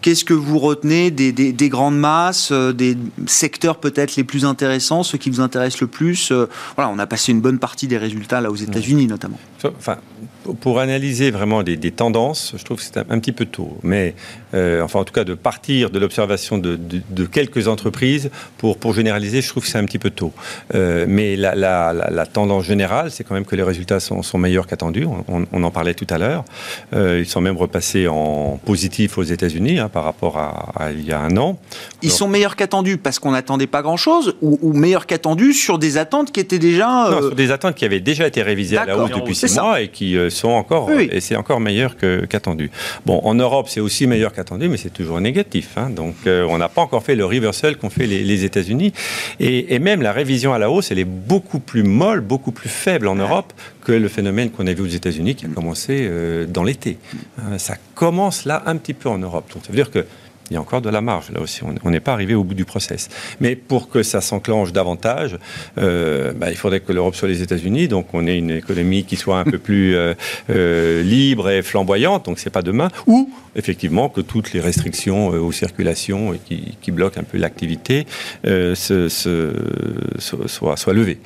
Qu'est-ce 0.00 0.24
que 0.24 0.32
vous 0.32 0.58
retenez 0.58 1.10
des, 1.10 1.30
des- 1.32 1.52
des 1.52 1.68
grandes 1.68 1.98
masses, 1.98 2.50
des 2.50 2.96
secteurs 3.26 3.76
peut-être 3.76 4.16
les 4.16 4.24
plus 4.24 4.46
intéressants, 4.46 5.02
ceux 5.02 5.18
qui 5.18 5.28
vous 5.28 5.40
intéressent 5.42 5.82
le 5.82 5.88
plus 5.88 6.32
Voilà, 6.76 6.90
on 6.90 6.98
a 6.98 7.06
passé 7.06 7.30
une 7.32 7.42
bonne 7.42 7.58
partie 7.58 7.88
des 7.88 7.98
résultats 7.98 8.40
là 8.40 8.50
aux 8.50 8.56
États-Unis 8.56 9.06
notamment. 9.06 9.38
Enfin, 9.78 9.98
pour- 10.60 10.80
analyser 10.80 11.30
vraiment 11.30 11.62
des, 11.62 11.76
des 11.76 11.90
tendances, 11.92 12.54
je 12.56 12.64
trouve 12.64 12.78
que 12.78 12.82
c'est 12.82 12.96
un, 12.96 13.04
un 13.10 13.18
petit 13.20 13.32
peu 13.32 13.44
tôt. 13.46 13.76
Mais, 13.82 14.14
euh, 14.54 14.82
enfin, 14.82 15.00
en 15.00 15.04
tout 15.04 15.12
cas, 15.12 15.24
de 15.24 15.34
partir 15.34 15.90
de 15.90 15.98
l'observation 15.98 16.58
de, 16.58 16.76
de- 16.76 17.00
de 17.10 17.24
quelques 17.24 17.68
entreprises 17.68 18.30
pour, 18.58 18.78
pour 18.78 18.94
généraliser, 18.94 19.40
je 19.42 19.48
trouve 19.48 19.62
que 19.62 19.68
c'est 19.68 19.78
un 19.78 19.84
petit 19.84 19.98
peu 19.98 20.10
tôt. 20.10 20.32
Euh, 20.74 21.04
mais 21.08 21.36
la, 21.36 21.54
la- 21.54 21.92
la- 21.92 22.10
la 22.10 22.26
tendance 22.26 22.64
générale, 22.64 23.10
c'est 23.10 23.22
quand 23.24 23.34
même 23.34 23.44
que 23.44 23.54
les 23.54 23.62
résultats 23.62 24.00
sont, 24.00 24.22
sont 24.22 24.38
meilleurs 24.38 24.66
qu'attendus. 24.66 25.06
On, 25.28 25.62
en 25.62 25.70
parlait 25.70 25.94
tout 25.94 26.06
à 26.10 26.18
l'heure. 26.18 26.44
Euh, 26.94 27.20
ils 27.20 27.28
sont 27.28 27.40
même 27.40 27.56
repassés 27.56 28.08
en 28.08 28.58
positif 28.64 29.18
aux 29.18 29.22
États-Unis 29.22 29.78
hein, 29.78 29.88
par 29.88 30.02
rapport 30.04 30.38
à, 30.38 30.72
à 30.76 30.90
il 30.92 31.04
y 31.06 31.12
a 31.12 31.20
un 31.20 31.36
an. 31.36 31.58
Ils 32.02 32.06
Alors- 32.08 32.18
sont 32.18 32.28
meilleurs 32.28 32.56
qu'attendus 32.56 32.96
parce 32.96 33.18
qu'on 33.18 33.30
n'attendait 33.32 33.66
pas 33.68 33.82
grand-chose, 33.82 34.34
ou, 34.42 34.58
ou 34.62 34.72
meilleurs 34.72 35.06
qu'attendus 35.06 35.52
sur 35.54 35.78
des 35.78 35.96
attentes 35.98 36.32
qui 36.32 36.40
étaient 36.40 36.58
déjà... 36.58 37.08
Non, 37.10 37.18
sur 37.20 37.34
des 37.34 37.50
attentes 37.52 37.74
qui 37.76 37.84
avaient 37.84 38.00
déjà 38.00 38.26
été 38.26 38.42
révisées 38.42 38.76
à 38.78 38.84
la 38.86 38.98
hausse 38.98 39.10
depuis 39.10 39.34
six 39.34 39.48
ça. 39.48 39.62
mois 39.62 39.80
et 39.80 39.88
qui 39.88 40.16
sont 40.32 40.48
encore, 40.50 40.88
Oui, 40.88 41.08
et 41.12 41.20
c'est 41.20 41.36
encore 41.36 41.60
meilleur 41.60 41.96
qu'attendu. 41.96 42.70
bon, 43.06 43.20
en 43.24 43.34
Europe, 43.34 43.68
c'est 43.68 43.80
aussi 43.80 44.06
meilleur 44.06 44.32
qu'attendu, 44.32 44.68
mais 44.68 44.76
c'est 44.76 44.90
toujours 44.92 45.20
négatif. 45.20 45.76
hein. 45.76 45.90
donc, 45.90 46.14
euh, 46.26 46.44
on 46.48 46.58
n'a 46.58 46.68
pas 46.68 46.82
encore 46.82 47.02
fait 47.02 47.14
le 47.14 47.24
reversal 47.24 47.76
qu'ont 47.76 47.90
fait 47.90 48.06
les, 48.06 48.22
les 48.24 48.44
États-Unis. 48.44 48.92
Et, 49.40 49.74
et 49.74 49.78
même 49.78 50.02
la 50.02 50.12
révision 50.12 50.52
à 50.52 50.58
la 50.58 50.70
hausse, 50.70 50.90
elle 50.90 50.98
est 50.98 51.04
beaucoup 51.04 51.60
plus 51.60 51.82
molle, 51.82 52.20
beaucoup 52.20 52.52
plus 52.52 52.68
faible 52.68 53.06
en 53.08 53.14
Europe 53.14 53.52
que 53.84 53.92
le 53.92 54.08
phénomène 54.08 54.50
qu'on 54.50 54.66
a 54.66 54.72
vu 54.72 54.82
aux 54.82 54.86
États-Unis 54.86 55.34
qui 55.34 55.46
a 55.46 55.48
commencé 55.48 56.06
euh, 56.08 56.46
dans 56.46 56.64
l'été. 56.64 56.98
Hein, 57.38 57.58
ça 57.58 57.74
commence 57.94 58.44
là 58.44 58.62
un 58.66 58.76
petit 58.76 58.94
peu 58.94 59.08
en 59.08 59.18
Europe. 59.18 59.46
Donc, 59.52 59.62
ça 59.64 59.70
veut 59.70 59.76
dire 59.76 59.90
que 59.90 60.06
il 60.52 60.56
y 60.56 60.58
a 60.58 60.60
encore 60.60 60.82
de 60.82 60.90
la 60.90 61.00
marge 61.00 61.30
là 61.32 61.40
aussi. 61.40 61.62
On- 61.64 61.90
n'est 61.90 62.00
pas 62.00 62.12
arrivé 62.12 62.34
au 62.34 62.44
bout 62.44 62.54
du 62.54 62.64
process. 62.64 63.08
Mais 63.40 63.56
pour 63.56 63.88
que 63.88 64.02
ça 64.02 64.20
s'enclenche 64.20 64.72
davantage, 64.72 65.38
euh, 65.78 66.32
bah, 66.32 66.50
il 66.50 66.56
faudrait 66.56 66.80
que 66.80 66.92
l'Europe 66.92 67.14
soit 67.14 67.28
les 67.28 67.40
États-Unis. 67.42 67.88
Donc 67.88 68.06
on 68.12 68.26
ait 68.26 68.36
une 68.38 68.50
économie 68.50 69.04
qui 69.04 69.16
soit 69.16 69.38
un 69.38 69.44
peu 69.44 69.58
plus 69.58 69.94
euh, 69.94 70.14
euh, 70.50 71.02
libre 71.02 71.48
et 71.50 71.62
flamboyante. 71.62 72.26
Donc 72.26 72.38
c'est 72.38 72.50
pas 72.50 72.62
demain. 72.62 72.88
Ou 73.06 73.30
effectivement 73.56 74.08
que 74.08 74.20
toutes 74.20 74.52
les 74.52 74.60
restrictions 74.60 75.28
aux 75.28 75.52
circulations 75.52 76.34
qui, 76.46 76.76
qui 76.80 76.90
bloquent 76.90 77.20
un 77.20 77.24
peu 77.24 77.38
l'activité 77.38 78.06
soient 80.18 80.94
levées. 80.94 81.18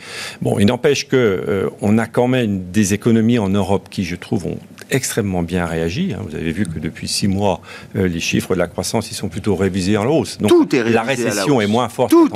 Bon, 0.43 0.59
il 0.59 0.67
n'empêche 0.67 1.09
que 1.09 1.17
euh, 1.17 1.71
on 1.81 1.99
a 1.99 2.07
quand 2.07 2.29
même 2.29 2.71
des 2.71 2.95
économies 2.95 3.39
en 3.39 3.49
Europe 3.49 3.89
qui, 3.91 4.05
je 4.05 4.17
trouve, 4.17 4.47
ont 4.47 4.59
extrêmement 4.91 5.43
bien 5.43 5.67
réagi. 5.67 6.13
hein. 6.15 6.23
Vous 6.29 6.35
avez 6.35 6.53
vu 6.53 6.67
que 6.67 6.79
depuis 6.79 7.09
six 7.09 7.29
mois, 7.29 7.61
euh, 7.97 8.09
les 8.09 8.21
chiffres 8.21 8.55
de 8.55 8.59
la 8.59 8.67
croissance, 8.67 9.11
ils 9.11 9.15
sont 9.15 9.29
plutôt 9.29 9.55
révisés 9.57 9.97
en 9.97 10.07
hausse. 10.07 10.39
Donc 10.39 10.51
Tout 10.51 10.75
est 10.75 10.79
révisé 10.81 10.95
la 10.95 11.03
récession 11.03 11.61
est 11.61 11.67
moins 11.67 11.89
forte 11.89 12.11
Tout. 12.11 12.29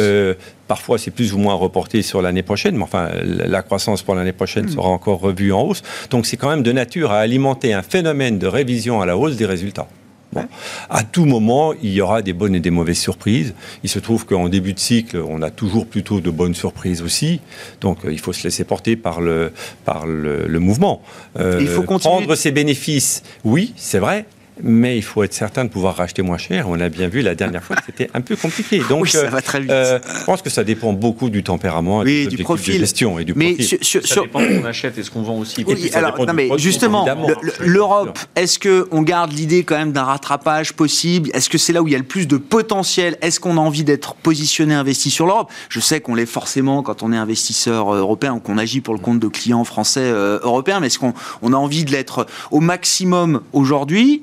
Euh, 0.00 0.34
parfois, 0.68 0.98
c'est 0.98 1.10
plus 1.10 1.32
ou 1.34 1.38
moins 1.38 1.54
reporté 1.54 2.02
sur 2.02 2.22
l'année 2.22 2.42
prochaine, 2.42 2.76
mais 2.76 2.82
enfin, 2.84 3.10
la 3.22 3.46
la 3.56 3.62
croissance 3.62 4.02
pour 4.02 4.14
l'année 4.14 4.32
prochaine 4.32 4.68
sera 4.68 4.88
encore 4.88 5.18
revue 5.20 5.52
en 5.52 5.62
hausse. 5.62 5.82
Donc, 6.10 6.26
c'est 6.26 6.36
quand 6.36 6.50
même 6.50 6.62
de 6.62 6.72
nature 6.72 7.10
à 7.10 7.18
alimenter 7.20 7.72
un 7.72 7.82
phénomène 7.82 8.38
de 8.38 8.46
révision 8.46 9.00
à 9.00 9.06
la 9.06 9.16
hausse 9.16 9.36
des 9.36 9.46
résultats. 9.46 9.88
Bon. 10.36 10.48
À 10.90 11.02
tout 11.02 11.24
moment, 11.24 11.72
il 11.82 11.92
y 11.92 12.00
aura 12.00 12.22
des 12.22 12.32
bonnes 12.32 12.54
et 12.54 12.60
des 12.60 12.70
mauvaises 12.70 12.98
surprises. 12.98 13.54
Il 13.82 13.90
se 13.90 13.98
trouve 13.98 14.26
qu'en 14.26 14.48
début 14.48 14.72
de 14.72 14.78
cycle, 14.78 15.18
on 15.26 15.42
a 15.42 15.50
toujours 15.50 15.86
plutôt 15.86 16.20
de 16.20 16.30
bonnes 16.30 16.54
surprises 16.54 17.02
aussi. 17.02 17.40
Donc, 17.80 18.04
euh, 18.04 18.12
il 18.12 18.20
faut 18.20 18.32
se 18.32 18.44
laisser 18.44 18.64
porter 18.64 18.96
par 18.96 19.20
le, 19.20 19.52
par 19.84 20.06
le, 20.06 20.46
le 20.46 20.58
mouvement. 20.60 21.02
Euh, 21.38 21.58
Il 21.60 21.68
faut 21.68 21.82
continuer. 21.82 22.14
Prendre 22.16 22.34
ses 22.34 22.52
bénéfices, 22.52 23.22
oui, 23.44 23.72
c'est 23.76 23.98
vrai. 23.98 24.26
Mais 24.62 24.96
il 24.96 25.02
faut 25.02 25.22
être 25.22 25.34
certain 25.34 25.64
de 25.64 25.70
pouvoir 25.70 25.96
racheter 25.96 26.22
moins 26.22 26.38
cher. 26.38 26.66
On 26.68 26.80
a 26.80 26.88
bien 26.88 27.08
vu 27.08 27.20
la 27.20 27.34
dernière 27.34 27.62
fois 27.62 27.76
que 27.76 27.82
c'était 27.84 28.08
un 28.14 28.22
peu 28.22 28.36
compliqué. 28.36 28.80
Donc, 28.88 29.02
Oui, 29.02 29.10
ça 29.10 29.18
euh, 29.18 29.28
va 29.28 29.42
très 29.42 29.60
vite. 29.60 29.70
euh, 29.70 29.98
je 30.20 30.24
pense 30.24 30.40
que 30.40 30.48
ça 30.48 30.64
dépend 30.64 30.92
beaucoup 30.94 31.28
du 31.28 31.42
tempérament, 31.42 32.02
et 32.02 32.06
Oui, 32.06 32.28
des 32.28 32.36
du 32.36 32.42
profil. 32.42 32.74
de 32.74 32.78
gestion 32.80 33.18
et 33.18 33.24
du 33.24 33.34
Mais 33.34 33.52
profil. 33.54 33.66
sur, 33.66 33.78
sur- 33.82 34.02
Ça 34.06 34.14
sur- 34.14 34.22
dépend 34.22 34.40
ce 34.40 34.46
qu'on 34.60 34.64
achète 34.64 34.96
et 34.98 35.02
ce 35.02 35.10
qu'on 35.10 35.22
vend 35.22 35.38
aussi. 35.38 35.62
Oui, 35.66 35.74
puis 35.74 35.90
alors, 35.94 36.18
non, 36.26 36.32
mais 36.32 36.48
justement, 36.56 37.04
le- 37.06 37.66
l'Europe, 37.66 38.18
est-ce 38.34 38.58
qu'on 38.58 39.02
garde 39.02 39.32
l'idée 39.32 39.62
quand 39.64 39.76
même 39.76 39.92
d'un 39.92 40.04
rattrapage 40.04 40.72
possible? 40.72 41.30
Est-ce 41.34 41.50
que 41.50 41.58
c'est 41.58 41.72
là 41.74 41.82
où 41.82 41.86
il 41.88 41.92
y 41.92 41.94
a 41.94 41.98
le 41.98 42.04
plus 42.04 42.26
de 42.26 42.36
potentiel? 42.38 43.18
Est-ce 43.20 43.38
qu'on 43.40 43.58
a 43.58 43.60
envie 43.60 43.84
d'être 43.84 44.14
positionné, 44.14 44.74
investi 44.74 45.10
sur 45.10 45.26
l'Europe? 45.26 45.50
Je 45.68 45.80
sais 45.80 46.00
qu'on 46.00 46.14
l'est 46.14 46.24
forcément 46.26 46.82
quand 46.82 47.02
on 47.02 47.12
est 47.12 47.16
investisseur 47.16 47.94
euh, 47.94 47.98
européen 47.98 48.32
ou 48.34 48.40
qu'on 48.40 48.56
agit 48.56 48.80
pour 48.80 48.94
le 48.94 49.00
compte 49.00 49.20
de 49.20 49.28
clients 49.28 49.64
français 49.64 50.00
euh, 50.02 50.38
européens, 50.42 50.80
mais 50.80 50.86
est-ce 50.86 50.98
qu'on 50.98 51.12
on 51.42 51.52
a 51.52 51.56
envie 51.56 51.84
de 51.84 51.92
l'être 51.92 52.26
au 52.50 52.60
maximum 52.60 53.42
aujourd'hui? 53.52 54.22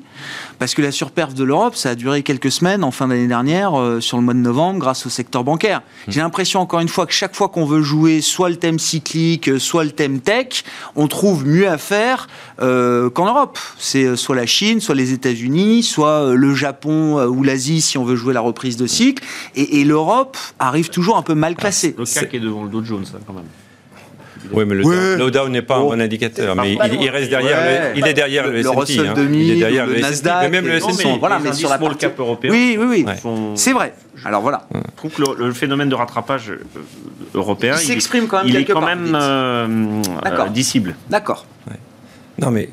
Parce 0.60 0.74
que 0.74 0.82
la 0.82 0.92
surperf 0.92 1.34
de 1.34 1.44
l'Europe, 1.44 1.76
ça 1.76 1.92
a 1.92 1.96
duré 1.96 2.24
quelques 2.24 2.52
semaines 2.52 2.84
en 2.84 2.92
fin 2.92 3.08
d'année 3.08 3.28
dernière, 3.28 3.80
euh, 3.80 4.00
sur 4.00 4.18
le 4.18 4.24
mois 4.24 4.34
de 4.34 4.40
novembre, 4.40 4.80
grâce 4.80 5.06
au 5.06 5.10
secteur 5.10 5.44
bancaire. 5.44 5.82
J'ai 6.08 6.22
l'impression, 6.22 6.60
encore 6.60 6.80
une 6.80 6.88
fois, 6.88 7.06
que 7.06 7.14
chaque 7.14 7.36
fois 7.36 7.50
qu'on 7.50 7.66
veut 7.66 7.82
jouer 7.82 8.22
soit 8.22 8.50
le 8.50 8.56
thème 8.56 8.80
cyclique, 8.80 9.50
euh, 9.50 9.60
soit 9.60 9.84
le 9.84 9.92
thème 9.92 10.20
tech, 10.20 10.64
on 10.96 11.08
trouve 11.08 11.46
mieux 11.46 11.68
à 11.68 11.78
faire 11.78 12.28
euh, 12.62 13.10
qu'en 13.10 13.28
Europe. 13.28 13.58
C'est 13.78 14.16
soit 14.16 14.36
la 14.36 14.46
Chine, 14.46 14.80
soit 14.80 14.96
les 14.96 15.14
États-Unis, 15.14 15.84
soit 15.84 16.34
le 16.34 16.54
Japon 16.54 17.24
ou 17.26 17.44
l'Asie 17.44 17.82
si 17.82 17.98
on 17.98 18.04
veut 18.04 18.16
jouer 18.16 18.34
la 18.34 18.42
reprise 18.42 18.78
de 18.78 18.88
cycle. 18.88 19.24
Et, 19.56 19.82
et 19.82 19.84
l'Europe 19.84 20.38
arrive 20.60 20.90
toujours 20.90 21.18
un 21.18 21.22
peu 21.24 21.34
mal 21.34 21.56
classée. 21.56 21.96
Le 21.98 22.06
CAC 22.06 22.34
est 22.34 22.40
devant 22.40 22.64
le 22.64 22.70
Dow 22.70 22.84
Jones, 22.84 23.06
ça, 23.06 23.20
quand 23.26 23.34
même. 23.34 23.44
Oui, 24.52 24.66
mais 24.68 24.76
le 24.76 24.86
Ouais. 24.86 25.16
slowdown 25.16 25.52
n'est 25.52 25.62
pas 25.62 25.78
un 25.78 25.82
Oh. 25.82 25.90
bon 25.90 26.02
indicateur. 26.02 26.56
Mais 26.56 26.74
il, 26.74 27.02
il 27.02 27.10
reste 27.10 27.30
derrière, 27.30 27.58
Ouais. 27.58 27.94
le, 27.94 28.00
il 28.00 28.08
est 28.08 28.14
derrière 28.14 28.44
le, 28.46 28.52
Le- 28.52 28.62
le 28.62 28.70
S&P, 28.84 29.00
hein. 29.08 29.14
2000, 29.16 29.42
il 29.42 29.52
est 29.52 29.56
derrière 29.60 29.88
le 29.88 30.00
Nasdaq, 30.00 30.42
mais 30.44 30.50
même 30.50 30.66
le 30.68 30.74
S&P. 30.76 31.18
voilà, 31.20 31.40
mais 31.40 31.54
sur 31.54 31.70
la 31.70 31.78
small 31.78 31.90
partie- 31.92 32.06
cap 32.06 32.20
européens 32.20 32.52
Oui, 32.52 32.78
oui, 32.80 32.86
oui. 32.90 33.04
Ouais. 33.08 33.16
sont- 33.18 33.56
C'est 33.56 33.72
vrai. 33.74 33.94
Alors 34.26 34.42
voilà. 34.42 34.68
Je 34.74 34.80
trouve 34.98 35.12
que 35.12 35.22
le, 35.22 35.48
le 35.48 35.54
phénomène 35.54 35.90
de 35.90 35.96
rattrapage 35.96 36.50
euh, 36.50 36.60
européen, 37.34 37.76
Il 37.80 37.86
s'exprime 37.86 38.28
quand 38.28 38.38
même 38.40 38.48
il 38.48 38.56
est 38.56 38.60
quelque 38.60 38.74
quand 38.74 38.80
part, 38.82 38.90
même 38.90 39.06
dites. 39.06 39.16
euh, 39.16 40.02
D'accord. 40.24 40.46
euh, 40.48 40.50
dissible. 40.50 40.96
D'accord. 41.10 41.46
Non, 42.40 42.52
mais 42.52 42.70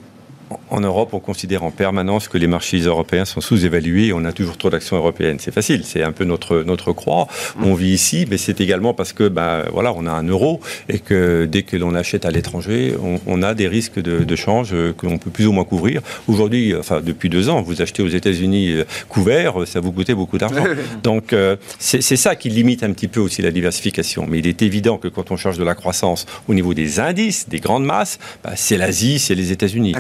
en- 0.71 0.81
Europe, 0.81 1.11
on 1.13 1.21
considère 1.21 1.63
en 1.63 1.71
permanence 1.71 2.27
que 2.29 2.39
les 2.39 2.47
marchés 2.47 2.79
européens 2.81 3.25
sont 3.27 3.41
sous-évalués 3.43 4.07
et 4.07 4.13
on 4.15 4.25
a 4.25 4.33
toujours 4.33 4.57
trop 4.57 4.71
d'actions 4.71 4.97
européennes. 4.97 5.37
C'est 5.39 5.53
facile, 5.53 5.83
c'est 5.85 6.03
un 6.03 6.13
peu 6.13 6.25
notre, 6.25 6.63
notre 6.63 6.93
croix. 6.93 7.29
On 7.63 7.75
vit 7.75 7.91
ici, 7.93 8.27
mais 8.31 8.39
c'est 8.39 8.61
également 8.61 8.95
parce 8.95 9.13
que 9.13 9.29
ben, 9.29 9.65
voilà, 9.73 9.93
on 9.95 10.07
a 10.07 10.11
un 10.11 10.23
euro 10.27 10.61
et 10.89 10.99
que 10.99 11.45
dès 11.45 11.63
que 11.65 11.77
l'on 11.77 11.95
achète 11.95 12.25
à 12.25 12.31
l'étranger, 12.31 12.95
on, 13.03 13.21
on 13.27 13.43
a 13.43 13.53
des 13.55 13.69
risques 13.69 14.01
de, 14.01 14.25
de 14.25 14.37
change 14.37 14.71
que 14.71 15.07
l'on 15.07 15.19
peut 15.19 15.31
plus 15.31 15.47
ou 15.47 15.53
moins 15.53 15.65
couvrir. 15.65 16.01
Aujourd'hui, 16.29 16.75
enfin 16.75 17.01
depuis 17.03 17.29
deux 17.29 17.49
ans, 17.51 17.61
vous 17.61 17.83
achetez 17.83 18.03
aux 18.03 18.09
États-Unis 18.09 18.73
euh, 18.73 18.85
couvert, 19.09 19.55
ça 19.67 19.81
vous 19.81 19.93
coûtait 19.93 20.15
beaucoup 20.15 20.39
d'argent. 20.39 20.65
Donc 21.03 21.33
euh, 21.35 21.57
c'est 21.79 22.01
ça 22.17 22.37
qui 22.37 22.49
limite 22.49 22.83
un 22.83 22.93
petit 22.93 23.09
peu 23.09 23.21
aussi 23.21 23.43
la 23.43 23.51
diversification. 23.51 24.27
Mais 24.29 24.39
il 24.39 24.47
est 24.47 24.63
évident 24.63 24.97
que 24.97 25.09
quand 25.09 25.31
on 25.31 25.37
cherche 25.37 25.59
de 25.59 25.65
la 25.65 25.75
croissance 25.75 26.25
au 26.49 26.55
niveau 26.55 26.73
des 26.75 27.01
indices, 27.01 27.49
des 27.49 27.61
grandes 27.61 27.85
masses, 27.85 28.19
bah, 28.43 28.53
c'est 28.57 28.79
l'Asie, 28.79 29.19
c'est 29.19 29.35
les 29.35 29.53
États-Unis. 29.53 29.95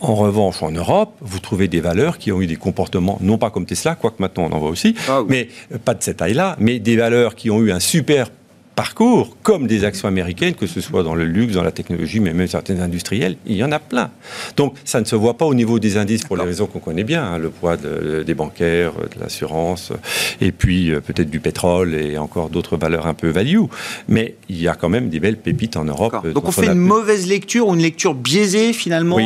En 0.00 0.14
revanche, 0.14 0.62
en 0.62 0.70
Europe, 0.70 1.14
vous 1.20 1.38
trouvez 1.38 1.68
des 1.68 1.80
valeurs 1.80 2.18
qui 2.18 2.30
ont 2.30 2.40
eu 2.40 2.46
des 2.46 2.56
comportements, 2.56 3.18
non 3.22 3.38
pas 3.38 3.50
comme 3.50 3.64
Tesla, 3.64 3.94
quoique 3.94 4.16
maintenant 4.20 4.44
on 4.44 4.52
en 4.52 4.58
voit 4.58 4.70
aussi, 4.70 4.94
ah 5.08 5.22
mais 5.26 5.48
pas 5.84 5.94
de 5.94 6.02
cette 6.02 6.18
taille-là, 6.18 6.56
mais 6.58 6.78
des 6.78 6.96
valeurs 6.96 7.34
qui 7.34 7.50
ont 7.50 7.60
eu 7.60 7.72
un 7.72 7.80
super 7.80 8.28
parcours, 8.76 9.36
comme 9.42 9.66
des 9.66 9.84
actions 9.84 10.06
américaines, 10.06 10.54
que 10.54 10.66
ce 10.66 10.82
soit 10.82 11.02
dans 11.02 11.14
le 11.14 11.24
luxe, 11.24 11.54
dans 11.54 11.62
la 11.62 11.72
technologie, 11.72 12.20
mais 12.20 12.34
même 12.34 12.46
certaines 12.46 12.80
industrielles, 12.80 13.36
il 13.46 13.56
y 13.56 13.64
en 13.64 13.72
a 13.72 13.78
plein. 13.78 14.10
Donc 14.56 14.74
ça 14.84 15.00
ne 15.00 15.06
se 15.06 15.16
voit 15.16 15.38
pas 15.38 15.46
au 15.46 15.54
niveau 15.54 15.78
des 15.78 15.96
indices 15.96 16.24
pour 16.24 16.36
les 16.36 16.44
raisons 16.44 16.66
qu'on 16.66 16.78
connaît 16.78 17.02
bien, 17.02 17.24
hein, 17.24 17.38
le 17.38 17.48
poids 17.48 17.76
des 17.76 18.34
bancaires, 18.34 18.92
de 18.92 19.20
l'assurance, 19.20 19.92
et 20.42 20.52
puis 20.52 20.92
euh, 20.92 21.00
peut-être 21.00 21.30
du 21.30 21.40
pétrole 21.40 21.94
et 21.94 22.18
encore 22.18 22.50
d'autres 22.50 22.76
valeurs 22.76 23.06
un 23.06 23.14
peu 23.14 23.30
value. 23.30 23.62
Mais 24.08 24.36
il 24.50 24.60
y 24.60 24.68
a 24.68 24.74
quand 24.74 24.90
même 24.90 25.08
des 25.08 25.20
belles 25.20 25.38
pépites 25.38 25.78
en 25.78 25.84
Europe. 25.84 26.26
Donc 26.34 26.46
on 26.46 26.52
fait 26.52 26.66
une 26.66 26.74
mauvaise 26.74 27.26
lecture 27.26 27.68
ou 27.68 27.74
une 27.74 27.82
lecture 27.82 28.14
biaisée 28.14 28.74
finalement 28.74 29.16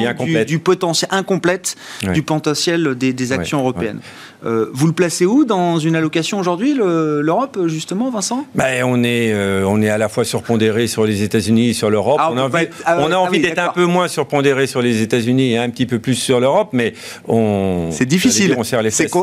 du, 0.46 0.58
potentiel 0.60 1.08
incomplète 1.12 1.76
du 2.14 2.22
potentiel 2.22 2.94
des, 2.94 3.32
actions 3.32 3.58
européennes. 3.58 3.98
Euh, 4.44 4.66
vous 4.72 4.86
le 4.86 4.92
placez 4.92 5.26
où 5.26 5.44
dans 5.44 5.78
une 5.78 5.96
allocation 5.96 6.38
aujourd'hui, 6.38 6.74
l'Europe, 6.74 7.58
justement, 7.66 8.10
Vincent? 8.10 8.46
Ben, 8.54 8.84
on, 8.84 9.02
est, 9.02 9.32
euh, 9.32 9.64
on 9.66 9.82
est 9.82 9.90
à 9.90 9.98
la 9.98 10.08
fois 10.08 10.24
surpondéré 10.24 10.86
sur 10.86 11.04
les 11.04 11.22
États-unis 11.22 11.70
et 11.70 11.72
sur 11.72 11.90
l'Europe. 11.90 12.18
Ah, 12.20 12.30
on, 12.32 12.38
a 12.38 12.42
envie, 12.42 12.68
ah, 12.84 12.98
on 13.00 13.12
a 13.12 13.16
envie 13.16 13.40
ah 13.44 13.48
d'être 13.48 13.58
un 13.58 13.72
peu 13.72 13.84
moins 13.84 14.08
surpondéré 14.08 14.66
sur 14.66 14.82
les 14.82 15.02
États-Unis 15.02 15.52
et 15.52 15.58
un 15.58 15.68
petit 15.70 15.86
peu 15.86 15.98
plus 15.98 16.14
sur 16.14 16.40
l'Europe, 16.40 16.70
mais 16.72 16.94
on. 17.28 17.88
C'est 17.90 18.06
difficile. 18.06 18.56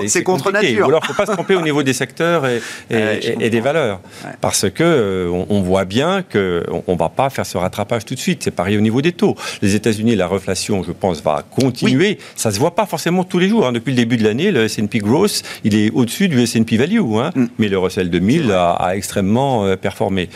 C'est 0.07 0.23
contre 0.23 0.51
nature. 0.51 0.85
alors, 0.85 1.01
il 1.03 1.09
ne 1.09 1.15
faut 1.15 1.21
pas 1.21 1.25
se 1.25 1.31
tromper 1.31 1.55
au 1.55 1.61
niveau 1.61 1.83
des 1.83 1.93
secteurs 1.93 2.45
et, 2.45 2.61
et, 2.89 3.49
des 3.49 3.59
valeurs. 3.59 3.99
Parce 4.41 4.69
que 4.69 4.83
euh, 4.83 5.45
on, 5.49 5.61
voit 5.61 5.85
bien 5.85 6.21
qu'on 6.21 6.93
ne 6.93 6.97
va 6.97 7.09
pas 7.09 7.29
faire 7.29 7.45
ce 7.45 7.57
rattrapage 7.57 8.05
tout 8.05 8.15
de 8.15 8.19
suite. 8.19 8.43
C'est 8.43 8.51
pareil 8.51 8.77
au 8.77 8.81
niveau 8.81 9.01
des 9.01 9.11
taux. 9.11 9.35
Les 9.61 9.75
États-Unis, 9.75 10.15
la 10.15 10.27
reflation, 10.27 10.83
je 10.83 10.91
pense, 10.91 11.21
va 11.21 11.43
continuer. 11.49 12.17
Ça 12.35 12.49
ne 12.49 12.53
se 12.53 12.59
voit 12.59 12.75
pas 12.75 12.85
forcément 12.85 13.23
tous 13.23 13.39
les 13.39 13.49
jours. 13.49 13.65
Hein. 13.65 13.71
Depuis 13.71 13.91
le 13.91 13.97
début 13.97 14.17
de 14.17 14.23
l'année, 14.23 14.51
le 14.51 14.65
S&P 14.65 14.99
Growth, 15.07 15.41
il 15.63 15.75
est 15.75 15.91
au-dessus 15.91 16.27
du 16.27 16.41
S&P 16.41 16.77
Value, 16.77 16.99
hein. 17.15 17.31
mm. 17.35 17.45
mais 17.57 17.67
le 17.69 17.79
Russell 17.79 18.09
2000 18.09 18.51
a, 18.51 18.95
extrêmement 18.95 19.65
euh, 19.65 19.75
performé. 19.75 20.29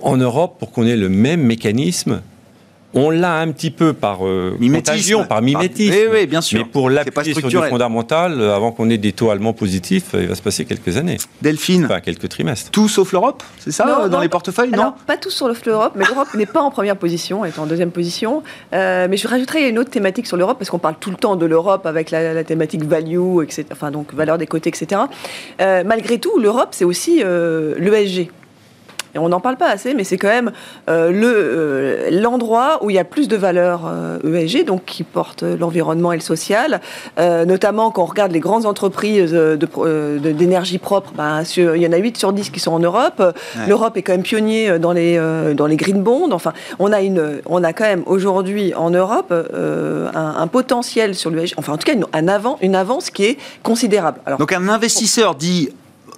En 0.00 0.16
Europe, 0.16 0.56
pour 0.58 0.72
qu'on 0.72 0.86
ait 0.86 0.96
le 0.96 1.08
même 1.08 1.42
mécanisme, 1.42 2.22
on 2.94 3.10
l'a 3.10 3.38
un 3.38 3.50
petit 3.52 3.70
peu 3.70 3.92
par 3.92 4.26
euh, 4.26 4.56
contagion, 4.60 5.24
par 5.24 5.42
mimétisme. 5.42 5.94
oui, 5.94 6.08
oui, 6.10 6.26
bien 6.26 6.40
sûr. 6.40 6.60
Mais 6.60 6.64
pour 6.64 6.90
l'appuyer 6.90 7.34
sur 7.34 7.48
du 7.48 7.56
fondamental, 7.56 8.40
euh, 8.40 8.54
avant 8.54 8.72
qu'on 8.72 8.90
ait 8.90 8.98
des 8.98 9.12
taux 9.12 9.30
allemands 9.30 9.52
positifs, 9.52 10.10
il 10.14 10.28
va 10.28 10.34
se 10.34 10.42
passer 10.42 10.64
quelques 10.64 10.96
années. 10.96 11.16
Delphine. 11.40 11.86
Enfin, 11.86 12.00
quelques 12.00 12.28
trimestres. 12.28 12.70
Tout 12.70 12.88
sauf 12.88 13.12
l'Europe, 13.12 13.42
c'est 13.58 13.72
ça, 13.72 14.08
dans 14.08 14.20
les 14.20 14.28
portefeuilles 14.28 14.70
Non, 14.70 14.94
pas 15.06 15.16
tout 15.16 15.30
sauf 15.30 15.64
l'Europe, 15.64 15.92
mais 15.96 16.04
l'Europe 16.04 16.28
n'est 16.34 16.46
pas 16.46 16.60
en 16.60 16.70
première 16.70 16.96
position, 16.96 17.44
elle 17.44 17.52
est 17.52 17.58
en 17.58 17.66
deuxième 17.66 17.90
position. 17.90 18.42
Euh, 18.72 19.06
mais 19.08 19.16
je 19.16 19.26
rajouterais 19.28 19.68
une 19.68 19.78
autre 19.78 19.90
thématique 19.90 20.26
sur 20.26 20.36
l'Europe, 20.36 20.58
parce 20.58 20.70
qu'on 20.70 20.78
parle 20.78 20.96
tout 21.00 21.10
le 21.10 21.16
temps 21.16 21.36
de 21.36 21.46
l'Europe 21.46 21.86
avec 21.86 22.10
la, 22.10 22.44
thématique 22.44 22.84
value, 22.84 23.42
etc., 23.42 23.64
enfin, 23.72 23.90
donc 23.90 24.12
valeur 24.14 24.38
des 24.38 24.46
côtés, 24.46 24.68
etc. 24.68 25.02
malgré 25.58 26.18
tout, 26.18 26.38
l'Europe, 26.38 26.68
c'est 26.72 26.84
aussi 26.84 27.22
l'ESG 27.22 28.28
et 29.14 29.18
on 29.18 29.28
n'en 29.28 29.40
parle 29.40 29.56
pas 29.56 29.68
assez, 29.68 29.94
mais 29.94 30.04
c'est 30.04 30.16
quand 30.16 30.28
même 30.28 30.52
euh, 30.88 31.10
le 31.10 31.32
euh, 31.32 32.10
l'endroit 32.10 32.82
où 32.82 32.90
il 32.90 32.96
y 32.96 32.98
a 32.98 33.04
plus 33.04 33.28
de 33.28 33.36
valeurs 33.36 33.82
ESG, 34.24 34.60
euh, 34.60 34.64
donc 34.64 34.84
qui 34.84 35.02
portent 35.02 35.42
l'environnement 35.42 36.12
et 36.12 36.16
le 36.16 36.22
social, 36.22 36.80
notamment 37.18 37.90
quand 37.90 38.02
on 38.02 38.06
regarde 38.06 38.32
les 38.32 38.40
grandes 38.40 38.66
entreprises 38.66 39.32
d'énergie 39.32 40.78
de, 40.78 40.82
propre, 40.82 41.12
ben, 41.14 41.42
il 41.56 41.82
y 41.82 41.86
en 41.86 41.92
a 41.92 41.96
8 41.96 42.16
sur 42.16 42.32
10 42.32 42.50
qui 42.50 42.60
sont 42.60 42.72
en 42.72 42.78
Europe. 42.78 43.22
L'Europe 43.66 43.96
est 43.96 44.02
quand 44.02 44.12
même 44.12 44.22
pionnier 44.22 44.78
dans 44.78 44.92
les, 44.92 45.20
dans 45.54 45.66
les 45.66 45.76
green 45.76 46.02
bonds. 46.02 46.30
Enfin, 46.32 46.52
on 46.78 46.92
a, 46.92 47.00
une, 47.02 47.40
on 47.46 47.62
a 47.62 47.72
quand 47.72 47.84
même 47.84 48.02
aujourd'hui 48.06 48.74
en 48.74 48.90
Europe 48.90 49.32
un, 49.32 50.46
potentiel 50.46 51.14
sur 51.14 51.30
l'ESG, 51.30 51.54
enfin 51.56 51.72
en 51.72 51.78
tout 51.78 51.86
cas 51.86 51.94
une, 51.94 52.06
un 52.12 52.28
avant, 52.28 52.58
une 52.60 52.74
avance 52.74 53.10
qui 53.10 53.24
est 53.24 53.38
considérable. 53.62 54.20
Alors, 54.26 54.38
donc 54.38 54.52
un 54.52 54.68
investisseur 54.68 55.34
dit 55.34 55.70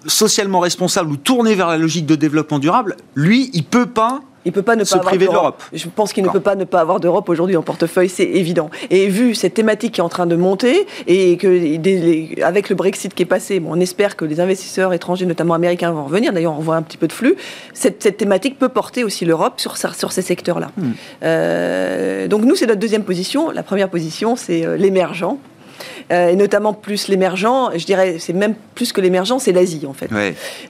socialement 0.07 0.61
responsable 0.61 1.11
ou 1.11 1.17
tourné 1.17 1.55
vers 1.55 1.69
la 1.69 1.79
logique 1.79 2.07
de 2.07 2.15
développement 2.15 2.59
durable, 2.59 2.97
lui, 3.15 3.51
il 3.53 3.65
peut 3.65 3.87
pas 3.87 4.21
il 4.45 4.53
peut 4.53 4.63
pas 4.63 4.77
ne 4.77 4.85
pas 4.85 4.97
avoir 4.97 5.17
d'Europe. 5.17 5.63
Je 5.73 5.89
pense 5.89 6.13
qu'il 6.13 6.23
ne 6.25 6.29
peut 6.29 6.41
pas 6.41 6.55
ne 6.55 6.65
pas 6.65 6.81
avoir 6.81 7.01
d'Europe 7.01 7.29
aujourd'hui 7.29 7.57
en 7.57 7.63
portefeuille, 7.63 8.09
c'est 8.09 8.25
évident. 8.25 8.71
Et 8.91 9.09
vu 9.09 9.35
cette 9.35 9.55
thématique 9.55 9.93
qui 9.95 10.01
est 10.01 10.05
en 10.05 10.09
train 10.09 10.27
de 10.27 10.37
monter 10.37 10.87
et 11.07 11.37
que 11.37 12.43
avec 12.43 12.69
le 12.69 12.75
Brexit 12.75 13.15
qui 13.15 13.23
est 13.23 13.27
passé, 13.27 13.61
bon, 13.61 13.71
on 13.73 13.81
espère 13.81 14.17
que 14.17 14.25
les 14.25 14.41
investisseurs 14.41 14.93
étrangers, 14.93 15.27
notamment 15.27 15.55
américains, 15.55 15.93
vont 15.93 16.05
revenir. 16.05 16.33
D'ailleurs, 16.33 16.57
on 16.59 16.63
voit 16.63 16.77
un 16.77 16.83
petit 16.83 16.99
peu 16.99 17.09
de 17.09 17.13
flux. 17.13 17.37
Cette, 17.73 18.17
thématique 18.17 18.59
peut 18.59 18.69
porter 18.69 19.03
aussi 19.03 19.25
l'Europe 19.25 19.61
sur, 19.61 19.77
sur 19.77 20.13
ces 20.13 20.23
secteurs-là. 20.23 20.71
Hmm. 20.77 20.93
Euh, 21.23 22.29
donc 22.29 22.43
nous, 22.43 22.55
c'est 22.55 22.67
notre 22.67 22.81
deuxième 22.81 23.05
position. 23.05 23.51
La 23.51 23.63
première 23.63 23.89
position, 23.89 24.37
c'est 24.37 24.65
euh, 24.65 24.77
l'émergent. 24.77 25.39
Euh, 26.13 26.29
et 26.29 26.37
notamment 26.37 26.73
plus 26.73 27.09
l'émergent. 27.09 27.71
Je 27.77 27.85
dirais, 27.85 28.17
c'est 28.19 28.33
même 28.33 28.55
plus 28.75 28.93
que 28.93 29.01
l'émergent, 29.01 29.39
c'est 29.39 29.53
l'Asie 29.53 29.87
en 29.87 29.93
fait. 29.93 30.11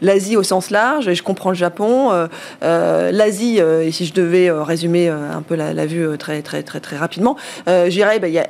L'Asie 0.00 0.36
au 0.36 0.42
sens 0.42 0.70
large. 0.70 1.08
Et 1.08 1.14
je 1.14 1.22
comprends 1.22 1.50
le 1.50 1.56
Japon. 1.56 2.12
Euh, 2.12 2.26
euh, 2.62 3.10
L'Asie, 3.10 3.58
et 3.58 3.90
si 3.90 4.06
je 4.06 4.14
devais 4.14 4.50
résumer 4.50 5.08
un 5.08 5.42
peu 5.42 5.54
la, 5.54 5.86
vue 5.86 6.16
très 6.18 6.42
très 6.42 6.62
très 6.62 6.80
très 6.80 6.96
rapidement, 6.96 7.36
je 7.66 7.88
dirais, 7.88 8.18
bah, 8.18 8.28
y 8.28 8.38
a, 8.38 8.46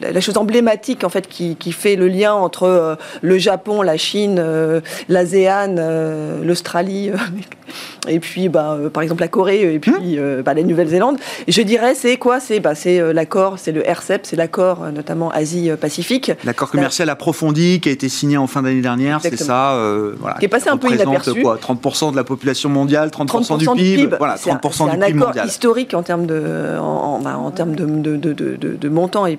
la 0.00 0.20
chose 0.20 0.36
emblématique 0.36 1.04
en 1.04 1.08
fait 1.08 1.28
qui, 1.28 1.56
qui 1.56 1.72
fait 1.72 1.96
le 1.96 2.08
lien 2.08 2.32
entre 2.32 2.98
le 3.20 3.38
Japon, 3.38 3.82
la 3.82 3.96
Chine, 3.96 4.42
l'ASEAN, 5.08 5.76
l'Australie. 6.42 7.10
et 8.08 8.18
puis 8.18 8.48
bah, 8.48 8.76
par 8.92 9.02
exemple 9.02 9.22
la 9.22 9.28
Corée 9.28 9.74
et 9.74 9.78
puis 9.78 10.18
hmm. 10.18 10.42
bah, 10.42 10.54
la 10.54 10.62
Nouvelle-Zélande. 10.62 11.18
Je 11.46 11.62
dirais 11.62 11.94
c'est 11.94 12.16
quoi? 12.16 12.40
C'est 12.40 12.60
bah, 12.60 12.72
l'accord, 13.12 13.58
c'est 13.58 13.72
le 13.72 13.88
RCEP, 13.88 14.26
c'est 14.26 14.36
l'accord 14.36 14.90
notamment 14.92 15.30
Asie-Pacifique. 15.82 16.32
L'accord 16.44 16.70
commercial 16.70 17.10
approfondi 17.10 17.80
qui 17.80 17.88
a 17.88 17.92
été 17.92 18.08
signé 18.08 18.36
en 18.36 18.46
fin 18.46 18.62
d'année 18.62 18.80
dernière, 18.80 19.20
c'est 19.20 19.36
ça 19.36 19.72
euh, 19.72 20.14
voilà, 20.18 20.36
Qui 20.36 20.46
est 20.46 20.48
passé 20.48 20.68
un 20.68 20.76
peu 20.76 20.92
inaperçu. 20.92 21.42
quoi 21.42 21.56
30% 21.56 22.12
de 22.12 22.16
la 22.16 22.24
population 22.24 22.68
mondiale, 22.68 23.08
30%, 23.08 23.58
du, 23.58 23.66
PIB, 23.66 24.16
Voilà, 24.18 24.36
30% 24.36 24.90
du 24.90 24.98
PIB 24.98 25.22
un 25.22 25.30
accord 25.30 25.44
historique 25.44 25.94
en 25.94 26.02
termes 26.02 26.26
de, 26.26 26.76
en, 26.78 27.24
en, 27.24 27.50
termes 27.50 27.74
de, 27.74 27.84
de, 27.84 28.16
de, 28.16 28.56
de 28.56 28.88
montant 28.88 29.26
et, 29.26 29.38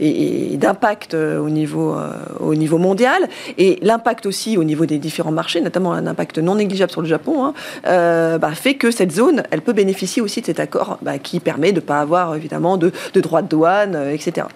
et, 0.00 0.56
d'impact 0.56 1.14
euh, 1.14 1.38
au 1.38 1.50
niveau, 1.50 1.94
euh, 1.94 2.12
au 2.40 2.54
niveau 2.54 2.78
mondial. 2.78 3.28
Et 3.56 3.78
l'impact 3.82 4.26
aussi 4.26 4.56
au 4.56 4.64
niveau 4.64 4.86
des 4.86 4.98
différents 4.98 5.32
marchés, 5.32 5.60
notamment 5.60 5.92
un 5.92 6.06
impact 6.06 6.38
non 6.38 6.56
négligeable 6.56 6.92
sur 6.92 7.02
le 7.02 7.08
Japon, 7.08 7.44
hein, 7.44 8.38
bah, 8.38 8.50
fait 8.54 8.74
que 8.74 8.90
cette 8.90 9.12
zone, 9.12 9.42
elle 9.50 9.62
peut 9.62 9.72
bénéficier 9.72 10.22
aussi 10.22 10.40
de 10.40 10.46
cet 10.46 10.60
accord 10.60 10.98
bah, 11.02 11.18
qui 11.18 11.40
permet 11.40 11.72
de 11.72 11.76
ne 11.76 11.80
pas 11.80 12.00
avoir 12.00 12.34
évidemment 12.34 12.76
de, 12.76 12.92
droits 13.16 13.42
de 13.42 13.48
douane, 13.48 14.10
etc. 14.12 14.46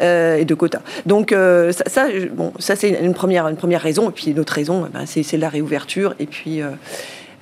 et 0.00 0.44
de 0.44 0.54
quotas. 0.54 0.79
Donc 1.06 1.32
euh, 1.32 1.72
ça, 1.72 2.06
bon, 2.32 2.52
ça 2.58 2.76
c'est 2.76 2.90
une 2.90 3.14
première, 3.14 3.48
une 3.48 3.56
première 3.56 3.82
raison. 3.82 4.10
Et 4.10 4.12
puis 4.12 4.30
une 4.30 4.40
autre 4.40 4.52
raison, 4.52 4.86
eh 4.86 4.92
ben, 4.92 5.04
c'est 5.06 5.36
la 5.36 5.48
réouverture. 5.48 6.14
Et 6.18 6.26
puis 6.26 6.62
euh, 6.62 6.70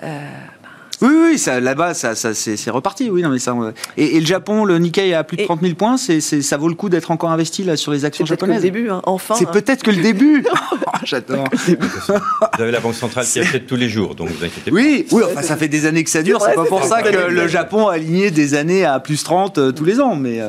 euh, 0.03 0.09
oui, 1.01 1.15
oui, 1.31 1.39
ça, 1.39 1.61
là-bas, 1.61 1.95
ça, 1.95 2.15
ça 2.17 2.35
c'est 2.35 2.71
reparti. 2.71 3.09
Oui, 3.09 3.23
non, 3.23 3.29
mais 3.29 3.39
ça, 3.39 3.55
et, 3.97 4.19
le 4.19 4.27
Japon, 4.27 4.65
le 4.65 4.79
Nikkei 4.79 5.15
a 5.15 5.23
plus 5.23 5.37
de 5.37 5.45
30 5.45 5.61
000 5.61 5.75
points. 5.75 5.97
C'est, 5.97 6.21
ça 6.21 6.57
vaut 6.57 6.69
le 6.69 6.75
coup 6.75 6.89
d'être 6.89 7.13
encore 7.13 7.31
investi 7.31 7.63
là 7.63 7.77
sur 7.77 7.93
les 7.93 8.05
actions 8.05 8.27
japonaises. 8.27 8.61
C'est 8.63 8.71
peut-être 8.71 8.75
le 8.75 8.81
début, 8.81 8.91
hein, 8.91 9.03
enfin. 9.05 9.35
C'est 9.39 9.47
hein. 9.47 9.51
peut-être 9.53 9.83
que 9.83 9.91
le 9.91 10.03
début. 10.03 10.45
Oh, 10.91 11.01
j'adore. 11.05 11.45
Vous 11.53 12.63
avez 12.63 12.73
la 12.73 12.81
banque 12.81 12.95
centrale 12.95 13.25
qui 13.25 13.39
achète 13.39 13.67
tous 13.67 13.77
les 13.77 13.89
jours, 13.89 14.15
donc 14.15 14.29
vous 14.29 14.45
inquiétez 14.45 14.71
pas. 14.71 14.75
Oui, 14.75 15.07
oui. 15.13 15.23
Enfin, 15.27 15.43
ça 15.43 15.57
fait 15.57 15.69
des 15.69 15.87
années 15.87 16.03
que 16.03 16.11
ça 16.11 16.23
dure. 16.23 16.41
C'est 16.41 16.55
pas 16.55 16.65
pour 16.65 16.83
ça 16.83 17.03
que 17.03 17.31
le 17.31 17.47
Japon 17.47 17.89
a 17.89 17.95
aligné 17.95 18.31
des 18.31 18.55
années 18.55 18.85
à 18.85 18.99
plus 18.99 19.23
30 19.23 19.75
tous 19.75 19.85
les 19.85 20.01
ans, 20.01 20.17
mais. 20.17 20.41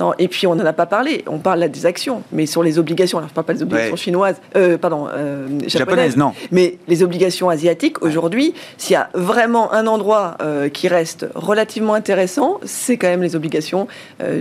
Non, 0.00 0.14
et 0.18 0.28
puis 0.28 0.46
on 0.46 0.54
n'en 0.54 0.64
a 0.64 0.72
pas 0.72 0.86
parlé. 0.86 1.22
On 1.26 1.38
parle 1.38 1.60
là 1.60 1.68
des 1.68 1.84
actions, 1.84 2.22
mais 2.32 2.46
sur 2.46 2.62
les 2.62 2.78
obligations. 2.78 3.18
Alors 3.18 3.28
je 3.28 3.32
ne 3.32 3.34
parle 3.34 3.46
pas 3.46 3.52
des 3.52 3.62
obligations 3.62 3.96
chinoises, 3.96 4.40
euh, 4.56 4.78
pardon, 4.78 5.08
euh, 5.12 5.46
japonaises, 5.66 6.16
non. 6.16 6.32
Mais 6.50 6.78
les 6.88 7.02
obligations 7.02 7.50
asiatiques 7.50 8.02
aujourd'hui, 8.02 8.54
s'il 8.78 8.94
y 8.94 8.96
a 8.96 9.10
vraiment 9.12 9.74
un 9.74 9.86
endroit 9.86 10.38
euh, 10.40 10.70
qui 10.70 10.88
reste 10.88 11.26
relativement 11.34 11.92
intéressant, 11.92 12.60
c'est 12.64 12.96
quand 12.96 13.08
même 13.08 13.22
les 13.22 13.36
obligations 13.36 13.88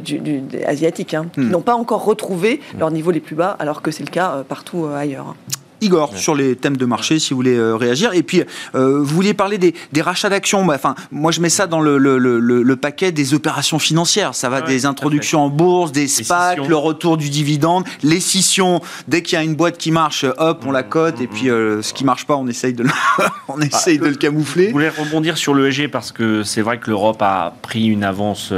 du, 0.02 0.42
asiatiques, 0.66 1.14
hein, 1.14 1.26
qui 1.34 1.42
hmm. 1.42 1.50
n'ont 1.50 1.62
pas 1.62 1.76
encore 1.76 2.06
retrouvé 2.06 2.62
leur 2.78 2.90
niveau 2.90 3.12
les 3.12 3.20
plus 3.20 3.36
bas, 3.36 3.58
alors 3.60 3.82
que 3.82 3.92
c'est 3.92 4.04
le 4.04 4.12
cas 4.12 4.44
partout 4.48 4.86
ailleurs. 4.86 5.36
Igor, 5.82 6.16
sur 6.16 6.36
les 6.36 6.56
thèmes 6.56 6.78
de 6.78 6.86
marché, 6.86 7.20
si 7.20 7.32
vous 7.32 7.38
voulez 7.38 7.56
euh, 7.56 7.76
réagir. 7.76 8.14
Et 8.14 8.24
puis, 8.24 8.44
euh, 8.76 9.00
vous 9.00 9.16
vouliez 9.16 9.34
parler 9.34 9.58
des, 9.58 9.74
rachats 10.02 10.30
d'actions. 10.30 10.66
Bah, 10.66 10.76
enfin, 10.76 10.96
moi, 11.12 11.32
je 11.32 11.42
mets 11.42 11.50
ça 11.50 11.68
dans 11.68 11.82
le, 11.82 12.76
paquet 12.76 13.12
des 13.12 13.34
opérations 13.34 13.80
financières. 13.80 14.36
Ça 14.36 14.50
va 14.50 14.62
des 14.62 14.86
introductions 14.86 15.42
en 15.42 15.50
bourse, 15.50 15.92
des 15.92 16.08
SPAC, 16.08 16.68
le 16.68 16.76
retour 16.76 17.18
du 17.18 17.30
dividende, 17.30 17.84
les 18.04 18.20
scissions. 18.20 18.82
Dès 19.08 19.22
qu'il 19.22 19.38
y 19.38 19.42
a 19.42 19.44
une 19.44 19.56
boîte 19.56 19.78
qui 19.78 19.92
marche, 19.92 20.26
hop, 20.38 20.64
on 20.66 20.72
la 20.72 20.84
cote. 20.84 21.22
Et 21.22 21.28
puis, 21.28 21.50
euh, 21.50 21.82
ce 21.82 21.94
qui 21.94 22.06
marche 22.06 22.26
pas, 22.26 22.36
on 22.36 22.48
essaye 22.48 22.74
de 22.74 22.84
le, 22.84 22.90
on 23.48 23.60
essaye 23.62 24.00
de 24.00 24.06
le 24.06 24.16
camoufler. 24.16 24.68
Je 24.68 24.74
voulais 24.74 24.90
rebondir 24.90 25.38
sur 25.38 25.54
l'ESG 25.54 25.90
parce 25.90 26.12
que 26.12 26.44
c'est 26.44 26.62
vrai 26.62 26.78
que 26.78 26.90
l'Europe 26.90 27.22
a 27.22 27.54
pris 27.62 27.88
une 27.88 28.04
avance 28.04 28.54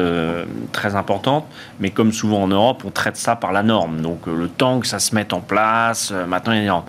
très 0.71 0.95
importante. 0.95 1.45
Mais 1.79 1.89
comme 1.89 2.11
souvent 2.11 2.43
en 2.43 2.47
Europe, 2.47 2.83
on 2.85 2.91
traite 2.91 3.17
ça 3.17 3.35
par 3.35 3.51
la 3.51 3.63
norme. 3.63 4.01
Donc, 4.01 4.27
le 4.27 4.47
temps 4.47 4.79
que 4.79 4.87
ça 4.87 4.99
se 4.99 5.15
mette 5.15 5.33
en 5.33 5.41
place, 5.41 6.13
maintenant, 6.27 6.53
il 6.53 6.63
y 6.63 6.67
a 6.67 6.83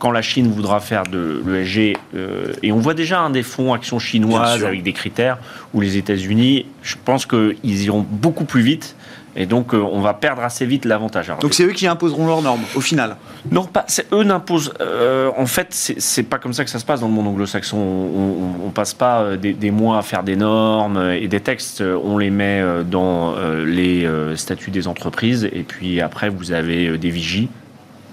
quand 0.00 0.10
la 0.10 0.22
Chine 0.22 0.50
voudra 0.50 0.80
faire 0.80 1.04
de 1.04 1.42
l'ESG, 1.46 1.96
euh, 2.14 2.54
et 2.62 2.72
on 2.72 2.78
voit 2.78 2.94
déjà 2.94 3.20
un 3.20 3.28
des 3.28 3.42
fonds 3.42 3.74
actions 3.74 3.98
chinoises 3.98 4.64
avec 4.64 4.82
des 4.82 4.94
critères, 4.94 5.38
ou 5.74 5.80
les 5.82 5.98
États-Unis, 5.98 6.66
je 6.82 6.96
pense 7.04 7.26
qu'ils 7.26 7.84
iront 7.84 8.04
beaucoup 8.08 8.46
plus 8.46 8.62
vite. 8.62 8.96
Et 9.36 9.46
donc, 9.46 9.74
euh, 9.74 9.76
on 9.76 10.00
va 10.00 10.14
perdre 10.14 10.42
assez 10.42 10.66
vite 10.66 10.84
l'avantage. 10.86 11.30
Donc, 11.40 11.54
c'est 11.54 11.64
eux 11.64 11.72
qui 11.72 11.86
imposeront 11.86 12.26
leurs 12.26 12.42
normes, 12.42 12.62
au 12.74 12.80
final 12.80 13.16
Non, 13.52 13.64
pas. 13.64 13.86
Eux 14.12 14.24
n'imposent. 14.24 14.72
Euh, 14.80 15.30
en 15.36 15.46
fait, 15.46 15.68
c'est 15.70 16.24
pas 16.24 16.38
comme 16.38 16.52
ça 16.52 16.64
que 16.64 16.70
ça 16.70 16.80
se 16.80 16.84
passe 16.84 17.00
dans 17.00 17.06
le 17.06 17.12
monde 17.12 17.28
anglo-saxon. 17.28 17.76
On, 17.76 18.66
ne 18.66 18.72
passe 18.72 18.94
pas 18.94 19.36
des, 19.36 19.52
des, 19.52 19.70
mois 19.70 19.98
à 19.98 20.02
faire 20.02 20.24
des 20.24 20.34
normes 20.34 21.12
et 21.12 21.28
des 21.28 21.40
textes. 21.40 21.80
On 21.82 22.18
les 22.18 22.30
met 22.30 22.64
dans 22.90 23.36
les 23.64 24.08
statuts 24.34 24.72
des 24.72 24.88
entreprises. 24.88 25.48
Et 25.52 25.62
puis 25.62 26.00
après, 26.00 26.28
vous 26.28 26.50
avez 26.50 26.98
des 26.98 27.10
vigies 27.10 27.50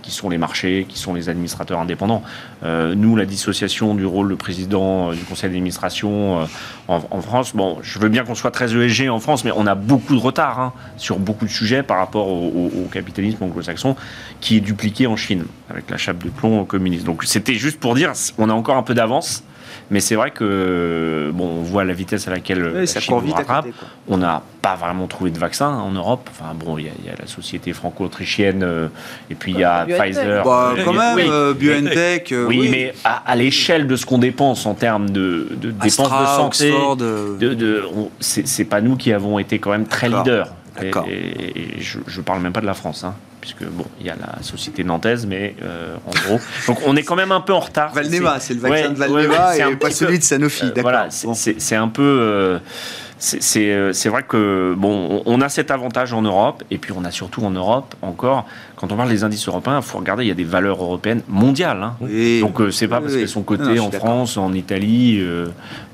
qui 0.08 0.14
sont 0.14 0.30
les 0.30 0.38
marchés, 0.38 0.86
qui 0.88 0.98
sont 0.98 1.14
les 1.14 1.28
administrateurs 1.28 1.82
indépendants. 1.82 2.24
Euh, 2.64 2.96
nous, 2.96 3.18
la 3.18 3.26
dissociation 3.26 3.94
du 3.94 4.06
rôle 4.06 4.30
de 4.30 4.36
président 4.36 5.12
euh, 5.12 5.16
du 5.16 5.24
conseil 5.26 5.50
d'administration 5.50 6.40
euh, 6.40 6.46
en, 6.88 7.22
France, 7.22 7.54
bon, 7.54 7.80
je 7.82 8.00
veux 8.00 8.08
bien 8.08 8.24
qu'on 8.24 8.34
soit 8.34 8.52
très 8.52 8.74
ESG 8.74 9.10
en 9.10 9.20
France, 9.20 9.44
mais 9.44 9.52
on 9.54 9.68
a 9.68 9.76
beaucoup 9.76 10.16
de 10.16 10.22
retard 10.22 10.62
hein, 10.62 10.74
sur 10.96 11.20
beaucoup 11.20 11.44
de 11.44 11.50
sujets 11.50 11.84
par 11.84 11.98
rapport 11.98 12.30
au, 12.30 12.72
au 12.74 12.88
capitalisme 12.90 13.44
anglo-saxon 13.44 13.98
qui 14.40 14.56
est 14.56 14.62
dupliqué 14.62 15.08
en 15.08 15.18
Chine 15.18 15.44
avec 15.70 15.90
la 15.90 15.98
chape 15.98 16.24
de 16.24 16.30
plomb 16.30 16.64
communiste. 16.64 17.04
Donc 17.04 17.26
c'était 17.26 17.56
juste 17.56 17.78
pour 17.78 17.94
dire, 17.94 18.14
on 18.38 18.50
a 18.50 18.54
encore 18.54 18.78
un 18.78 18.84
peu 18.84 18.94
d'avance. 18.94 19.44
Mais 19.90 20.02
c'est 20.02 20.16
vrai 20.16 20.32
que 20.32 21.32
bon, 21.34 21.46
on 21.60 21.62
voit 21.62 21.86
la 21.86 21.94
vitesse 21.94 22.28
à 22.28 22.32
laquelle 22.32 22.64
oui, 22.64 22.80
la 22.82 22.88
ça 22.88 23.00
Chine 23.00 23.20
vite 23.22 23.36
On 24.08 24.18
n'a 24.18 24.42
pas 24.62 24.76
vraiment 24.76 25.08
trouvé 25.08 25.32
de 25.32 25.40
vaccin 25.40 25.70
en 25.70 25.92
Europe. 25.92 26.30
Enfin 26.32 26.54
bon, 26.54 26.78
il 26.78 26.86
y, 26.86 26.90
a 27.10 27.16
la 27.18 27.28
société 27.28 27.72
franco-autrichienne 27.72 28.64
euh, 28.64 28.88
et 29.30 29.36
puis 29.36 29.54
il 29.54 29.60
y 29.60 29.64
a 29.64 29.86
Pfizer. 29.86 30.44
Bah, 30.44 30.74
quand 30.84 30.94
même, 30.94 31.20
euh, 31.20 31.54
BioNTech. 31.54 32.32
Euh, 32.34 32.46
oui, 32.48 32.68
mais 32.70 32.94
à, 33.04 33.36
l'échelle 33.36 33.88
de 33.88 33.96
ce 33.96 34.06
qu'on 34.06 34.18
dépense 34.18 34.66
en 34.66 34.74
termes 34.74 35.10
de, 35.10 35.48
dépenses 35.62 35.98
de 35.98 36.26
santé, 36.26 36.72
de, 36.98 37.54
de 37.54 37.84
c'est 38.20 38.66
pas 38.66 38.82
nous 38.82 38.98
qui 38.98 39.14
avons 39.14 39.40
été 39.40 39.60
quand 39.60 39.72
même 39.72 39.88
très 39.88 40.10
leaders. 40.10 40.54
Et, 40.82 40.90
et, 40.90 41.80
je 41.80 41.98
ne 41.98 42.24
parle 42.24 42.42
même 42.42 42.54
pas 42.54 42.62
de 42.62 42.68
la 42.68 42.76
France. 42.76 43.04
Hein 43.04 43.16
puisque 43.54 43.72
bon, 43.72 43.86
il 44.00 44.06
y 44.06 44.10
a 44.10 44.16
la 44.16 44.44
société 44.44 44.84
nantaise, 44.84 45.26
mais 45.26 45.56
euh, 45.62 45.96
en 46.06 46.12
gros, 46.28 46.40
donc 46.68 46.80
on 46.86 46.96
est 46.96 47.04
quand 47.04 47.16
même 47.16 47.32
un 47.32 47.42
peu 47.42 47.54
en 47.54 47.60
retard. 47.60 47.94
Valneva, 47.94 48.40
c'est 48.40 48.54
le 48.54 48.60
vaccin 48.60 48.90
de 48.90 48.98
Valneva 48.98 49.58
et 49.58 49.76
pas 49.76 49.92
celui 49.92 50.20
de 50.20 50.24
Sanofi. 50.24 50.66
Euh, 50.66 50.82
voilà, 50.82 51.08
c'est 51.10 51.76
un 51.76 51.88
peu. 51.88 52.60
Euh, 53.56 53.94
c'est 53.94 54.10
vrai 54.10 54.24
que 54.24 54.76
bon, 54.78 55.24
on 55.26 55.42
a 55.42 55.50
cet 55.50 55.72
avantage 55.72 56.14
en 56.14 56.22
Europe, 56.22 56.64
et 56.72 56.78
puis 56.78 56.94
on 56.96 57.04
a 57.04 57.12
surtout 57.12 57.44
en 57.44 57.52
Europe 57.52 57.96
encore, 58.02 58.46
quand 58.76 58.92
on 58.92 58.96
parle 58.96 59.10
des 59.10 59.24
indices 59.24 59.48
européens, 59.48 59.78
il 59.78 59.84
faut 59.84 59.98
regarder, 59.98 60.24
il 60.24 60.28
y 60.28 60.32
a 60.32 60.36
des 60.36 60.44
valeurs 60.44 60.82
européennes 60.82 61.22
mondiales. 61.28 61.82
Hein. 61.82 61.96
Donc 62.42 62.62
c'est 62.72 62.88
pas 62.88 63.02
parce 63.02 63.14
qu'elles 63.14 63.28
sont 63.28 63.44
cotées 63.44 63.80
en 63.80 63.92
France, 63.92 64.38
en 64.38 64.54
Italie. 64.54 65.22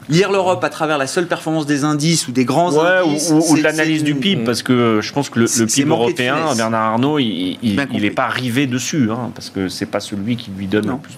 Lire 0.09 0.31
l'Europe 0.31 0.63
à 0.63 0.69
travers 0.69 0.97
la 0.97 1.07
seule 1.07 1.27
performance 1.27 1.65
des 1.65 1.83
indices 1.83 2.27
ou 2.27 2.31
des 2.31 2.45
grands 2.45 2.77
indices. 2.77 3.31
Ou, 3.31 3.57
de 3.57 3.63
l'analyse 3.63 4.03
du 4.03 4.15
PIB, 4.15 4.43
parce 4.43 4.63
que 4.63 4.99
je 5.01 5.13
pense 5.13 5.29
que 5.29 5.39
le, 5.39 5.45
PIB 5.47 5.89
européen, 5.89 6.37
Bernard 6.55 6.93
Arnault, 6.93 7.19
il 7.19 7.57
n'est 7.75 8.11
pas 8.11 8.25
arrivé 8.25 8.67
dessus, 8.67 9.09
hein, 9.11 9.31
parce 9.33 9.49
que 9.49 9.69
c'est 9.69 9.85
pas 9.85 9.99
celui 9.99 10.35
qui 10.35 10.51
lui 10.57 10.67
donne 10.67 10.87
le 10.87 10.97
plus. 10.97 11.15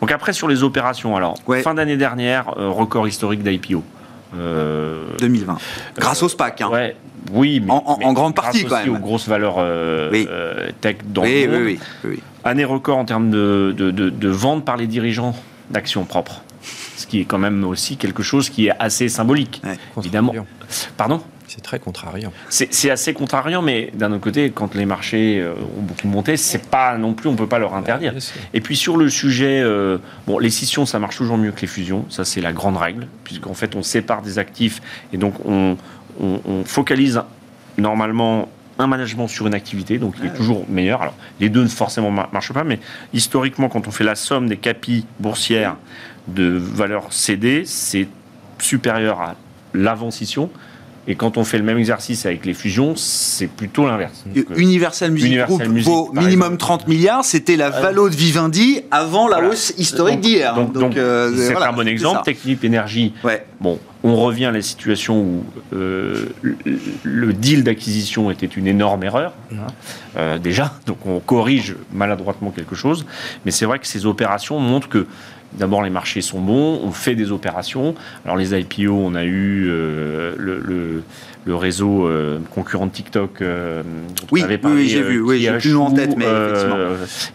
Donc 0.00 0.12
après, 0.12 0.32
sur 0.32 0.48
les 0.48 0.62
opérations, 0.62 1.16
alors, 1.16 1.36
fin 1.62 1.74
d'année 1.74 1.96
dernière, 1.96 2.54
euh, 2.58 2.68
record 2.68 3.08
historique 3.08 3.42
d'IPO. 3.42 3.82
2020. 4.32 5.52
Euh, 5.52 5.56
grâce 5.98 6.22
au 6.22 6.28
SPAC. 6.28 6.60
Hein. 6.60 6.68
Ouais, 6.70 6.96
oui, 7.32 7.60
mais, 7.64 7.72
en, 7.72 8.12
grande 8.12 8.34
partie 8.34 8.64
quand 8.64 8.76
même. 8.76 8.96
aux 8.96 8.98
grosses 8.98 9.28
valeurs 9.28 9.56
euh, 9.58 10.70
tech 10.80 10.96
dans 11.06 11.24
le 11.24 11.48
monde. 11.48 11.78
Oui, 12.04 12.20
Année 12.44 12.64
record 12.64 12.98
en 12.98 13.04
termes 13.04 13.30
de, 13.30 13.74
de, 13.76 13.90
de 13.90 14.28
vente 14.28 14.64
par 14.64 14.76
les 14.76 14.86
dirigeants 14.86 15.34
d'actions 15.70 16.04
propres 16.04 16.42
ce 16.96 17.06
qui 17.06 17.20
est 17.20 17.24
quand 17.24 17.38
même 17.38 17.64
aussi 17.64 17.96
quelque 17.96 18.22
chose 18.22 18.50
qui 18.50 18.66
est 18.66 18.72
assez 18.78 19.08
symbolique, 19.08 19.62
évidemment. 19.98 20.34
Pardon? 20.96 21.22
C'est 21.48 21.62
très 21.62 21.78
contrariant. 21.78 22.32
C'est 22.48 22.90
assez 22.90 23.14
contrariant, 23.14 23.62
mais 23.62 23.90
d'un 23.94 24.12
autre 24.12 24.20
côté, 24.20 24.50
quand 24.50 24.74
les 24.74 24.86
marchés 24.86 25.40
euh, 25.40 25.54
ont 25.78 25.82
beaucoup 25.82 26.08
monté, 26.08 26.36
c'est 26.36 26.68
pas 26.68 26.96
non 26.98 27.14
plus, 27.14 27.28
on 27.28 27.36
peut 27.36 27.46
pas 27.46 27.58
leur 27.58 27.74
interdire. 27.74 28.14
et 28.52 28.60
puis 28.60 28.76
sur 28.76 28.96
le 28.96 29.08
sujet, 29.08 29.60
euh, 29.62 29.98
bon, 30.26 30.38
les 30.38 30.50
scissions, 30.50 30.86
ça 30.86 30.98
marche 30.98 31.16
toujours 31.16 31.38
mieux 31.38 31.52
que 31.52 31.60
les 31.60 31.66
fusions, 31.66 32.04
ça 32.10 32.24
c'est 32.24 32.40
la 32.40 32.52
grande 32.52 32.76
règle, 32.76 33.06
puisqu'en 33.24 33.54
fait 33.54 33.76
on 33.76 33.82
sépare 33.82 34.22
des 34.22 34.38
actifs 34.38 34.80
et 35.12 35.16
donc 35.16 35.34
on, 35.44 35.76
on, 36.20 36.64
focalise 36.64 37.22
normalement 37.78 38.48
un 38.78 38.86
management 38.86 39.28
sur 39.28 39.46
une 39.46 39.54
activité, 39.54 39.98
donc 39.98 40.14
il 40.18 40.26
est 40.26 40.34
toujours 40.34 40.66
meilleur. 40.68 41.02
Alors, 41.02 41.14
les 41.40 41.48
deux 41.48 41.62
ne 41.62 41.68
forcément 41.68 42.10
marchent 42.10 42.52
pas, 42.52 42.64
mais 42.64 42.78
historiquement, 43.12 43.68
quand 43.68 43.86
on 43.86 43.90
fait 43.90 44.04
la 44.04 44.14
somme 44.14 44.48
des 44.48 44.56
capis 44.56 45.06
boursières 45.20 45.76
de 46.28 46.58
valeur 46.58 47.12
cédée, 47.12 47.64
c'est 47.64 48.08
supérieur 48.58 49.20
à 49.20 49.36
l'avant-scission. 49.74 50.50
Et 51.08 51.14
quand 51.14 51.36
on 51.36 51.44
fait 51.44 51.58
le 51.58 51.64
même 51.64 51.78
exercice 51.78 52.26
avec 52.26 52.44
les 52.44 52.54
fusions, 52.54 52.94
c'est 52.96 53.46
plutôt 53.46 53.86
l'inverse. 53.86 54.24
Euh, 54.36 54.42
Universal 54.56 55.12
Music 55.12 55.38
Group 55.40 55.62
vaut 55.62 56.10
minimum 56.12 56.56
30 56.56 56.88
milliards. 56.88 57.24
C'était 57.24 57.56
la 57.56 57.68
euh, 57.68 57.80
valo 57.80 58.08
de 58.08 58.16
Vivendi 58.16 58.80
avant 58.90 59.28
la 59.28 59.46
hausse 59.46 59.72
historique 59.78 60.20
d'hier. 60.20 60.54
Donc, 60.54 60.96
euh, 60.96 61.32
c'est 61.36 61.56
un 61.56 61.72
bon 61.72 61.86
exemple. 61.86 62.22
Technip 62.24 62.64
Énergie, 62.64 63.12
ouais. 63.22 63.44
bon, 63.60 63.78
on 64.02 64.16
revient 64.16 64.46
à 64.46 64.50
la 64.50 64.62
situation 64.62 65.20
où 65.20 65.44
le 65.72 67.32
deal 67.32 67.62
d'acquisition 67.62 68.30
était 68.30 68.46
une 68.46 68.66
énorme 68.66 69.04
erreur, 69.04 69.32
hein, 70.16 70.38
déjà. 70.38 70.74
Donc 70.86 71.06
on 71.06 71.20
corrige 71.20 71.76
maladroitement 71.92 72.50
quelque 72.50 72.74
chose. 72.74 73.06
Mais 73.44 73.52
c'est 73.52 73.64
vrai 73.66 73.78
que 73.78 73.86
ces 73.86 74.06
opérations 74.06 74.58
montrent 74.58 74.88
que 74.88 75.06
D'abord, 75.56 75.82
les 75.82 75.90
marchés 75.90 76.20
sont 76.20 76.40
bons, 76.40 76.80
on 76.82 76.90
fait 76.90 77.14
des 77.14 77.32
opérations. 77.32 77.94
Alors, 78.24 78.36
les 78.36 78.58
IPO, 78.58 78.92
on 78.92 79.14
a 79.14 79.24
eu 79.24 79.66
euh, 79.68 80.34
le, 80.36 81.02
le, 81.46 81.54
réseau 81.54 82.06
euh, 82.06 82.38
concurrent 82.50 82.86
de 82.86 82.90
TikTok. 82.90 83.40
Euh, 83.40 83.82
oui, 84.32 84.44
oui 84.64 84.88
j'ai 84.88 85.02
vu, 85.02 85.20
oui, 85.22 85.40
j'ai 85.40 85.56
plus 85.56 85.76
en 85.76 85.90
tête, 85.90 86.14
mais 86.16 86.26
effectivement. 86.26 86.76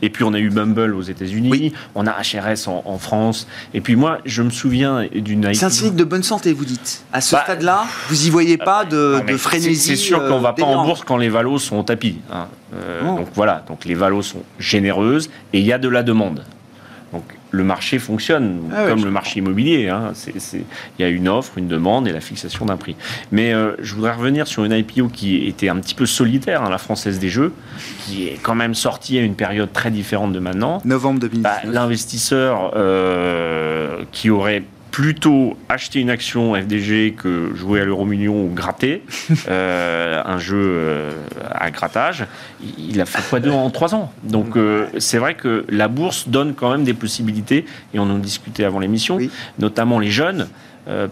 Et 0.03 0.09
puis, 0.09 0.23
on 0.23 0.33
a 0.33 0.39
eu 0.39 0.49
Bumble 0.49 0.93
aux 0.93 1.01
États-Unis, 1.01 1.73
on 1.95 2.05
a 2.05 2.11
HRS 2.11 2.67
en, 2.67 2.97
France. 2.99 3.47
Et 3.73 3.81
puis, 3.81 3.95
moi, 3.95 4.19
je 4.25 4.43
me 4.43 4.51
souviens 4.51 5.07
d'une 5.13 5.43
IPO. 5.43 5.53
C'est 5.53 5.65
un 5.65 5.69
signe 5.69 5.95
de 5.95 6.03
bonne 6.03 6.23
santé, 6.23 6.53
vous 6.53 6.65
dites. 6.65 7.03
À 7.11 7.21
ce 7.21 7.35
bah, 7.35 7.41
stade-là, 7.43 7.85
vous 8.09 8.23
n'y 8.23 8.29
voyez 8.29 8.57
pas 8.57 8.85
de, 8.85 9.21
de 9.27 9.37
frénésie 9.37 9.75
C'est 9.75 9.95
sûr 9.95 10.19
qu'on 10.27 10.37
ne 10.37 10.43
va 10.43 10.53
pas 10.53 10.63
en 10.63 10.85
bourse 10.85 11.03
quand 11.05 11.17
les 11.17 11.29
valos 11.29 11.59
sont 11.59 11.77
au 11.77 11.83
tapis. 11.83 12.19
Hein. 12.31 12.47
donc, 13.03 13.29
voilà, 13.33 13.63
donc 13.67 13.85
les 13.85 13.95
valos 13.95 14.21
sont 14.21 14.43
généreuses 14.59 15.31
et 15.53 15.59
il 15.59 15.65
y 15.65 15.73
a 15.73 15.79
de 15.79 15.89
la 15.89 16.03
demande. 16.03 16.43
Le 17.51 17.63
marché 17.63 17.99
fonctionne, 17.99 18.61
ah 18.73 18.87
comme 18.87 19.03
le 19.03 19.11
marché 19.11 19.39
immobilier. 19.39 19.89
Hein. 19.89 20.13
Il 20.47 20.63
y 20.99 21.03
a 21.03 21.09
une 21.09 21.27
offre, 21.27 21.57
une 21.57 21.67
demande 21.67 22.07
et 22.07 22.13
la 22.13 22.21
fixation 22.21 22.65
d'un 22.65 22.77
prix. 22.77 22.95
Mais 23.31 23.53
euh, 23.53 23.73
je 23.79 23.93
voudrais 23.93 24.13
revenir 24.13 24.47
sur 24.47 24.63
une 24.63 24.71
IPO 24.71 25.09
qui 25.09 25.47
était 25.47 25.69
un 25.69 25.75
petit 25.77 25.95
peu 25.95 26.05
solitaire, 26.05 26.63
hein, 26.63 26.69
la 26.69 26.77
Française 26.77 27.19
des 27.19 27.29
Jeux, 27.29 27.53
qui 28.05 28.27
est 28.27 28.39
quand 28.41 28.55
même 28.55 28.73
sortie 28.73 29.17
à 29.17 29.21
une 29.21 29.35
période 29.35 29.71
très 29.73 29.91
différente 29.91 30.31
de 30.33 30.39
maintenant. 30.39 30.81
Novembre 30.85 31.19
2019. 31.19 31.43
Bah, 31.43 31.69
l'investisseur 31.69 32.71
euh, 32.75 34.03
qui 34.11 34.29
aurait 34.29 34.63
plutôt 34.91 35.57
acheter 35.69 35.99
une 35.99 36.09
action 36.09 36.53
FDG 36.53 37.13
que 37.13 37.55
jouer 37.55 37.79
à 37.79 37.85
l'euro 37.85 38.05
million 38.05 38.43
ou 38.43 38.49
gratter 38.53 39.03
euh, 39.47 40.21
un 40.23 40.37
jeu 40.37 40.61
euh, 40.61 41.11
à 41.49 41.71
grattage. 41.71 42.25
Il 42.77 42.99
a 42.99 43.05
fait 43.05 43.27
quoi 43.29 43.39
deux 43.39 43.51
en 43.51 43.69
trois 43.69 43.95
ans? 43.95 44.11
Donc 44.23 44.57
euh, 44.57 44.87
c'est 44.99 45.17
vrai 45.17 45.35
que 45.35 45.65
la 45.69 45.87
bourse 45.87 46.27
donne 46.27 46.53
quand 46.53 46.71
même 46.71 46.83
des 46.83 46.93
possibilités 46.93 47.65
et 47.93 47.99
on 47.99 48.03
en 48.03 48.17
discutait 48.17 48.65
avant 48.65 48.79
l'émission, 48.79 49.17
notamment 49.57 49.97
les 49.97 50.11
jeunes. 50.11 50.47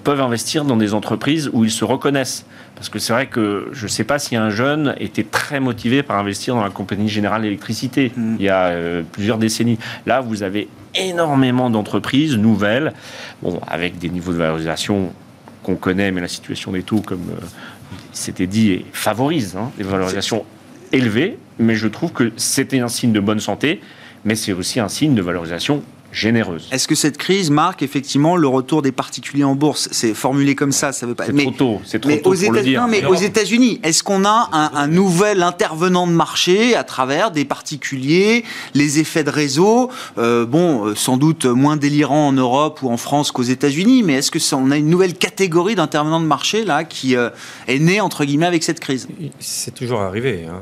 Peuvent 0.03 0.21
investir 0.21 0.65
dans 0.65 0.77
des 0.77 0.93
entreprises 0.93 1.49
où 1.53 1.63
ils 1.63 1.71
se 1.71 1.85
reconnaissent. 1.85 2.45
Parce 2.75 2.89
que 2.89 2.97
c'est 2.97 3.13
vrai 3.13 3.27
que 3.27 3.69
je 3.71 3.83
ne 3.83 3.89
sais 3.89 4.03
pas 4.03 4.17
si 4.17 4.35
un 4.35 4.49
jeune 4.49 4.95
était 4.99 5.23
très 5.23 5.59
motivé 5.59 6.01
par 6.01 6.17
investir 6.17 6.55
dans 6.55 6.63
la 6.63 6.69
compagnie 6.69 7.07
générale 7.07 7.43
d'électricité 7.43 8.11
mm. 8.15 8.35
il 8.39 8.45
y 8.45 8.49
a 8.49 8.73
plusieurs 9.11 9.37
décennies. 9.37 9.77
Là, 10.05 10.21
vous 10.21 10.43
avez 10.43 10.67
énormément 10.95 11.69
d'entreprises 11.69 12.37
nouvelles, 12.37 12.93
bon, 13.41 13.59
avec 13.67 13.97
des 13.97 14.09
niveaux 14.09 14.31
de 14.31 14.37
valorisation 14.37 15.11
qu'on 15.63 15.75
connaît, 15.75 16.11
mais 16.11 16.21
la 16.21 16.27
situation 16.27 16.71
des 16.71 16.83
taux, 16.83 17.01
comme 17.01 17.29
euh, 17.31 17.45
c'était 18.11 18.47
dit, 18.47 18.85
favorise 18.93 19.55
hein, 19.55 19.71
des 19.77 19.83
valorisations 19.83 20.45
élevées. 20.91 21.37
Mais 21.59 21.75
je 21.75 21.87
trouve 21.87 22.11
que 22.11 22.31
c'était 22.37 22.79
un 22.79 22.87
signe 22.87 23.11
de 23.11 23.19
bonne 23.19 23.39
santé, 23.39 23.81
mais 24.25 24.35
c'est 24.35 24.53
aussi 24.53 24.79
un 24.79 24.89
signe 24.89 25.13
de 25.13 25.21
valorisation 25.21 25.83
généreuse. 26.11 26.67
Est-ce 26.71 26.87
que 26.87 26.95
cette 26.95 27.17
crise 27.17 27.49
marque 27.49 27.81
effectivement 27.81 28.35
le 28.35 28.47
retour 28.47 28.81
des 28.81 28.91
particuliers 28.91 29.43
en 29.43 29.55
bourse? 29.55 29.89
C'est 29.91 30.13
formulé 30.13 30.55
comme 30.55 30.71
ça, 30.71 30.91
ça 30.91 31.05
veut 31.05 31.15
pas. 31.15 31.25
C'est 31.25 31.33
trop 31.33 31.51
tôt. 31.51 31.81
C'est 31.85 31.99
trop 31.99 32.11
tôt 32.11 32.33
pour 32.33 32.53
le 32.53 32.61
dire. 32.61 32.81
Non, 32.81 32.87
mais 32.87 33.05
aux 33.05 33.15
États-Unis, 33.15 33.79
est-ce 33.83 34.03
qu'on 34.03 34.25
a 34.25 34.49
un, 34.51 34.87
nouvel 34.87 35.43
intervenant 35.43 36.07
de 36.07 36.11
marché 36.11 36.75
à 36.75 36.83
travers 36.83 37.31
des 37.31 37.45
particuliers, 37.45 38.43
les 38.73 38.99
effets 38.99 39.23
de 39.23 39.29
réseau? 39.29 39.89
Euh, 40.17 40.45
Bon, 40.45 40.87
euh, 40.87 40.95
sans 40.95 41.17
doute 41.17 41.45
moins 41.45 41.77
délirant 41.77 42.27
en 42.27 42.31
Europe 42.31 42.81
ou 42.81 42.89
en 42.89 42.97
France 42.97 43.31
qu'aux 43.31 43.43
États-Unis, 43.43 44.03
mais 44.03 44.13
est-ce 44.13 44.31
que 44.31 44.39
on 44.55 44.71
a 44.71 44.77
une 44.77 44.89
nouvelle 44.89 45.13
catégorie 45.13 45.75
d'intervenants 45.75 46.21
de 46.21 46.25
marché 46.25 46.65
là 46.65 46.83
qui 46.83 47.15
euh, 47.15 47.29
est 47.67 47.79
née 47.79 48.01
entre 48.01 48.25
guillemets 48.25 48.47
avec 48.47 48.63
cette 48.63 48.79
crise? 48.79 49.07
C'est 49.39 49.75
toujours 49.75 50.01
arrivé. 50.01 50.45
Hein 50.49 50.61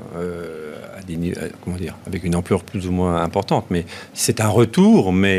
comment 1.64 1.78
dire, 1.78 1.96
avec 2.06 2.24
une 2.24 2.36
ampleur 2.36 2.64
plus 2.64 2.88
ou 2.88 2.92
moins 2.92 3.22
importante. 3.22 3.66
Mais 3.70 3.86
c'est 4.14 4.42
un 4.42 4.48
retour, 4.48 5.14
mais 5.14 5.37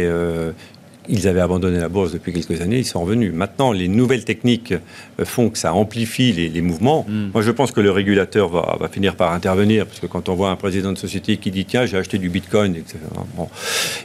ils 1.08 1.26
avaient 1.26 1.40
abandonné 1.40 1.78
la 1.78 1.88
bourse 1.88 2.12
depuis 2.12 2.32
quelques 2.32 2.60
années, 2.60 2.78
ils 2.78 2.84
sont 2.84 3.00
revenus. 3.00 3.32
Maintenant, 3.32 3.72
les 3.72 3.88
nouvelles 3.88 4.24
techniques 4.24 4.72
euh, 4.72 5.24
font 5.24 5.48
que 5.48 5.58
ça 5.58 5.72
amplifie 5.72 6.32
les, 6.32 6.60
mouvements. 6.60 7.06
Hmm. 7.08 7.30
Moi, 7.32 7.42
je 7.42 7.50
pense 7.50 7.72
que 7.72 7.80
le 7.80 7.90
régulateur 7.90 8.48
va, 8.48 8.88
finir 8.88 9.16
par 9.16 9.32
intervenir, 9.32 9.86
parce 9.86 10.00
que 10.00 10.06
quand 10.06 10.28
on 10.28 10.34
voit 10.34 10.50
un 10.50 10.56
président 10.56 10.92
de 10.92 10.98
société 10.98 11.38
qui 11.38 11.50
dit 11.50 11.64
tiens, 11.64 11.86
j'ai 11.86 11.96
acheté 11.96 12.18
du 12.18 12.28
bitcoin, 12.28 12.76
etc. 12.76 12.98
Bon, 13.36 13.48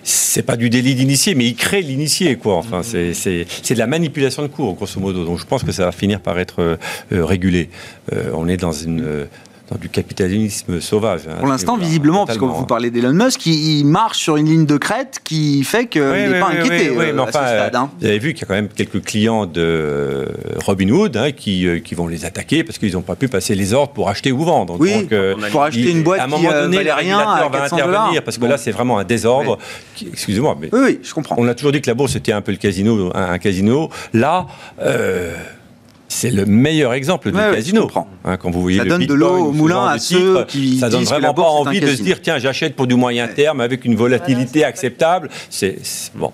c'est 0.03 0.43
pas 0.43 0.55
du 0.55 0.69
délit 0.69 0.95
d'initié, 0.95 1.35
mais 1.35 1.45
il 1.45 1.55
crée 1.55 1.81
l'initié, 1.81 2.37
quoi. 2.37 2.55
Enfin, 2.55 2.79
hmm. 2.79 3.13
c'est 3.13 3.73
de 3.73 3.79
la 3.79 3.87
manipulation 3.87 4.41
de 4.41 4.47
cours, 4.47 4.73
grosso 4.75 4.99
modo. 4.99 5.25
Donc, 5.25 5.39
je 5.39 5.45
pense 5.45 5.63
que 5.63 5.71
ça 5.71 5.85
va 5.85 5.91
finir 5.91 6.21
par 6.21 6.39
être 6.39 6.61
euh, 6.61 6.75
euh, 7.11 7.25
régulé. 7.25 7.69
on 8.33 8.47
est 8.47 8.57
dans 8.57 8.71
une 8.71 9.27
du 9.79 9.89
capitalisme 9.89 10.79
sauvage. 10.81 11.21
Hein, 11.27 11.37
Pour 11.39 11.47
l'instant, 11.47 11.77
visiblement, 11.77 12.25
parce 12.25 12.37
que 12.37 12.45
vous 12.45 12.65
parlez 12.65 12.91
d'Elon 12.91 13.13
Musk, 13.13 13.45
il, 13.45 13.85
marche 13.85 14.19
sur 14.19 14.37
une 14.37 14.45
ligne 14.45 14.65
de 14.65 14.77
crête 14.77 15.19
qui 15.23 15.63
fait 15.63 15.87
qu'il 15.87 16.01
n'est 16.01 16.39
pas 16.39 16.49
inquiété 16.49 16.89
oui, 16.89 17.05
euh, 17.07 17.23
à 17.23 17.25
ce 17.25 17.31
stade. 17.31 17.75
Hein. 17.75 17.89
Vous 17.99 18.05
avez 18.05 18.19
vu 18.19 18.33
qu'il 18.33 18.41
y 18.41 18.45
a 18.45 18.47
quand 18.47 18.53
même 18.53 18.69
quelques 18.69 19.03
clients 19.03 19.45
de 19.45 19.61
euh, 19.61 20.25
Robinhood 20.65 21.17
hein, 21.17 21.31
qui, 21.31 21.67
euh, 21.67 21.79
qui 21.79 21.95
vont 21.95 22.07
les 22.07 22.25
attaquer 22.25 22.63
parce 22.63 22.77
qu'ils 22.77 22.93
n'ont 22.93 23.01
pas 23.01 23.15
pu 23.15 23.27
passer 23.27 23.55
les 23.55 23.73
ordres 23.73 23.93
pour 23.93 24.09
acheter 24.09 24.31
ou 24.31 24.43
vendre. 24.43 24.77
Oui, 24.79 25.07
pour 25.51 25.63
acheter 25.63 25.91
une 25.91 26.03
boîte 26.03 26.21
à 26.21 26.23
un 26.25 26.27
moment 26.27 26.51
donné, 26.51 26.77
valait 26.77 26.93
rien 26.93 27.17
va 27.49 27.63
intervenir 27.63 28.23
parce 28.23 28.37
que 28.37 28.45
là, 28.45 28.57
c'est 28.57 28.71
vraiment 28.71 28.99
un 28.99 29.03
désordre. 29.03 29.57
Excusez-moi, 30.01 30.57
mais 30.59 30.69
oui, 30.71 30.99
je 31.03 31.13
comprends. 31.13 31.35
On 31.37 31.47
a 31.47 31.55
toujours 31.55 31.71
dit 31.71 31.81
que 31.81 31.89
la 31.89 31.95
bourse 31.95 32.15
était 32.15 32.31
un 32.31 32.41
peu 32.41 32.51
le 32.51 32.57
casino, 32.57 33.11
un, 33.15 33.37
casino. 33.37 33.89
Là. 34.13 34.47
C'est 36.13 36.29
le 36.31 36.45
meilleur 36.45 36.93
exemple 36.93 37.31
du 37.31 37.37
casino. 37.37 37.89
Hein, 38.23 38.37
quand 38.37 38.51
vous 38.51 38.61
voyez 38.61 38.77
ça 38.77 38.85
donne 38.85 39.05
de 39.05 39.13
l'eau 39.13 39.47
au 39.47 39.51
moulin 39.51 39.87
à 39.87 39.99
ceux 39.99 40.45
qui 40.45 40.77
ça 40.77 40.89
donne 40.89 41.03
vraiment 41.03 41.33
pas 41.33 41.43
envie 41.43 41.79
de 41.79 41.87
se 41.87 42.01
dire 42.01 42.21
tiens 42.21 42.37
j'achète 42.37 42.75
pour 42.75 42.87
du 42.87 42.95
moyen 42.95 43.27
terme 43.27 43.61
avec 43.61 43.83
une 43.83 43.95
volatilité 43.95 44.63
acceptable. 44.63 45.29
C'est 45.49 45.77
bon. 46.13 46.31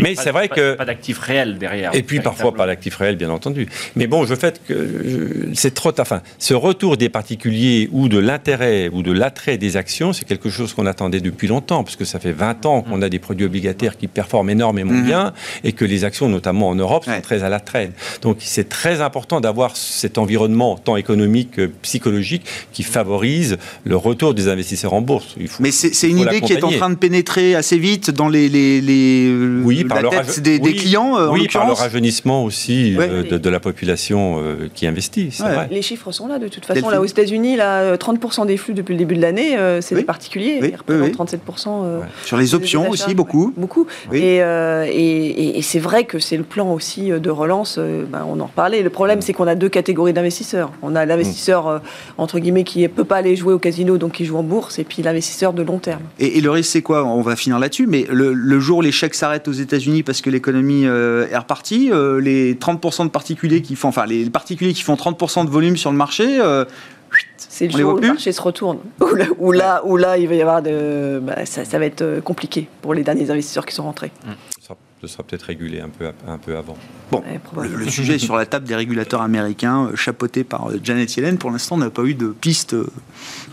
Mais 0.00 0.14
c'est 0.14 0.30
vrai 0.30 0.48
que 0.48 0.74
pas 0.74 0.84
d'actifs 0.84 1.18
réels 1.18 1.58
derrière. 1.58 1.94
Et 1.94 2.02
puis 2.02 2.20
parfois 2.20 2.54
pas 2.54 2.66
d'actifs 2.66 2.96
réels 2.96 3.16
bien 3.16 3.30
entendu. 3.30 3.68
Mais 3.96 4.06
bon, 4.06 4.24
je 4.24 4.34
fait 4.34 4.62
que 4.66 5.48
c'est 5.54 5.74
trop. 5.74 5.92
Enfin, 5.98 6.22
ce 6.38 6.54
retour 6.54 6.96
des 6.96 7.08
particuliers 7.08 7.88
ou 7.92 8.08
de 8.08 8.18
l'intérêt 8.18 8.88
ou 8.92 9.02
de 9.02 9.12
l'attrait 9.12 9.58
des 9.58 9.76
actions, 9.76 10.12
c'est 10.12 10.24
quelque 10.24 10.48
chose 10.48 10.74
qu'on 10.74 10.86
attendait 10.86 11.20
depuis 11.20 11.48
longtemps, 11.48 11.82
parce 11.82 11.96
que 11.96 12.04
ça 12.04 12.20
fait 12.20 12.32
20 12.32 12.66
ans 12.66 12.82
qu'on 12.82 13.02
a 13.02 13.08
des 13.08 13.18
produits 13.18 13.46
obligataires 13.46 13.96
qui 13.96 14.06
performent 14.06 14.50
énormément 14.50 14.92
mhm. 14.92 15.04
bien 15.04 15.32
et 15.64 15.72
que 15.72 15.84
les 15.84 16.04
actions, 16.04 16.28
notamment 16.28 16.68
en 16.68 16.74
Europe, 16.74 17.04
sont 17.04 17.20
très 17.20 17.42
à 17.42 17.48
la 17.48 17.60
traîne. 17.60 17.92
Donc 18.22 18.38
c'est 18.40 18.68
très 18.68 19.00
important 19.00 19.07
d'avoir 19.40 19.76
cet 19.76 20.18
environnement 20.18 20.76
tant 20.76 20.96
économique 20.96 21.52
que 21.52 21.66
psychologique 21.82 22.42
qui 22.72 22.82
favorise 22.82 23.58
le 23.84 23.96
retour 23.96 24.34
des 24.34 24.48
investisseurs 24.48 24.92
en 24.92 25.00
bourse. 25.00 25.36
Mais 25.60 25.70
c'est 25.70 26.08
une 26.08 26.18
idée 26.18 26.40
qui 26.40 26.52
est 26.52 26.64
en 26.64 26.70
train 26.70 26.90
de 26.90 26.94
pénétrer 26.94 27.54
assez 27.54 27.78
vite 27.78 28.10
dans 28.10 28.28
les, 28.28 28.48
les, 28.48 28.80
les 28.80 29.32
oui, 29.64 29.84
par 29.84 30.02
la 30.02 30.10
tête 30.10 30.40
des, 30.40 30.60
clients. 30.74 31.18
Euh, 31.18 31.28
oui, 31.30 31.48
par 31.52 31.66
le 31.66 31.72
rajeunissement 31.72 32.44
aussi 32.44 32.96
euh, 32.98 33.38
de, 33.38 33.50
la 33.50 33.60
population 33.60 34.40
euh, 34.40 34.68
qui 34.74 34.86
investit. 34.86 35.28
Vrai. 35.38 35.68
Les 35.70 35.82
chiffres 35.82 36.12
sont 36.12 36.26
là 36.26 36.38
de 36.38 36.48
toute 36.48 36.64
façon. 36.64 36.88
Là 36.88 37.00
aux 37.00 37.06
États-Unis, 37.06 37.56
là, 37.56 37.96
30% 37.96 38.46
des 38.46 38.56
flux 38.56 38.74
depuis 38.74 38.92
le 38.92 38.98
début 38.98 39.16
de 39.16 39.22
l'année, 39.22 39.56
c'est 39.80 39.94
des 39.94 40.02
particuliers. 40.04 40.60
Ils 40.62 40.76
représentent 40.76 41.32
37%. 41.32 42.00
Sur 42.24 42.36
les 42.36 42.54
options 42.54 42.88
aussi, 42.90 43.14
beaucoup. 43.14 43.52
Beaucoup. 43.56 43.86
Et, 44.12 44.36
et, 44.38 45.58
et 45.58 45.62
c'est 45.62 45.78
vrai 45.78 46.04
que 46.04 46.18
c'est 46.18 46.36
le 46.36 46.44
plan 46.44 46.72
aussi 46.72 47.10
de 47.10 47.30
relance. 47.30 47.78
Ben, 47.78 48.26
on 48.28 48.40
en 48.40 48.46
reparlait. 48.46 48.82
Le 48.82 48.90
problème, 48.98 49.22
c'est 49.22 49.32
qu'on 49.32 49.46
a 49.46 49.54
deux 49.54 49.68
catégories 49.68 50.12
d'investisseurs. 50.12 50.72
On 50.82 50.96
a 50.96 51.06
l'investisseur, 51.06 51.68
euh, 51.68 51.78
entre 52.16 52.40
guillemets, 52.40 52.64
qui 52.64 52.82
ne 52.82 52.88
peut 52.88 53.04
pas 53.04 53.18
aller 53.18 53.36
jouer 53.36 53.52
au 53.52 53.60
casino, 53.60 53.96
donc 53.96 54.14
qui 54.14 54.24
joue 54.24 54.36
en 54.36 54.42
bourse, 54.42 54.80
et 54.80 54.84
puis 54.84 55.02
l'investisseur 55.02 55.52
de 55.52 55.62
long 55.62 55.78
terme. 55.78 56.02
Et, 56.18 56.40
le 56.40 56.50
risque, 56.50 56.72
c'est 56.72 56.82
quoi? 56.82 57.04
On 57.04 57.22
va 57.22 57.36
finir 57.36 57.60
là-dessus, 57.60 57.86
mais 57.86 58.06
le, 58.10 58.58
jour 58.58 58.78
où 58.78 58.82
les 58.82 58.90
chèques 58.90 59.14
s'arrêtent 59.14 59.46
aux 59.46 59.52
États-Unis 59.52 60.02
parce 60.02 60.20
que 60.20 60.30
l'économie 60.30 60.84
euh, 60.84 61.28
est 61.30 61.36
repartie, 61.36 61.92
euh, 61.92 62.20
les 62.20 62.54
30% 62.56 63.04
de 63.04 63.10
particuliers 63.10 63.62
qui 63.62 63.76
font, 63.76 63.88
enfin, 63.88 64.04
les 64.04 64.28
particuliers 64.30 64.72
qui 64.72 64.82
font 64.82 64.94
30% 64.94 65.44
de 65.44 65.50
volume 65.50 65.76
sur 65.76 65.92
le 65.92 65.96
marché, 65.96 66.40
c'est 67.36 67.68
le 67.68 67.78
jour 67.78 67.94
où 67.94 67.98
le 67.98 68.08
marché 68.08 68.32
se 68.32 68.42
retourne. 68.42 68.78
Où 69.38 69.52
là, 69.52 69.84
où 69.84 69.96
là, 69.96 70.18
il 70.18 70.26
va 70.26 70.34
y 70.34 70.42
avoir 70.42 70.60
de. 70.60 71.20
Bah, 71.22 71.46
ça, 71.46 71.78
va 71.78 71.86
être 71.86 72.20
compliqué 72.20 72.68
pour 72.82 72.94
les 72.94 73.04
derniers 73.04 73.30
investisseurs 73.30 73.64
qui 73.64 73.74
sont 73.74 73.84
rentrés. 73.84 74.10
Mmh 74.26 74.57
ce 75.00 75.06
sera 75.06 75.22
peut-être 75.22 75.44
régulé 75.44 75.80
un 75.80 75.88
peu, 75.88 76.06
un 76.26 76.38
peu 76.38 76.56
avant. 76.56 76.76
Bon, 77.12 77.22
le, 77.56 77.88
sujet 77.88 78.16
est 78.16 78.18
sur 78.18 78.36
la 78.36 78.46
table 78.46 78.66
des 78.66 78.74
régulateurs 78.74 79.22
américains, 79.22 79.86
euh, 79.86 79.96
chapeautés 79.96 80.44
par 80.44 80.70
euh, 80.70 80.80
Janet 80.82 81.16
Yellen. 81.16 81.38
Pour 81.38 81.50
l'instant, 81.50 81.76
on 81.76 81.78
n'a 81.78 81.88
pas 81.88 82.02
eu 82.02 82.14
de 82.14 82.26
piste 82.26 82.74
euh, 82.74 82.90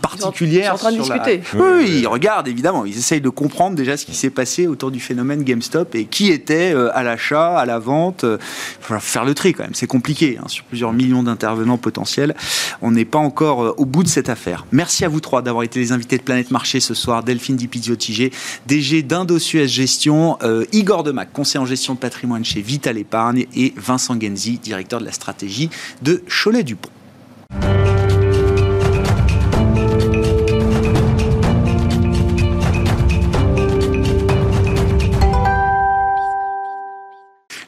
particulière. 0.02 0.74
Ils 0.74 0.78
sont 0.78 0.86
en 0.86 0.90
train 0.90 0.92
de 0.92 1.02
discuter. 1.02 1.42
Oui, 1.54 2.00
ils 2.00 2.06
regardent 2.06 2.48
évidemment. 2.48 2.84
Ils 2.84 2.98
essayent 2.98 3.20
de 3.20 3.28
comprendre 3.28 3.76
déjà 3.76 3.96
ce 3.96 4.04
qui 4.04 4.14
s'est 4.14 4.30
passé 4.30 4.66
autour 4.66 4.90
du 4.90 4.98
phénomène 4.98 5.44
GameStop 5.44 5.94
et 5.94 6.06
qui 6.06 6.30
était 6.30 6.74
à 6.92 7.02
l'achat, 7.02 7.56
à 7.56 7.64
la 7.64 7.78
vente. 7.78 8.24
Il 8.24 8.38
faut 8.80 8.98
faire 8.98 9.24
le 9.24 9.34
tri 9.34 9.54
quand 9.54 9.62
même. 9.62 9.74
C'est 9.74 9.86
compliqué 9.86 10.38
hein, 10.38 10.48
sur 10.48 10.64
plusieurs 10.64 10.92
millions 10.92 11.22
d'intervenants 11.22 11.78
potentiels. 11.78 12.34
On 12.82 12.90
n'est 12.90 13.04
pas 13.04 13.18
encore 13.18 13.74
au 13.78 13.84
bout 13.84 14.02
de 14.02 14.08
cette 14.08 14.28
affaire. 14.28 14.66
Merci 14.72 15.04
à 15.04 15.08
vous 15.08 15.20
trois 15.20 15.42
d'avoir 15.42 15.62
été 15.62 15.78
les 15.78 15.92
invités 15.92 16.18
de 16.18 16.22
Planète 16.22 16.50
Marché 16.50 16.80
ce 16.80 16.92
soir. 16.92 17.22
Delphine 17.22 17.56
Dipizio-Tigé, 17.56 18.32
DG 18.66 19.02
d'Indosuez 19.02 19.68
Gestion, 19.68 20.38
Igor 20.72 21.04
Demac 21.04 21.32
conseiller 21.36 21.62
en 21.62 21.66
gestion 21.66 21.92
de 21.92 21.98
patrimoine 21.98 22.46
chez 22.46 22.62
Vital 22.62 22.96
Épargne, 22.96 23.44
et 23.54 23.74
Vincent 23.76 24.18
Genzi, 24.18 24.56
directeur 24.56 25.00
de 25.00 25.04
la 25.04 25.12
stratégie 25.12 25.68
de 26.00 26.24
Cholet-Dupont. 26.28 26.88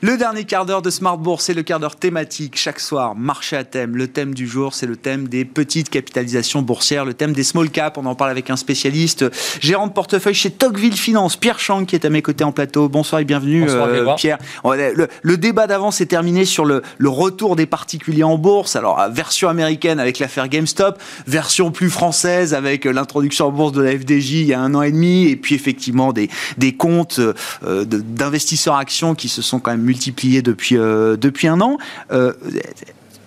Le 0.08 0.16
dernier 0.16 0.44
quart 0.44 0.64
d'heure 0.64 0.80
de 0.80 0.88
Smart 0.88 1.18
Bourse, 1.18 1.44
c'est 1.44 1.52
le 1.52 1.62
quart 1.62 1.80
d'heure 1.80 1.96
thématique. 1.96 2.56
Chaque 2.56 2.80
soir, 2.80 3.14
marché 3.14 3.56
à 3.56 3.64
thème. 3.64 3.94
Le 3.94 4.08
thème 4.08 4.32
du 4.32 4.48
jour, 4.48 4.72
c'est 4.72 4.86
le 4.86 4.96
thème 4.96 5.28
des 5.28 5.44
petites 5.44 5.90
capitalisations 5.90 6.62
boursières, 6.62 7.04
le 7.04 7.12
thème 7.12 7.34
des 7.34 7.42
small 7.42 7.68
caps. 7.68 7.98
On 7.98 8.06
en 8.06 8.14
parle 8.14 8.30
avec 8.30 8.48
un 8.48 8.56
spécialiste, 8.56 9.26
gérant 9.60 9.86
de 9.86 9.92
portefeuille 9.92 10.32
chez 10.32 10.50
Tocqueville 10.50 10.96
Finance, 10.96 11.36
Pierre 11.36 11.58
Chang, 11.58 11.84
qui 11.84 11.94
est 11.94 12.06
à 12.06 12.08
mes 12.08 12.22
côtés 12.22 12.42
en 12.42 12.52
plateau. 12.52 12.88
Bonsoir 12.88 13.20
et 13.20 13.26
bienvenue, 13.26 13.66
euh, 13.68 14.14
Pierre. 14.16 14.38
Le, 14.64 15.36
débat 15.36 15.66
d'avant 15.66 15.90
s'est 15.90 16.06
terminé 16.06 16.46
sur 16.46 16.64
le, 16.64 16.82
retour 17.04 17.54
des 17.54 17.66
particuliers 17.66 18.24
en 18.24 18.38
bourse. 18.38 18.76
Alors, 18.76 19.10
version 19.10 19.50
américaine 19.50 20.00
avec 20.00 20.20
l'affaire 20.20 20.48
GameStop, 20.48 20.98
version 21.26 21.70
plus 21.70 21.90
française 21.90 22.54
avec 22.54 22.86
l'introduction 22.86 23.48
en 23.48 23.52
bourse 23.52 23.72
de 23.72 23.82
la 23.82 23.90
FDJ 23.90 24.30
il 24.30 24.46
y 24.46 24.54
a 24.54 24.60
un 24.60 24.74
an 24.74 24.80
et 24.80 24.90
demi, 24.90 25.26
et 25.26 25.36
puis 25.36 25.54
effectivement 25.54 26.14
des, 26.14 26.30
des 26.56 26.72
comptes 26.72 27.18
euh, 27.18 27.84
d'investisseurs 27.84 28.76
actions 28.76 29.14
qui 29.14 29.28
se 29.28 29.42
sont 29.42 29.60
quand 29.60 29.72
même 29.72 29.84
multiplié 29.98 30.42
depuis, 30.42 30.76
euh, 30.76 31.16
depuis 31.16 31.48
un 31.48 31.60
an. 31.60 31.78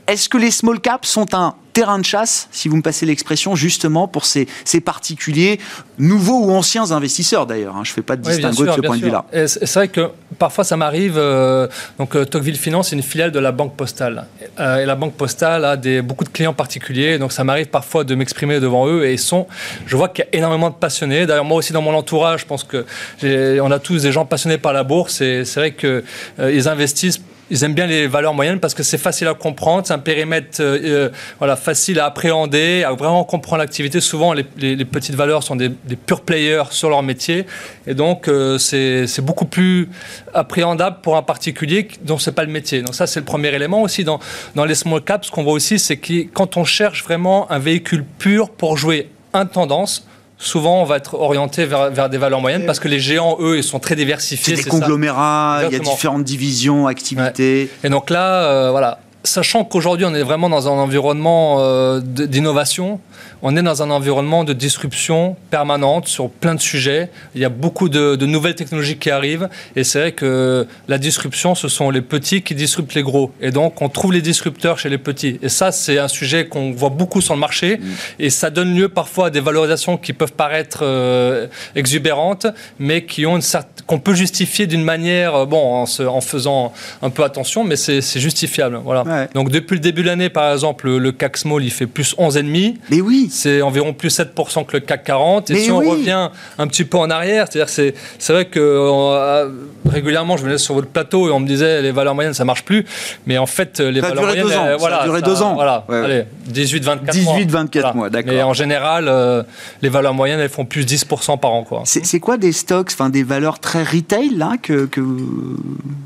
Euh, 0.10 0.14
est-ce 0.14 0.30
que 0.30 0.38
les 0.38 0.52
small 0.52 0.80
caps 0.80 1.08
sont 1.08 1.34
un 1.34 1.56
terrain 1.74 2.00
de 2.00 2.06
chasse, 2.06 2.50
si 2.52 2.68
vous 2.68 2.76
me 2.76 2.82
passez 2.82 3.06
l'expression, 3.06 3.56
justement 3.56 4.08
pour 4.08 4.26
ces, 4.26 4.48
ces, 4.66 4.82
particuliers, 4.82 5.58
nouveaux 5.98 6.46
ou 6.46 6.52
anciens 6.52 6.92
investisseurs 6.92 7.46
d'ailleurs 7.46 7.78
hein? 7.78 7.84
Je 7.86 7.92
ne 7.92 7.94
fais 7.94 8.02
pas 8.02 8.18
de 8.18 8.22
distinguo 8.22 8.66
de 8.66 8.72
ce 8.72 8.82
point 8.82 8.98
de 8.98 9.04
vue-là. 9.04 9.26
C'est 9.48 9.74
vrai 9.74 9.88
que 9.88 10.10
parfois 10.38 10.64
ça 10.66 10.76
m'arrive. 10.76 11.16
Euh, 11.18 11.68
donc 11.98 12.12
Tocqueville 12.30 12.58
Finance 12.58 12.92
est 12.92 12.96
une 12.98 13.02
filiale 13.04 13.32
de 13.32 13.40
la 13.40 13.54
Banque 13.54 13.76
Postale. 13.78 14.26
et 14.60 14.86
la 14.86 14.96
Banque 14.96 15.14
Postale 15.14 15.64
a 15.64 15.78
des, 15.78 16.02
beaucoup 16.02 16.26
de 16.26 16.30
clients 16.30 16.54
particuliers. 16.54 17.18
Donc 17.18 17.32
ça 17.32 17.44
m'arrive 17.44 17.68
parfois 17.68 18.04
de 18.04 18.16
m'exprimer 18.16 18.60
devant 18.60 18.88
eux. 18.88 19.06
Et 19.06 19.14
ils 19.14 19.20
sont, 19.20 19.48
je 19.86 19.96
vois 19.96 20.10
qu'il 20.10 20.26
y 20.26 20.28
a 20.28 20.38
énormément 20.38 20.70
de 20.70 20.76
passionnés. 20.76 21.26
D'ailleurs, 21.26 21.46
moi 21.46 21.58
aussi 21.58 21.72
dans 21.72 21.82
mon 21.82 21.94
entourage, 21.94 22.42
je 22.42 22.46
pense 22.46 22.66
qu'on 22.66 23.72
a 23.72 23.80
tous 23.80 24.02
des 24.02 24.12
gens 24.12 24.26
passionnés 24.26 24.58
par 24.58 24.74
la 24.74 24.84
bourse. 24.84 25.22
Et 25.22 25.46
c'est 25.46 25.60
vrai 25.60 25.74
qu'ils 25.74 26.04
ils 26.40 26.68
investissent 26.68 27.22
ils 27.52 27.66
aiment 27.66 27.74
bien 27.74 27.86
les 27.86 28.08
valeurs 28.08 28.34
moyennes 28.34 28.62
parce 28.62 28.74
que 28.74 28.82
c'est 28.82 28.98
facile 28.98 29.28
à 29.28 29.34
comprendre, 29.34 29.86
c'est 29.86 29.94
un 29.94 30.00
périmètre 30.00 30.62
euh, 30.62 30.80
euh, 30.84 31.10
voilà, 31.38 31.58
facile 31.58 32.00
à 32.00 32.06
appréhender, 32.06 32.86
à 32.86 32.94
vraiment 32.94 33.26
comprendre 33.26 33.58
l'activité. 33.58 34.00
Souvent, 34.00 34.32
les, 34.34 34.86
petites 34.86 35.16
valeurs 35.16 35.44
sont 35.44 35.58
des, 35.58 35.68
des 35.68 35.98
pure 35.98 36.22
players 36.22 36.64
sur 36.72 36.90
leur 36.90 37.04
métier. 37.04 37.46
Et 37.86 37.94
donc, 37.94 38.30
euh, 38.30 38.58
c'est 38.58 39.22
beaucoup 39.22 39.46
plus 39.46 39.90
appréhendable 40.34 41.00
pour 41.04 41.18
un 41.18 41.24
particulier 41.24 41.90
dont 42.04 42.18
ce 42.18 42.30
n'est 42.30 42.34
pas 42.34 42.46
le 42.46 42.52
métier. 42.52 42.82
Donc 42.82 42.96
ça, 42.96 43.06
c'est 43.06 43.20
le 43.20 43.26
premier 43.26 43.50
élément 43.50 43.82
aussi. 43.82 44.06
Dans, 44.06 44.22
dans 44.56 44.64
les 44.64 44.76
small 44.76 45.02
caps, 45.02 45.28
ce 45.28 45.32
qu'on 45.32 45.44
voit 45.44 45.54
aussi, 45.54 45.78
c'est 45.78 45.98
que 45.98 46.24
quand 46.34 46.56
on 46.56 46.64
cherche 46.64 47.04
vraiment 47.04 47.52
un 47.52 47.60
véhicule 47.60 48.06
pur 48.18 48.50
pour 48.50 48.78
jouer 48.78 49.10
un 49.34 49.46
tendance, 49.46 50.08
souvent 50.42 50.82
on 50.82 50.86
va 50.86 50.98
être 50.98 51.14
orienté 51.14 51.66
vers, 51.66 52.10
des 52.10 52.18
valeurs 52.18 52.42
moyennes 52.42 52.66
parce 52.66 52.80
que 52.80 52.88
les 52.88 53.00
géants, 53.00 53.38
eux, 53.40 53.58
ils 53.58 53.64
sont 53.64 53.80
très 53.80 53.96
diversifiés. 53.96 54.56
C'est 54.56 54.64
des 54.64 54.70
conglomérats, 54.70 55.62
il 55.68 55.74
y 55.74 55.76
a 55.76 55.80
différentes 55.80 56.24
divisions, 56.24 56.88
activités. 56.88 57.70
Et 57.84 57.90
donc 57.90 58.10
là, 58.10 58.44
euh, 58.44 58.72
voilà, 58.72 59.00
sachant 59.24 59.64
qu'aujourd'hui 59.64 60.06
on 60.06 60.14
est 60.14 60.24
vraiment 60.24 60.50
dans 60.50 60.68
un 60.68 60.72
environnement 60.72 61.58
euh, 61.60 62.02
d'innovation, 62.02 63.00
on 63.42 63.56
est 63.56 63.64
dans 63.64 63.82
un 63.82 63.90
environnement 63.90 64.44
de 64.44 64.54
disruption 64.54 65.36
permanente 65.50 66.08
sur 66.08 66.30
plein 66.30 66.56
de 66.56 66.62
sujets. 66.62 67.10
Il 67.36 67.42
y 67.42 67.46
a 67.46 67.50
beaucoup 67.50 67.90
de, 67.90 68.16
de 68.16 68.26
nouvelles 68.26 68.56
technologies 68.56 68.98
qui 68.98 69.10
arrivent. 69.10 69.50
Et 69.76 69.84
c'est 69.84 70.00
vrai 70.00 70.12
que 70.12 70.68
la 70.88 70.98
disruption, 70.98 71.56
ce 71.56 71.68
sont 71.68 71.90
les 71.90 72.02
petits 72.02 72.42
qui 72.42 72.56
disruptent 72.56 72.94
les 72.94 73.04
gros. 73.04 73.32
Et 73.42 73.52
donc, 73.52 73.82
on 73.82 73.90
trouve 73.90 74.14
les 74.14 74.22
disrupteurs 74.22 74.80
chez 74.80 74.90
les 74.90 74.98
petits. 74.98 75.40
Et 75.42 75.50
ça, 75.50 75.72
c'est 75.72 75.98
un 75.98 76.08
sujet 76.08 76.48
qu'on 76.48 76.72
voit 76.72 76.90
beaucoup 76.90 77.22
sur 77.22 77.34
le 77.34 77.40
marché. 77.40 77.78
Mm. 77.78 77.84
Et 78.20 78.30
ça 78.30 78.50
donne 78.50 78.76
lieu 78.76 78.90
parfois 78.90 79.28
à 79.28 79.30
des 79.30 79.40
valorisations 79.40 79.98
qui 79.98 80.14
peuvent 80.14 80.34
paraître 80.34 80.80
euh, 80.84 81.48
exubérantes, 81.76 82.48
mais 82.80 83.06
qui 83.06 83.26
ont 83.26 83.38
une 83.38 83.42
qu'on 83.88 84.00
peut 84.00 84.14
justifier 84.14 84.68
d'une 84.68 84.84
manière, 84.84 85.36
euh, 85.36 85.46
bon, 85.46 85.84
en, 85.84 86.22
faisant 86.22 86.72
un 87.02 87.10
peu 87.10 87.24
attention, 87.24 87.64
mais 87.64 87.76
c'est 87.76 88.20
justifiable. 88.20 88.80
Voilà. 88.84 89.28
Donc, 89.34 89.50
depuis 89.50 89.76
le 89.76 89.80
début 89.80 90.04
de 90.04 90.08
l'année, 90.08 90.30
par 90.30 90.54
exemple, 90.54 90.90
le, 90.90 91.12
CAC 91.12 91.38
Small, 91.38 91.64
il 91.64 91.72
fait 91.72 91.88
plus 91.88 92.16
11,5. 92.16 92.76
Mais 92.90 93.02
oui. 93.02 93.30
C'est 93.32 93.62
environ 93.62 93.94
plus 93.94 94.18
7% 94.18 94.66
que 94.66 94.74
le 94.74 94.80
CAC 94.82 95.06
40. 95.06 95.50
Et 95.52 95.56
si 95.56 95.72
on 95.72 95.80
revient 95.80 96.30
un 96.58 96.68
petit 96.68 96.84
peu 96.84 96.98
en 96.98 97.10
arrière, 97.10 97.48
c'est-à-dire, 97.50 97.70
c'est 97.70 98.34
vrai 98.34 98.46
que 98.46 98.60
euh, 98.60 99.50
régulièrement, 99.90 100.36
je 100.36 100.44
venais 100.44 100.58
sur 100.58 100.74
votre 100.74 100.90
plateau 100.90 101.30
et 101.30 101.32
on 101.32 101.40
me 101.40 101.48
disait 101.48 101.82
les 101.82 101.92
valeurs 101.92 102.14
moyennes, 102.14 102.34
ça 102.34 102.44
marche 102.44 102.66
plus. 102.66 102.86
Mais 103.26 103.38
en 103.38 103.46
fait, 103.46 103.80
les 103.80 104.02
valeurs 104.02 104.24
moyennes, 104.24 104.76
voilà, 104.78 104.98
ça 104.98 105.02
a 105.04 105.06
duré 105.06 105.22
deux 105.22 105.42
ans. 105.42 105.54
Voilà, 105.54 105.86
allez, 105.90 106.26
18-24 106.52 107.24
mois. 107.24 107.38
18-24 107.38 107.96
mois, 107.96 108.10
d'accord. 108.10 108.34
Mais 108.34 108.44
en 108.44 108.54
général, 108.54 109.08
euh, 109.08 109.44
les 109.82 109.90
valeurs 109.90 110.14
moyennes, 110.14 110.40
elles 110.40 110.50
font 110.50 110.66
plus 110.66 110.86
10% 110.86 111.40
par 111.40 111.54
an. 111.54 111.64
Quoi. 111.64 111.84
C'est, 111.86 112.20
quoi 112.20 112.38
des 112.38 112.52
stocks, 112.52 112.90
enfin 112.92 113.10
des 113.10 113.24
valeurs 113.24 113.60
très 113.60 113.84
retail 113.84 114.36
là, 114.36 114.54
que, 114.62 114.86
que 114.86 115.02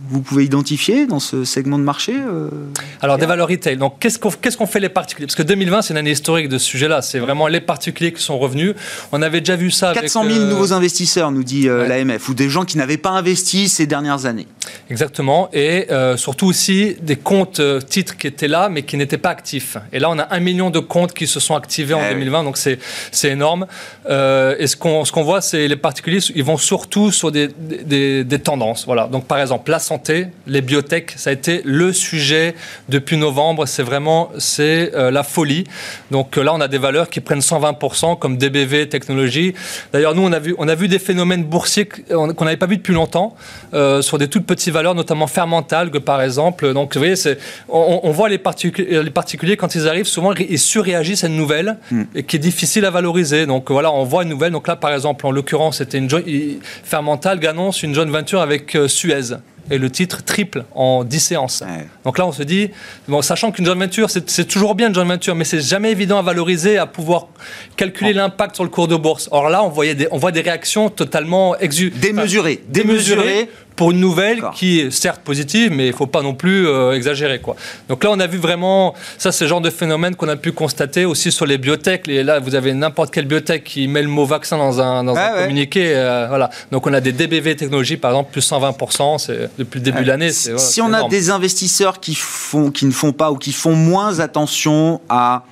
vous 0.09 0.21
pouvez 0.21 0.45
identifier 0.45 1.05
dans 1.05 1.19
ce 1.19 1.43
segment 1.43 1.77
de 1.77 1.83
marché 1.83 2.13
euh, 2.15 2.49
Alors, 3.01 3.17
des 3.17 3.25
valeurs 3.25 3.47
retail. 3.47 3.77
Donc, 3.77 3.99
qu'est-ce 3.99 4.17
qu'on, 4.19 4.65
fait 4.65 4.79
les 4.79 4.89
particuliers? 4.89 5.27
Parce 5.27 5.35
que 5.35 5.43
2020, 5.43 5.81
c'est 5.81 5.93
une 5.93 5.97
année 5.97 6.11
historique 6.11 6.49
de 6.49 6.57
ce 6.57 6.65
sujet-là. 6.65 7.01
C'est 7.01 7.19
vraiment 7.19 7.47
les 7.47 7.61
particuliers 7.61 8.13
qui 8.13 8.21
sont 8.21 8.37
revenus. 8.37 8.73
On 9.11 9.21
avait 9.21 9.39
déjà 9.39 9.55
vu 9.55 9.71
ça 9.71 9.93
400 9.93 10.23
000 10.25 10.35
euh, 10.35 10.49
nouveaux 10.49 10.73
investisseurs, 10.73 11.31
nous 11.31 11.43
dit 11.43 11.67
l'AMF, 11.67 12.29
ou 12.29 12.33
des 12.33 12.49
gens 12.49 12.65
qui 12.65 12.77
n'avaient 12.77 12.97
pas 12.97 13.11
investi 13.11 13.69
ces 13.69 13.87
dernières 13.87 14.25
années. 14.25 14.47
Exactement. 14.89 15.49
Et 15.53 15.87
surtout 16.15 16.47
aussi 16.47 16.95
des 17.01 17.15
comptes 17.15 17.61
titres 17.87 18.17
qui 18.17 18.27
étaient 18.27 18.47
là, 18.47 18.69
mais 18.69 18.83
qui 18.83 18.97
n'étaient 18.97 19.17
pas 19.17 19.29
actifs. 19.29 19.77
Et 19.91 19.99
là, 19.99 20.09
on 20.09 20.19
a 20.19 20.33
un 20.33 20.39
million 20.39 20.69
de 20.69 20.79
comptes 20.79 21.13
qui 21.13 21.27
se 21.27 21.39
sont 21.39 21.55
activés 21.55 21.93
en 21.93 22.09
2020, 22.09 22.41
eh 22.41 22.43
donc 22.43 22.57
c'est, 22.57 22.79
c'est 23.11 23.29
énorme. 23.29 23.67
Euh, 24.09 24.55
et 24.59 24.67
ce 24.67 24.75
qu'on, 24.75 25.05
ce 25.05 25.11
qu'on 25.11 25.23
voit, 25.23 25.41
c'est 25.41 25.67
les 25.67 25.75
particuliers, 25.75 26.19
ils 26.35 26.43
vont 26.43 26.57
surtout 26.57 27.11
sur 27.11 27.31
des, 27.31 27.47
des, 27.47 28.23
des, 28.23 28.39
tendances. 28.39 28.85
Voilà. 28.85 29.07
Donc, 29.07 29.25
par 29.25 29.39
exemple, 29.39 29.71
la 29.71 29.79
santé, 29.79 30.27
les 30.47 30.61
biotech, 30.61 31.13
ça 31.15 31.29
a 31.29 31.33
été 31.33 31.61
le 31.65 31.93
sujet 31.93 32.55
depuis 32.89 33.17
novembre. 33.17 33.65
C'est 33.65 33.83
vraiment 33.83 34.29
c'est 34.37 34.93
euh, 34.95 35.11
la 35.11 35.23
folie. 35.23 35.65
Donc 36.11 36.35
là, 36.35 36.53
on 36.53 36.61
a 36.61 36.67
des 36.67 36.77
valeurs 36.77 37.09
qui 37.09 37.19
prennent 37.19 37.39
120%, 37.39 38.17
comme 38.19 38.37
DBV, 38.37 38.89
technologie. 38.89 39.53
D'ailleurs, 39.93 40.15
nous, 40.15 40.23
on 40.23 40.31
a 40.31 40.39
vu, 40.39 40.55
on 40.57 40.67
a 40.67 40.75
vu 40.75 40.87
des 40.87 40.99
phénomènes 40.99 41.43
boursiers 41.43 41.85
qu'on 41.85 42.45
n'avait 42.45 42.57
pas 42.57 42.67
vu 42.67 42.77
depuis 42.77 42.93
longtemps 42.93 43.35
euh, 43.73 44.01
sur 44.01 44.17
des 44.17 44.27
toutes 44.27 44.45
petites 44.45 44.64
valeurs, 44.71 44.95
notamment 44.95 45.27
Fermentalgue, 45.27 45.99
par 45.99 46.21
exemple. 46.21 46.73
Donc, 46.73 46.93
vous 46.93 46.99
voyez, 46.99 47.15
c'est, 47.15 47.37
on, 47.69 48.01
on 48.03 48.11
voit 48.11 48.29
les 48.29 48.37
particuliers, 48.37 49.03
les 49.03 49.09
particuliers, 49.09 49.57
quand 49.57 49.75
ils 49.75 49.87
arrivent, 49.87 50.05
souvent, 50.05 50.33
ils 50.33 50.59
surréagissent 50.59 51.23
à 51.23 51.27
une 51.27 51.37
nouvelle 51.37 51.77
hmm. 51.91 52.03
et 52.15 52.23
qui 52.23 52.35
est 52.35 52.39
difficile 52.39 52.85
à 52.85 52.89
valoriser. 52.89 53.45
Donc 53.45 53.71
voilà, 53.71 53.91
on 53.91 54.03
voit 54.03 54.23
une 54.23 54.29
nouvelle. 54.29 54.51
Donc 54.51 54.67
là, 54.67 54.75
par 54.75 54.93
exemple, 54.93 55.25
en 55.25 55.31
l'occurrence, 55.31 55.77
c'était 55.77 55.97
une 55.97 56.09
Fermental 56.83 57.39
annonce 57.45 57.83
une 57.83 57.93
joint 57.93 58.05
venture 58.05 58.41
avec 58.41 58.75
euh, 58.75 58.87
Suez 58.87 59.35
et 59.71 59.77
le 59.77 59.89
titre 59.89 60.23
triple 60.23 60.63
en 60.75 61.03
10 61.03 61.19
séances. 61.19 61.63
Donc 62.03 62.19
là, 62.19 62.27
on 62.27 62.31
se 62.31 62.43
dit, 62.43 62.69
bon, 63.07 63.21
sachant 63.21 63.51
qu'une 63.51 63.65
joint 63.65 63.75
venture, 63.75 64.09
c'est 64.09 64.47
toujours 64.47 64.75
bien 64.75 64.89
une 64.89 64.93
joint 64.93 65.05
venture, 65.05 65.33
mais 65.33 65.43
c'est 65.43 65.59
jamais 65.61 65.91
évident 65.91 66.19
à 66.19 66.21
valoriser, 66.21 66.77
à 66.77 66.85
pouvoir 66.85 67.27
calculer 67.75 68.13
l'impact 68.13 68.55
sur 68.55 68.63
le 68.63 68.69
cours 68.69 68.87
de 68.87 68.95
bourse. 68.95 69.27
Or 69.31 69.49
là, 69.49 69.63
on, 69.63 69.69
voyait 69.69 69.95
des, 69.95 70.07
on 70.11 70.17
voit 70.17 70.31
des 70.31 70.41
réactions 70.41 70.89
totalement 70.89 71.57
exu 71.57 71.89
démesurées. 71.89 72.61
démesurées 72.69 73.49
pour 73.75 73.91
une 73.91 73.99
nouvelle 73.99 74.43
qui 74.53 74.79
est 74.79 74.91
certes 74.91 75.21
positive, 75.21 75.71
mais 75.71 75.87
il 75.87 75.91
ne 75.91 75.95
faut 75.95 76.07
pas 76.07 76.21
non 76.21 76.33
plus 76.33 76.67
euh, 76.67 76.93
exagérer. 76.93 77.39
Quoi. 77.39 77.55
Donc 77.89 78.03
là, 78.03 78.11
on 78.11 78.19
a 78.19 78.27
vu 78.27 78.37
vraiment, 78.37 78.93
ça 79.17 79.31
c'est 79.31 79.45
le 79.45 79.49
genre 79.49 79.61
de 79.61 79.69
phénomène 79.69 80.15
qu'on 80.15 80.29
a 80.29 80.35
pu 80.35 80.51
constater 80.51 81.05
aussi 81.05 81.31
sur 81.31 81.45
les 81.45 81.57
biotech. 81.57 82.07
Et 82.07 82.23
là, 82.23 82.39
vous 82.39 82.55
avez 82.55 82.73
n'importe 82.73 83.13
quelle 83.13 83.25
biotech 83.25 83.63
qui 83.63 83.87
met 83.87 84.01
le 84.01 84.07
mot 84.07 84.25
vaccin 84.25 84.57
dans 84.57 84.79
un, 84.81 85.03
dans 85.03 85.15
un 85.15 85.43
communiqué. 85.43 85.93
Euh, 85.95 86.27
voilà. 86.29 86.49
Donc 86.71 86.87
on 86.87 86.93
a 86.93 87.01
des 87.01 87.11
DBV 87.11 87.55
technologies, 87.55 87.97
par 87.97 88.11
exemple, 88.11 88.31
plus 88.31 88.49
120% 88.49 89.17
c'est, 89.19 89.49
depuis 89.57 89.79
le 89.79 89.85
début 89.85 90.03
de 90.03 90.07
l'année. 90.07 90.31
si 90.31 90.81
on 90.81 90.93
a 90.93 91.07
des 91.07 91.29
investisseurs 91.29 91.99
qui, 91.99 92.15
font, 92.15 92.71
qui 92.71 92.85
ne 92.85 92.91
font 92.91 93.11
pas 93.11 93.31
ou 93.31 93.37
qui 93.37 93.51
font 93.51 93.75
moins 93.75 94.19
attention 94.19 95.01
à 95.09 95.43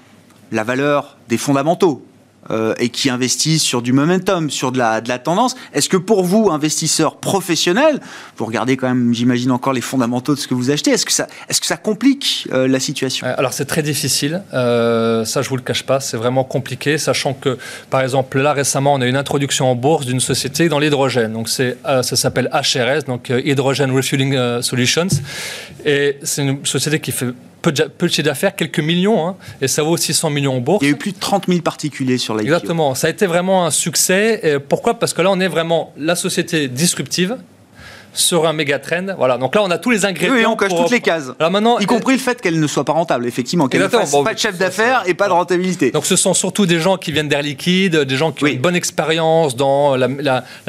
la 0.52 0.64
valeur 0.64 1.18
des 1.28 1.38
fondamentaux, 1.38 2.06
euh, 2.52 2.74
et 2.78 2.90
qui 2.90 3.10
investissent 3.10 3.64
sur 3.64 3.82
du 3.82 3.94
momentum, 3.94 4.50
sur 4.50 4.72
de 4.72 4.78
la, 4.78 5.02
de 5.02 5.10
la 5.10 5.20
tendance. 5.20 5.56
Est-ce 5.74 5.88
que 5.88 5.98
pour 5.98 6.24
vous, 6.24 6.50
investisseurs 6.52 7.18
professionnels, 7.18 8.02
vous 8.38 8.46
regardez 8.46 8.76
quand 8.76 8.88
même, 8.88 9.14
j'imagine, 9.14 9.52
encore 9.52 9.74
les 9.74 9.82
fondamentaux 9.82 10.36
de 10.36 10.40
ce 10.40 10.48
que 10.48 10.54
vous 10.54 10.70
achetez, 10.70 10.92
est-ce 10.92 11.06
que 11.06 11.12
ça, 11.12 11.28
est-ce 11.48 11.62
que 11.62 11.68
ça 11.68 11.78
complique 11.78 12.48
euh, 12.52 12.68
la 12.68 12.80
situation? 12.80 13.26
Euh, 13.28 13.34
Alors 13.38 13.54
c'est 13.54 13.66
très 13.66 13.82
difficile, 13.82 14.44
ça 14.52 15.42
je 15.42 15.50
vous 15.50 15.56
le 15.56 15.62
cache 15.62 15.84
pas, 15.84 16.00
c'est 16.00 16.18
vraiment 16.18 16.44
compliqué, 16.44 16.98
sachant 16.98 17.34
que 17.34 17.58
par 17.90 18.02
exemple 18.02 18.40
là 18.40 18.54
récemment 18.54 18.94
on 18.94 19.02
a 19.02 19.08
une 19.08 19.16
introduction 19.16 19.72
en 19.72 19.76
bourse 19.76 20.06
d'une 20.06 20.20
société 20.20 20.70
dans 20.70 20.80
l'hydrogène, 20.80 21.34
donc 21.34 21.50
c'est, 21.50 21.78
ça 21.84 22.04
s'appelle 22.04 22.50
HRS, 22.52 23.06
donc 23.08 23.30
Hydrogen 23.30 23.92
Refueling 23.92 24.62
Solutions, 24.62 25.08
et 25.86 26.18
c'est 26.24 26.44
une 26.44 26.66
société 26.66 27.00
qui 27.00 27.12
fait 27.12 27.34
peu 27.64 27.72
de, 27.72 27.84
peu 27.86 28.08
chiffre 28.08 28.28
d'affaires, 28.28 28.56
quelques 28.56 28.80
millions, 28.80 29.28
hein, 29.28 29.36
et 29.60 29.68
ça 29.68 29.82
vaut 29.82 29.92
aussi 29.92 30.14
100 30.14 30.30
millions 30.30 30.58
en 30.58 30.60
bourse. 30.60 30.84
Il 30.84 30.86
y 30.86 30.92
a 30.92 30.94
eu 30.94 30.98
plus 30.98 31.14
de 31.14 31.20
30 31.20 31.48
000 31.48 31.62
particuliers 31.62 32.20
sur 32.20 32.36
l'IPO. 32.36 32.46
Exactement, 32.46 32.94
ça 32.94 33.08
a 33.08 33.10
été 33.10 33.26
vraiment 33.26 33.66
un 33.66 33.72
succès. 33.72 34.62
pourquoi? 34.70 35.00
Parce 35.00 35.14
que 35.14 35.24
là, 35.24 35.32
on 35.32 35.40
est 35.40 35.48
vraiment 35.48 35.92
la 35.98 36.16
société 36.16 36.68
disruptive 36.68 37.38
sur 38.14 38.48
un 38.48 38.54
méga 38.54 38.80
trend. 38.80 39.08
Voilà. 39.18 39.38
Donc 39.38 39.56
là, 39.56 39.62
on 39.64 39.72
a 39.72 39.78
tous 39.78 39.92
les 39.92 40.06
ingrédients. 40.06 40.36
Oui, 40.36 40.46
on 40.46 40.56
coche 40.56 40.72
toutes 40.76 40.92
les 40.92 41.02
cases. 41.02 41.32
Alors 41.40 41.52
maintenant, 41.52 41.80
y 41.80 41.86
compris 41.86 42.14
le 42.14 42.20
fait 42.20 42.40
qu'elle 42.42 42.60
ne 42.60 42.68
soit 42.68 42.86
pas 42.86 42.94
rentable, 42.94 43.28
effectivement, 43.28 43.68
qu'elle 43.68 43.82
ne 43.82 43.88
fasse 43.88 44.16
pas 44.24 44.34
de 44.34 44.40
chef 44.40 44.58
d'affaires 44.58 45.04
et 45.06 45.14
pas 45.14 45.28
de 45.28 45.34
rentabilité. 45.34 45.92
Donc 45.92 46.06
ce 46.06 46.16
sont 46.16 46.34
surtout 46.34 46.66
des 46.66 46.80
gens 46.80 46.98
qui 46.98 47.12
viennent 47.12 47.28
d'air 47.28 47.42
liquide, 47.42 47.98
des 47.98 48.16
gens 48.16 48.32
qui 48.32 48.44
ont 48.44 48.48
une 48.48 48.60
bonne 48.60 48.76
expérience 48.76 49.56
dans 49.56 49.96
la, 49.96 50.08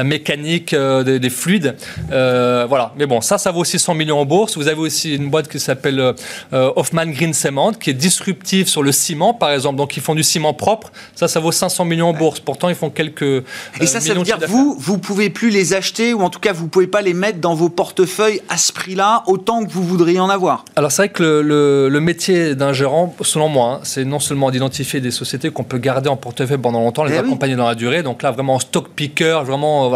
mécanique 0.02 0.72
euh, 0.72 1.18
des, 1.18 1.30
fluides. 1.30 1.76
Euh, 2.12 2.66
voilà. 2.68 2.92
Mais 2.96 3.06
bon, 3.06 3.20
ça, 3.20 3.38
ça 3.38 3.50
vaut 3.50 3.60
aussi 3.60 3.78
100 3.78 3.94
millions 3.94 4.18
en 4.18 4.24
bourse. 4.24 4.56
Vous 4.56 4.68
avez 4.68 4.80
aussi 4.80 5.14
une 5.14 5.30
boîte 5.30 5.48
qui 5.48 5.60
s'appelle 5.60 6.00
euh, 6.00 6.72
Hoffman 6.76 7.06
Green 7.06 7.34
Cement, 7.34 7.72
qui 7.72 7.90
est 7.90 7.94
disruptive 7.94 8.68
sur 8.68 8.82
le 8.82 8.92
ciment, 8.92 9.34
par 9.34 9.50
exemple. 9.50 9.76
Donc 9.76 9.96
ils 9.96 10.02
font 10.02 10.14
du 10.14 10.22
ciment 10.22 10.54
propre. 10.54 10.92
Ça, 11.14 11.28
ça 11.28 11.40
vaut 11.40 11.52
500 11.52 11.84
millions 11.84 12.08
en 12.08 12.14
bourse. 12.14 12.40
Pourtant, 12.40 12.68
ils 12.68 12.74
font 12.74 12.90
quelques. 12.90 13.22
et 13.22 13.86
ça, 13.86 14.00
ça 14.00 14.14
veut 14.14 14.22
dire 14.22 14.38
que 14.38 14.46
vous, 14.46 14.76
vous 14.78 14.98
pouvez 14.98 15.30
plus 15.30 15.50
les 15.50 15.74
acheter 15.74 16.14
ou 16.14 16.22
en 16.22 16.30
tout 16.30 16.40
cas, 16.40 16.52
vous 16.52 16.68
pouvez 16.68 16.86
pas 16.86 17.02
les 17.02 17.14
mettre 17.14 17.33
dans 17.40 17.54
vos 17.54 17.68
portefeuilles 17.68 18.40
à 18.48 18.56
ce 18.56 18.72
prix-là, 18.72 19.22
autant 19.26 19.64
que 19.64 19.70
vous 19.70 19.82
voudriez 19.82 20.20
en 20.20 20.28
avoir 20.28 20.64
Alors 20.76 20.92
c'est 20.92 21.02
vrai 21.02 21.08
que 21.08 21.22
le, 21.22 21.88
le, 21.88 22.00
métier 22.00 22.54
d'un 22.54 22.72
gérant, 22.72 23.14
selon 23.22 23.48
moi, 23.48 23.74
hein, 23.74 23.80
c'est 23.82 24.04
non 24.04 24.18
seulement 24.18 24.50
d'identifier 24.50 25.00
des 25.00 25.10
sociétés 25.10 25.50
qu'on 25.50 25.64
peut 25.64 25.78
garder 25.78 26.08
en 26.08 26.16
portefeuille 26.16 26.58
pendant 26.58 26.80
longtemps, 26.80 27.04
les 27.04 27.14
eh 27.14 27.18
accompagner 27.18 27.56
dans 27.56 27.66
la 27.66 27.74
durée, 27.74 28.02
donc 28.02 28.22
là 28.22 28.30
vraiment 28.30 28.58
stock 28.58 28.88
picker, 28.90 29.40
vraiment, 29.44 29.90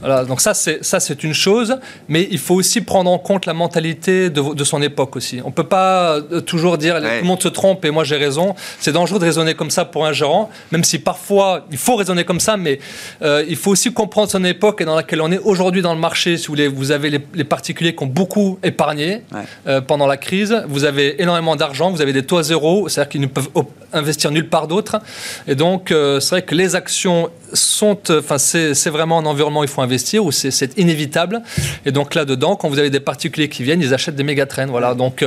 voilà, 0.00 0.24
donc 0.24 0.40
ça 0.40 0.54
c'est 0.54 0.84
ça 0.84 1.00
c'est 1.00 1.24
une 1.24 1.34
chose, 1.34 1.78
mais 2.08 2.28
il 2.30 2.38
faut 2.38 2.54
aussi 2.54 2.80
prendre 2.80 3.10
en 3.10 3.18
compte 3.18 3.46
la 3.46 3.54
mentalité 3.54 4.30
de, 4.30 4.54
de 4.54 4.64
son 4.64 4.82
époque 4.82 5.16
aussi. 5.16 5.40
On 5.44 5.50
peut 5.50 5.64
pas 5.64 6.16
euh, 6.16 6.40
toujours 6.40 6.78
dire 6.78 6.96
tout 6.96 7.02
le 7.02 7.22
monde 7.22 7.42
se 7.42 7.48
trompe 7.48 7.84
et 7.84 7.90
moi 7.90 8.04
j'ai 8.04 8.16
raison. 8.16 8.54
C'est 8.78 8.92
dangereux 8.92 9.18
de 9.18 9.24
raisonner 9.24 9.54
comme 9.54 9.70
ça 9.70 9.84
pour 9.84 10.06
un 10.06 10.12
gérant, 10.12 10.50
même 10.70 10.84
si 10.84 10.98
parfois 10.98 11.66
il 11.70 11.78
faut 11.78 11.96
raisonner 11.96 12.24
comme 12.24 12.40
ça, 12.40 12.56
mais 12.56 12.78
euh, 13.22 13.44
il 13.48 13.56
faut 13.56 13.70
aussi 13.70 13.92
comprendre 13.92 14.30
son 14.30 14.44
époque 14.44 14.80
et 14.80 14.84
dans 14.84 14.94
laquelle 14.94 15.20
on 15.20 15.30
est 15.30 15.38
aujourd'hui 15.38 15.82
dans 15.82 15.94
le 15.94 16.00
marché. 16.00 16.36
Si 16.36 16.46
vous 16.46 16.52
voulez, 16.52 16.61
vous 16.68 16.90
avez 16.90 17.10
les, 17.10 17.44
particuliers 17.44 17.94
qui 17.94 18.02
ont 18.02 18.08
beaucoup 18.08 18.58
épargné 18.62 19.22
euh, 19.66 19.80
pendant 19.80 20.06
la 20.06 20.16
crise. 20.16 20.62
Vous 20.68 20.84
avez 20.84 21.20
énormément 21.22 21.56
d'argent, 21.56 21.90
vous 21.90 22.00
avez 22.00 22.12
des 22.12 22.24
taux 22.24 22.38
à 22.38 22.42
zéro, 22.42 22.88
c'est-à-dire 22.88 23.10
qu'ils 23.10 23.20
ne 23.20 23.26
peuvent 23.26 23.48
investir 23.92 24.30
nulle 24.30 24.48
part 24.48 24.68
d'autre. 24.68 24.98
Et 25.46 25.54
donc, 25.54 25.90
euh, 25.90 26.20
c'est 26.20 26.30
vrai 26.30 26.42
que 26.42 26.54
les 26.54 26.74
actions 26.74 27.30
sont, 27.52 27.98
euh, 28.10 28.20
enfin, 28.20 28.38
c'est 28.38 28.90
vraiment 28.90 29.18
un 29.18 29.26
environnement 29.26 29.60
où 29.60 29.64
il 29.64 29.68
faut 29.68 29.82
investir, 29.82 30.24
où 30.24 30.32
c'est 30.32 30.78
inévitable. 30.78 31.42
Et 31.84 31.92
donc 31.92 32.14
là-dedans, 32.14 32.56
quand 32.56 32.68
vous 32.68 32.78
avez 32.78 32.90
des 32.90 33.00
particuliers 33.00 33.48
qui 33.48 33.62
viennent, 33.62 33.82
ils 33.82 33.92
achètent 33.92 34.16
des 34.16 34.22
méga 34.22 34.46
trains. 34.46 34.66
Voilà. 34.66 34.94
Donc, 34.94 35.24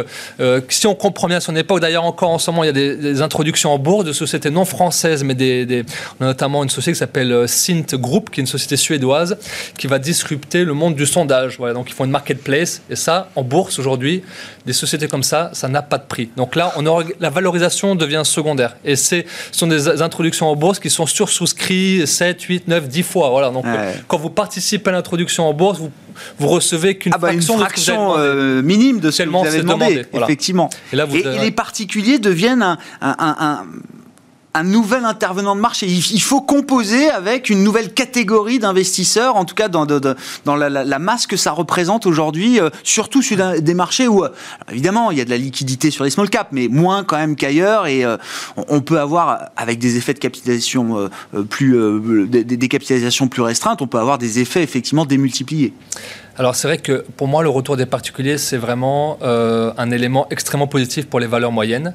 si 0.69 0.87
on 0.87 0.95
comprend 0.95 1.27
bien 1.27 1.39
son 1.39 1.55
époque, 1.55 1.81
d'ailleurs 1.81 2.05
encore 2.05 2.31
en 2.31 2.39
ce 2.39 2.49
moment, 2.49 2.63
il 2.63 2.67
y 2.67 2.69
a 2.69 2.73
des, 2.73 3.21
introductions 3.21 3.71
en 3.71 3.79
bourse 3.79 4.03
de 4.03 4.13
sociétés 4.13 4.49
non 4.49 4.65
françaises, 4.65 5.23
mais 5.23 5.35
des, 5.35 5.85
on 6.19 6.23
a 6.23 6.27
notamment 6.27 6.63
une 6.63 6.69
société 6.69 6.93
qui 6.93 6.99
s'appelle 6.99 7.47
Sint 7.47 7.95
Group, 7.95 8.29
qui 8.29 8.39
est 8.39 8.43
une 8.43 8.47
société 8.47 8.75
suédoise, 8.77 9.37
qui 9.77 9.87
va 9.87 9.99
disrupter 9.99 10.63
le 10.63 10.73
monde 10.73 10.95
du 10.95 11.05
sondage 11.25 11.57
donc 11.73 11.89
ils 11.89 11.93
font 11.93 12.05
une 12.05 12.11
marketplace. 12.11 12.81
Et 12.89 12.95
ça, 12.95 13.29
en 13.35 13.43
bourse 13.43 13.79
aujourd'hui, 13.79 14.23
des 14.65 14.73
sociétés 14.73 15.07
comme 15.07 15.23
ça, 15.23 15.49
ça 15.53 15.67
n'a 15.67 15.81
pas 15.81 15.97
de 15.97 16.03
prix. 16.03 16.29
Donc 16.37 16.55
là, 16.55 16.73
on 16.77 16.83
la 17.19 17.29
valorisation 17.29 17.95
devient 17.95 18.21
secondaire. 18.23 18.77
Et 18.85 18.95
ce 18.95 19.23
sont 19.51 19.67
des 19.67 20.01
introductions 20.01 20.47
en 20.47 20.55
bourse 20.55 20.79
qui 20.79 20.89
sont 20.89 21.05
sursouscrites 21.05 22.05
7, 22.05 22.41
8, 22.41 22.67
9, 22.67 22.87
10 22.87 23.03
fois. 23.03 23.29
Voilà. 23.29 23.49
Donc 23.49 23.65
quand 24.07 24.17
vous 24.17 24.29
participez 24.29 24.89
à 24.89 24.93
l'introduction 24.93 25.47
en 25.47 25.53
bourse, 25.53 25.79
vous 25.79 25.91
vous 26.37 26.47
recevez 26.47 26.97
qu'une 26.97 27.11
ah 27.13 27.17
bah, 27.17 27.27
fraction, 27.29 27.57
fraction 27.57 28.17
euh, 28.17 28.61
minime 28.61 29.01
de 29.01 29.11
ce 29.11 29.23
que 29.23 29.29
vous 29.29 29.45
avez 29.45 29.61
demandé, 29.61 30.05
effectivement. 30.13 30.69
Et, 30.93 30.95
les 31.41 31.51
particuliers 31.51 32.19
deviennent 32.19 32.63
un, 32.63 32.77
un 33.01 33.65
nouvel 34.63 35.05
intervenant 35.05 35.55
de 35.55 35.61
marché. 35.61 35.87
Il, 35.87 36.21
faut 36.21 36.41
composer 36.41 37.09
avec 37.09 37.49
une 37.49 37.63
nouvelle 37.63 37.93
catégorie 37.93 38.59
d'investisseurs, 38.59 39.35
en 39.35 39.45
tout 39.45 39.55
cas 39.55 39.67
dans, 39.67 39.85
la, 40.55 40.99
masse 40.99 41.27
que 41.27 41.37
ça 41.37 41.51
représente 41.51 42.05
aujourd'hui, 42.05 42.59
euh, 42.59 42.69
surtout 42.83 43.21
sur 43.21 43.37
des 43.59 43.73
marchés 43.73 44.07
où, 44.07 44.23
évidemment, 44.71 45.11
il 45.11 45.17
y 45.17 45.21
a 45.21 45.25
de 45.25 45.29
la 45.29 45.37
liquidité 45.37 45.91
sur 45.91 46.03
les 46.03 46.09
small 46.09 46.29
caps, 46.29 46.49
mais 46.51 46.67
moins 46.67 47.03
quand 47.03 47.17
même 47.17 47.35
qu'ailleurs. 47.35 47.87
Et 47.87 48.03
on 48.55 48.81
peut 48.81 48.99
avoir, 48.99 49.49
avec 49.57 49.79
des 49.79 49.97
effets 49.97 50.13
de 50.13 50.19
capitalisation 50.19 51.09
plus, 51.49 51.77
des 52.27 52.67
capitalisations 52.67 53.27
plus 53.27 53.41
restreintes, 53.41 53.81
on 53.81 53.87
peut 53.87 53.99
avoir 53.99 54.17
des 54.17 54.39
effets 54.39 54.63
effectivement 54.63 55.05
démultipliés. 55.05 55.73
Alors 56.37 56.55
c'est 56.55 56.67
vrai 56.67 56.77
que 56.77 57.05
pour 57.15 57.27
moi, 57.27 57.43
le 57.43 57.49
retour 57.49 57.77
des 57.77 57.85
particuliers, 57.85 58.37
c'est 58.37 58.57
vraiment 58.57 59.17
euh, 59.21 59.71
un 59.77 59.89
élément 59.91 60.27
extrêmement 60.29 60.67
positif 60.67 61.07
pour 61.07 61.21
les 61.21 61.27
valeurs 61.27 61.53
moyennes. 61.53 61.93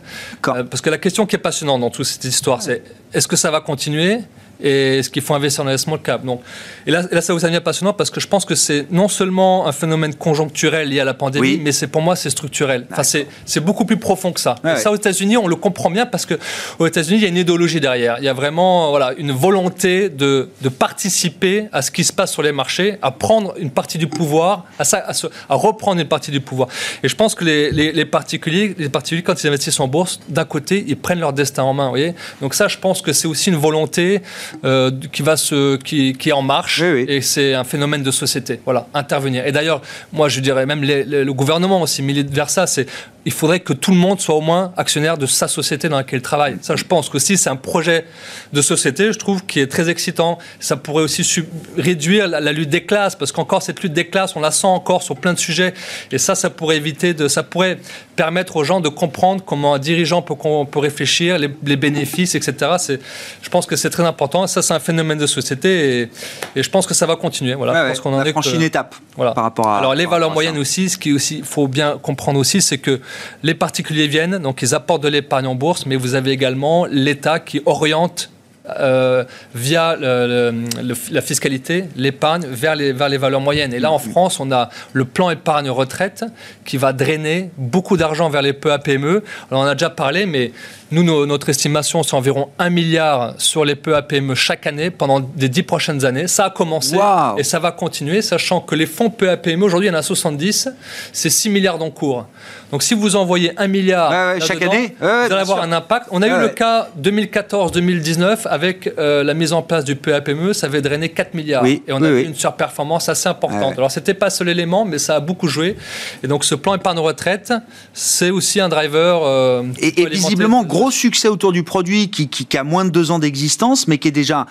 Euh, 0.48 0.64
parce 0.64 0.80
que 0.80 0.88
la 0.88 0.96
question 0.96 1.26
qui 1.26 1.36
est 1.36 1.40
passionnante 1.40 1.82
dans 1.82 1.90
toute 1.90 2.06
cette 2.06 2.24
histoire, 2.24 2.62
c'est 2.62 2.82
est-ce 3.12 3.28
que 3.28 3.36
ça 3.36 3.50
va 3.50 3.60
continuer? 3.60 4.20
Et 4.62 4.98
est-ce 4.98 5.10
qu'il 5.10 5.22
faut 5.22 5.34
investir 5.34 5.64
dans 5.64 5.70
les 5.70 5.78
small 5.78 6.00
caps 6.00 6.24
Donc, 6.24 6.42
et 6.86 6.90
là, 6.90 7.02
là, 7.10 7.20
ça 7.20 7.32
vous 7.32 7.40
devient 7.40 7.60
passionnant 7.60 7.92
parce 7.92 8.10
que 8.10 8.20
je 8.20 8.28
pense 8.28 8.44
que 8.44 8.54
c'est 8.54 8.86
non 8.90 9.08
seulement 9.08 9.66
un 9.66 9.72
phénomène 9.72 10.14
conjoncturel 10.14 10.88
lié 10.88 11.00
à 11.00 11.04
la 11.04 11.14
pandémie, 11.14 11.58
mais 11.62 11.72
c'est 11.72 11.86
pour 11.86 12.02
moi 12.02 12.16
c'est 12.16 12.30
structurel. 12.30 12.86
Enfin, 12.92 13.02
c'est 13.02 13.60
beaucoup 13.60 13.84
plus 13.84 13.96
profond 13.96 14.32
que 14.32 14.40
ça. 14.40 14.56
ça 14.76 14.90
aux 14.90 14.96
États-Unis, 14.96 15.36
on 15.36 15.46
le 15.46 15.56
comprend 15.56 15.90
bien 15.90 16.06
parce 16.06 16.26
que 16.26 16.34
aux 16.78 16.86
États-Unis, 16.86 17.18
il 17.18 17.22
y 17.22 17.26
a 17.26 17.28
une 17.28 17.36
idéologie 17.36 17.80
derrière. 17.80 18.16
Il 18.18 18.24
y 18.24 18.28
a 18.28 18.32
vraiment 18.32 18.90
voilà 18.90 19.12
une 19.16 19.32
volonté 19.32 20.08
de, 20.08 20.50
de 20.62 20.68
participer 20.68 21.68
à 21.72 21.82
ce 21.82 21.90
qui 21.90 22.04
se 22.04 22.12
passe 22.12 22.32
sur 22.32 22.42
les 22.42 22.52
marchés, 22.52 22.98
à 23.02 23.10
prendre 23.10 23.54
une 23.58 23.70
partie 23.70 23.98
du 23.98 24.06
pouvoir, 24.06 24.64
à, 24.78 24.84
ça, 24.84 24.98
à, 24.98 25.12
à 25.48 25.54
reprendre 25.54 26.00
une 26.00 26.08
partie 26.08 26.30
du 26.30 26.40
pouvoir. 26.40 26.68
Et 27.02 27.08
je 27.08 27.16
pense 27.16 27.34
que 27.34 27.44
les, 27.44 27.70
les, 27.70 27.92
les, 27.92 28.04
particuliers, 28.04 28.74
les 28.78 28.88
particuliers, 28.88 29.22
quand 29.22 29.42
ils 29.42 29.46
investissent 29.48 29.80
en 29.80 29.88
bourse, 29.88 30.20
d'un 30.28 30.44
côté, 30.44 30.84
ils 30.86 30.96
prennent 30.96 31.20
leur 31.20 31.32
destin 31.32 31.62
en 31.62 31.74
main. 31.74 31.84
Vous 31.84 31.90
voyez 31.90 32.14
Donc 32.40 32.54
ça, 32.54 32.68
je 32.68 32.78
pense 32.78 33.02
que 33.02 33.12
c'est 33.12 33.28
aussi 33.28 33.50
une 33.50 33.56
volonté 33.56 34.22
euh, 34.64 34.90
qui, 35.12 35.22
va 35.22 35.36
se, 35.36 35.76
qui, 35.76 36.12
qui, 36.14 36.28
est 36.30 36.32
en 36.32 36.42
marche 36.42 36.82
et 36.82 37.20
c'est 37.20 37.54
un 37.54 37.64
phénomène 37.64 38.02
de 38.02 38.10
société. 38.10 38.60
Voilà, 38.64 38.86
intervenir. 38.94 39.46
Et 39.46 39.52
d'ailleurs, 39.52 39.80
moi 40.12 40.28
je 40.28 40.40
dirais 40.40 40.66
même 40.66 40.82
le 40.82 41.32
gouvernement 41.32 41.82
aussi 41.82 42.02
milite 42.02 42.30
vers 42.30 42.50
ça. 42.50 42.66
C'est 42.66 42.86
il 43.26 43.32
faudrait 43.32 43.60
que 43.60 43.72
tout 43.74 43.90
le 43.90 43.98
monde 43.98 44.20
soit 44.20 44.34
au 44.34 44.40
moins 44.40 44.72
actionnaire 44.76 45.18
de 45.18 45.26
sa 45.26 45.46
société 45.46 45.88
dans 45.88 45.98
laquelle 45.98 46.20
il 46.20 46.22
travaille. 46.22 46.56
Ça, 46.62 46.76
je 46.76 46.84
pense 46.84 47.10
que 47.10 47.18
si 47.18 47.36
c'est 47.36 47.50
un 47.50 47.56
projet 47.56 48.06
de 48.52 48.62
société, 48.62 49.12
je 49.12 49.18
trouve, 49.18 49.44
qui 49.44 49.60
est 49.60 49.66
très 49.66 49.90
excitant. 49.90 50.38
Ça 50.58 50.76
pourrait 50.76 51.02
aussi 51.02 51.44
réduire 51.76 52.28
la, 52.28 52.52
lutte 52.52 52.70
des 52.70 52.84
classes, 52.84 53.16
parce 53.16 53.30
qu'encore 53.30 53.62
cette 53.62 53.82
lutte 53.82 53.92
des 53.92 54.06
classes, 54.06 54.36
on 54.36 54.40
la 54.40 54.50
sent 54.50 54.66
encore 54.66 55.02
sur 55.02 55.16
plein 55.16 55.34
de 55.34 55.38
sujets. 55.38 55.74
Et 56.12 56.18
ça, 56.18 56.34
ça 56.34 56.48
pourrait 56.48 56.76
éviter 56.76 57.12
de, 57.12 57.28
ça 57.28 57.42
pourrait 57.42 57.78
permettre 58.16 58.56
aux 58.56 58.64
gens 58.64 58.80
de 58.80 58.88
comprendre 58.88 59.44
comment 59.44 59.74
un 59.74 59.78
dirigeant 59.78 60.22
peut, 60.22 60.34
peut 60.70 60.78
réfléchir, 60.78 61.38
les, 61.38 61.76
bénéfices, 61.76 62.34
etc. 62.34 62.72
C'est, 62.78 63.00
je 63.42 63.48
pense 63.50 63.66
que 63.66 63.76
c'est 63.76 63.90
très 63.90 64.04
important. 64.04 64.39
Ça, 64.46 64.62
c'est 64.62 64.74
un 64.74 64.80
phénomène 64.80 65.18
de 65.18 65.26
société, 65.26 66.08
et, 66.56 66.62
je 66.62 66.68
pense 66.68 66.86
que 66.86 66.94
ça 66.94 67.06
va 67.06 67.16
continuer. 67.16 67.54
Voilà. 67.54 67.84
je 67.84 67.88
pense 67.90 68.00
qu'on 68.00 68.14
en 68.14 68.18
a 68.18 68.24
franchi 68.30 68.54
une 68.54 68.62
étape. 68.62 68.94
Voilà. 69.16 69.32
Par 69.32 69.44
rapport 69.44 69.68
à. 69.68 69.78
Alors 69.78 69.94
les 69.94 70.06
valeurs 70.06 70.30
moyennes 70.30 70.58
aussi, 70.58 70.88
ce 70.88 70.98
qui 70.98 71.12
aussi 71.12 71.42
faut 71.42 71.68
bien 71.68 71.98
comprendre 71.98 72.38
aussi, 72.38 72.60
c'est 72.62 72.78
que 72.78 73.00
les 73.42 73.54
particuliers 73.54 74.08
viennent, 74.08 74.38
donc 74.38 74.62
ils 74.62 74.74
apportent 74.74 75.02
de 75.02 75.08
l'épargne 75.08 75.46
en 75.46 75.54
bourse, 75.54 75.86
mais 75.86 75.96
vous 75.96 76.14
avez 76.14 76.30
également 76.30 76.86
l'État 76.86 77.40
qui 77.40 77.62
oriente 77.66 78.30
euh, 78.78 79.24
via 79.54 79.96
la 79.96 81.22
fiscalité, 81.22 81.86
l'épargne 81.96 82.46
vers 82.46 82.76
les, 82.76 82.92
vers 82.92 83.08
les 83.08 83.16
valeurs 83.16 83.40
moyennes. 83.40 83.72
Et 83.72 83.80
là, 83.80 83.90
en 83.90 83.98
France, 83.98 84.38
on 84.38 84.52
a 84.52 84.68
le 84.92 85.06
plan 85.06 85.30
épargne 85.30 85.70
retraite 85.70 86.24
qui 86.64 86.76
va 86.76 86.92
drainer 86.92 87.50
beaucoup 87.56 87.96
d'argent 87.96 88.28
vers 88.28 88.42
les 88.42 88.52
PEA 88.52 88.78
PME. 88.78 89.24
Alors, 89.50 89.62
on 89.62 89.64
en 89.64 89.66
a 89.66 89.74
déjà 89.74 89.90
parlé, 89.90 90.26
mais 90.26 90.52
nous, 90.92 91.26
notre 91.26 91.48
estimation, 91.48 92.02
c'est 92.02 92.14
environ 92.14 92.48
1 92.58 92.70
milliard 92.70 93.34
sur 93.38 93.64
les 93.64 93.76
PME 93.76 94.34
chaque 94.34 94.66
année 94.66 94.90
pendant 94.90 95.20
les 95.36 95.48
10 95.48 95.62
prochaines 95.62 96.04
années. 96.04 96.26
Ça 96.26 96.46
a 96.46 96.50
commencé 96.50 96.96
et 97.38 97.44
ça 97.44 97.58
va 97.58 97.72
continuer, 97.72 98.22
sachant 98.22 98.60
que 98.60 98.74
les 98.74 98.86
fonds 98.86 99.10
PME, 99.10 99.64
aujourd'hui, 99.64 99.88
il 99.88 99.92
y 99.92 99.94
en 99.94 99.98
a 99.98 100.02
70, 100.02 100.68
c'est 101.12 101.30
6 101.30 101.48
milliards 101.50 101.78
d'encours. 101.78 102.26
Donc 102.72 102.82
si 102.82 102.94
vous 102.94 103.16
envoyez 103.16 103.52
1 103.56 103.66
milliard 103.66 104.40
chaque 104.40 104.62
année, 104.62 104.94
vous 105.00 105.06
allez 105.06 105.34
avoir 105.34 105.62
un 105.62 105.72
impact. 105.72 106.06
On 106.10 106.22
a 106.22 106.28
eu 106.28 106.40
le 106.40 106.48
cas 106.48 106.88
2014-2019 107.00 108.46
avec 108.46 108.92
euh, 108.98 109.22
la 109.24 109.34
mise 109.34 109.52
en 109.52 109.62
place 109.62 109.84
du 109.84 109.96
PEA 109.96 110.20
PME, 110.20 110.52
ça 110.52 110.66
avait 110.66 110.82
drainé 110.82 111.08
4 111.08 111.34
milliards. 111.34 111.64
et 111.66 111.82
on 111.88 112.02
a 112.02 112.08
eu 112.08 112.22
une 112.24 112.34
surperformance 112.34 113.08
assez 113.08 113.28
importante. 113.28 113.74
Alors 113.76 113.90
c'était 113.90 114.14
pas 114.14 114.30
seul 114.30 114.48
élément, 114.48 114.84
mais 114.84 114.98
ça 114.98 115.16
a 115.16 115.20
beaucoup 115.20 115.48
joué. 115.48 115.76
Et 116.22 116.26
donc 116.26 116.44
ce 116.44 116.54
plan 116.54 116.74
épargne 116.74 116.98
retraite, 116.98 117.52
c'est 117.92 118.30
aussi 118.30 118.60
un 118.60 118.68
driver. 118.68 119.20
Euh, 119.24 119.62
et, 119.78 120.00
et 120.02 120.06
visiblement, 120.08 120.64
gros 120.64 120.79
gros 120.80 120.90
succès 120.90 121.28
autour 121.28 121.52
du 121.52 121.62
produit 121.62 122.08
qui, 122.08 122.28
qui, 122.28 122.56
a 122.56 122.64
moins 122.64 122.86
de 122.86 122.90
deux 122.90 123.10
ans 123.10 123.18
d'existence, 123.18 123.86
mais 123.86 123.98
qui 123.98 124.08
est 124.08 124.12
déjà 124.12 124.46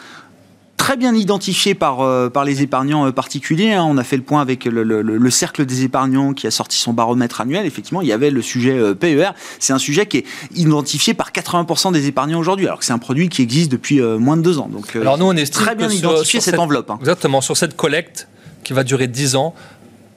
très 0.78 0.96
bien 0.96 1.16
identifié 1.16 1.74
par, 1.74 2.02
euh, 2.02 2.30
par 2.30 2.46
les 2.46 2.62
épargnants 2.62 3.08
euh, 3.08 3.12
particuliers. 3.12 3.74
Hein. 3.74 3.84
On 3.84 3.98
a 3.98 4.04
fait 4.04 4.16
le 4.16 4.22
point 4.22 4.40
avec 4.40 4.66
le, 4.66 5.30
cercle 5.32 5.66
des 5.66 5.84
épargnants 5.84 6.34
qui 6.34 6.46
a 6.46 6.52
sorti 6.52 6.78
son 6.78 6.94
baromètre 6.94 7.42
annuel. 7.42 7.66
Effectivement, 7.66 8.02
il 8.02 8.08
y 8.08 8.14
avait 8.14 8.30
le 8.30 8.44
sujet 8.44 8.78
euh, 8.78 8.94
PER. 8.94 9.32
C'est 9.58 9.74
un 9.74 9.80
sujet 9.80 10.06
qui 10.06 10.18
est 10.18 10.26
identifié 10.54 11.16
par 11.16 11.32
80% 11.32 11.94
des 11.94 12.06
épargnants 12.06 12.40
aujourd'hui, 12.40 12.68
alors 12.68 12.78
que 12.78 12.86
c'est 12.86 12.94
un 12.94 13.00
produit 13.00 13.28
qui 13.30 13.42
existe 13.42 13.72
depuis 13.72 14.00
moins 14.00 14.38
de 14.38 14.44
deux 14.44 14.60
ans. 14.60 14.70
Donc, 14.72 14.96
alors 14.96 15.18
nous, 15.18 15.26
on 15.26 15.36
est 15.36 15.52
très 15.52 15.74
bien 15.74 15.90
identifié 15.90 16.42
cette, 16.42 16.60
enveloppe. 16.60 16.92
Hein. 16.92 16.98
Exactement, 17.00 17.42
sur 17.42 17.58
cette 17.58 17.76
collecte 17.76 18.28
qui 18.64 18.74
va 18.74 18.84
durer 18.84 19.08
10 19.08 19.36
ans, 19.36 19.56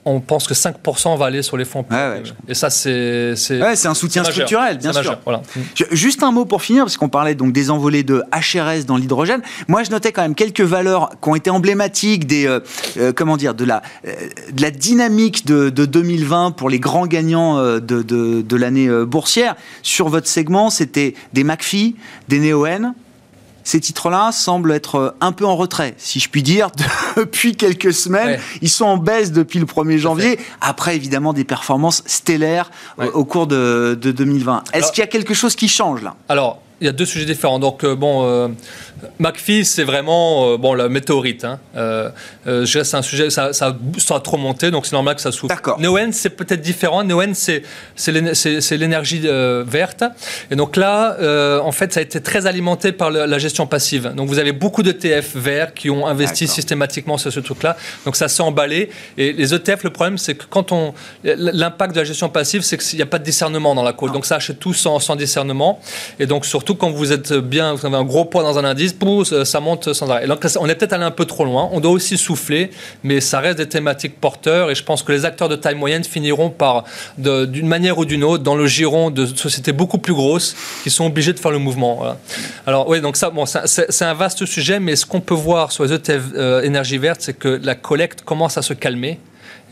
on 0.05 0.19
pense 0.19 0.47
que 0.47 0.53
5% 0.53 1.17
va 1.17 1.25
aller 1.25 1.41
sur 1.41 1.57
les 1.57 1.65
fonds. 1.65 1.85
Et 2.47 2.53
ça, 2.53 2.69
c'est. 2.69 3.35
C'est 3.35 3.87
un 3.87 3.93
soutien 3.93 4.23
structurel, 4.23 4.77
bien 4.77 4.93
sûr. 4.93 5.17
Juste 5.91 6.23
un 6.23 6.31
mot 6.31 6.45
pour 6.45 6.61
finir, 6.61 6.83
parce 6.83 6.97
qu'on 6.97 7.09
parlait 7.09 7.35
donc 7.35 7.53
des 7.53 7.69
envolées 7.69 8.03
de 8.03 8.23
HRS 8.33 8.85
dans 8.85 8.97
l'hydrogène. 8.97 9.41
Moi, 9.67 9.83
je 9.83 9.91
notais 9.91 10.11
quand 10.11 10.21
même 10.21 10.35
quelques 10.35 10.61
valeurs 10.61 11.09
qui 11.21 11.29
ont 11.29 11.35
été 11.35 11.49
emblématiques 11.49 12.27
des, 12.27 12.47
euh, 12.47 12.59
euh, 12.97 13.13
comment 13.15 13.37
dire, 13.37 13.53
de 13.53 13.65
la, 13.65 13.81
euh, 14.07 14.11
de 14.51 14.61
la 14.61 14.71
dynamique 14.71 15.45
de, 15.45 15.69
2020 15.69 16.51
pour 16.51 16.69
les 16.69 16.79
grands 16.79 17.07
gagnants 17.07 17.57
de, 17.79 18.01
de 18.01 18.55
l'année 18.55 18.89
boursière. 19.05 19.55
Sur 19.81 20.09
votre 20.09 20.27
segment, 20.27 20.69
c'était 20.69 21.13
des 21.33 21.43
McPhee, 21.43 21.95
des 22.29 22.39
Neoen, 22.39 22.93
ces 23.63 23.79
titres-là 23.79 24.31
semblent 24.31 24.71
être 24.71 24.95
euh, 24.95 25.15
un 25.21 25.31
peu 25.31 25.45
en 25.45 25.55
retrait, 25.55 25.95
si 25.97 26.19
je 26.19 26.29
puis 26.29 26.43
dire, 26.43 26.69
depuis 27.17 27.55
quelques 27.55 27.93
semaines. 27.93 28.39
Ils 28.61 28.69
sont 28.69 28.85
en 28.85 28.97
baisse 28.97 29.31
depuis 29.31 29.59
le 29.59 29.65
1er 29.65 29.97
janvier, 29.97 30.39
après 30.61 30.95
évidemment 30.95 31.33
des 31.33 31.43
performances 31.43 32.03
stellaires 32.05 32.71
euh, 32.99 33.11
au 33.11 33.25
cours 33.25 33.47
de, 33.47 33.97
2020. 33.99 34.63
Est-ce 34.73 34.91
qu'il 34.91 35.01
y 35.01 35.03
a 35.03 35.07
quelque 35.07 35.33
chose 35.33 35.55
qui 35.55 35.67
change 35.67 36.01
là? 36.01 36.15
Alors, 36.29 36.59
il 36.83 36.85
y 36.85 36.89
a 36.89 36.91
deux 36.91 37.05
sujets 37.05 37.25
différents. 37.25 37.59
Donc, 37.59 37.85
euh, 37.85 37.95
bon, 37.95 38.25
euh, 38.25 38.49
McPhee, 39.19 39.65
c'est 39.65 39.83
vraiment 39.83 40.53
euh, 40.53 40.57
bon, 40.57 40.73
la 40.73 40.89
météorite. 40.89 41.45
Hein. 41.45 41.59
c'est 42.45 42.95
un 42.95 43.01
sujet, 43.01 43.29
ça, 43.29 43.53
ça, 43.53 43.75
a 44.09 44.19
trop 44.19 44.37
monté, 44.37 44.71
donc 44.71 44.85
c'est 44.85 44.93
normal 44.93 45.15
que 45.15 45.21
ça 45.21 45.31
souffre. 45.31 45.53
D'accord. 45.53 45.79
Neoen, 45.79 46.11
c'est 46.11 46.29
peut-être 46.29 46.61
différent. 46.61 47.03
Neoen, 47.03 47.33
c'est, 47.33 47.63
l'énergie 48.71 49.21
verte. 49.65 50.03
Et 50.51 50.55
donc 50.55 50.75
là, 50.75 51.17
en 51.63 51.71
fait, 51.71 51.93
ça 51.93 51.99
a 51.99 52.03
été 52.03 52.21
très 52.21 52.45
alimenté 52.45 52.91
par 52.91 53.11
la 53.11 53.37
gestion 53.37 53.67
passive. 53.67 54.13
Donc, 54.15 54.27
vous 54.27 54.39
avez 54.39 54.51
beaucoup 54.51 54.83
d'ETF 54.83 55.35
verts 55.35 55.73
qui 55.73 55.89
ont 55.89 56.07
investi 56.07 56.47
systématiquement 56.47 57.17
sur 57.17 57.31
ce 57.31 57.39
truc-là. 57.39 57.77
Donc, 58.05 58.15
ça 58.15 58.27
s'est 58.27 58.43
emballé. 58.43 58.89
Et 59.17 59.33
les 59.33 59.53
ETF, 59.53 59.83
le 59.83 59.89
problème, 59.89 60.17
c'est 60.17 60.35
que 60.35 60.45
quand 60.49 60.71
on. 60.71 60.93
L'impact 61.23 61.93
de 61.93 61.99
la 61.99 62.05
gestion 62.05 62.29
passive, 62.29 62.61
c'est 62.61 62.77
qu'il 62.77 62.97
n'y 62.97 63.03
a 63.03 63.07
pas 63.07 63.19
de 63.19 63.23
discernement 63.23 63.75
dans 63.75 63.83
la 63.83 63.93
côte. 63.93 64.11
Donc, 64.11 64.25
ça 64.25 64.35
achète 64.35 64.59
tout 64.59 64.73
sans, 64.73 64.99
sans 64.99 65.15
discernement. 65.15 65.79
Et 66.19 66.25
donc, 66.25 66.45
surtout, 66.45 66.75
quand 66.75 66.91
vous 66.91 67.11
êtes 67.11 67.33
bien, 67.33 67.73
vous 67.73 67.85
avez 67.85 67.95
un 67.95 68.03
gros 68.03 68.25
poids 68.25 68.43
dans 68.43 68.57
un 68.57 68.65
indice, 68.65 68.92
ça 69.43 69.59
monte 69.59 69.93
sans 69.93 70.09
arrêt. 70.09 70.27
donc, 70.27 70.45
on 70.59 70.67
est 70.67 70.75
peut-être 70.75 70.93
allé 70.93 71.03
un 71.03 71.11
peu 71.11 71.25
trop 71.25 71.45
loin. 71.45 71.69
On 71.71 71.79
doit 71.79 71.91
aussi 71.91 72.17
souffler, 72.17 72.71
mais 73.03 73.21
ça 73.21 73.39
reste 73.39 73.57
des 73.57 73.67
thématiques 73.69 74.19
porteurs. 74.19 74.71
Et 74.71 74.75
je 74.75 74.83
pense 74.83 75.03
que 75.03 75.11
les 75.11 75.25
acteurs 75.25 75.49
de 75.49 75.55
taille 75.55 75.75
moyenne 75.75 76.03
finiront 76.03 76.49
par, 76.49 76.85
d'une 77.17 77.67
manière 77.67 77.97
ou 77.97 78.05
d'une 78.05 78.23
autre, 78.23 78.43
dans 78.43 78.55
le 78.55 78.67
giron 78.67 79.09
de 79.09 79.25
sociétés 79.25 79.71
beaucoup 79.71 79.97
plus 79.97 80.13
grosses 80.13 80.55
qui 80.83 80.89
sont 80.89 81.05
obligées 81.05 81.33
de 81.33 81.39
faire 81.39 81.51
le 81.51 81.59
mouvement. 81.59 82.15
Alors, 82.65 82.87
oui, 82.87 83.01
donc 83.01 83.17
ça, 83.17 83.29
bon, 83.29 83.45
c'est 83.45 84.05
un 84.05 84.13
vaste 84.13 84.45
sujet, 84.45 84.79
mais 84.79 84.95
ce 84.95 85.05
qu'on 85.05 85.21
peut 85.21 85.33
voir 85.33 85.71
sur 85.71 85.83
les 85.83 85.93
ETF 85.93 86.23
euh, 86.35 86.61
énergie 86.61 86.97
verte, 86.97 87.21
c'est 87.21 87.37
que 87.37 87.59
la 87.63 87.75
collecte 87.75 88.21
commence 88.23 88.57
à 88.57 88.61
se 88.61 88.73
calmer. 88.73 89.19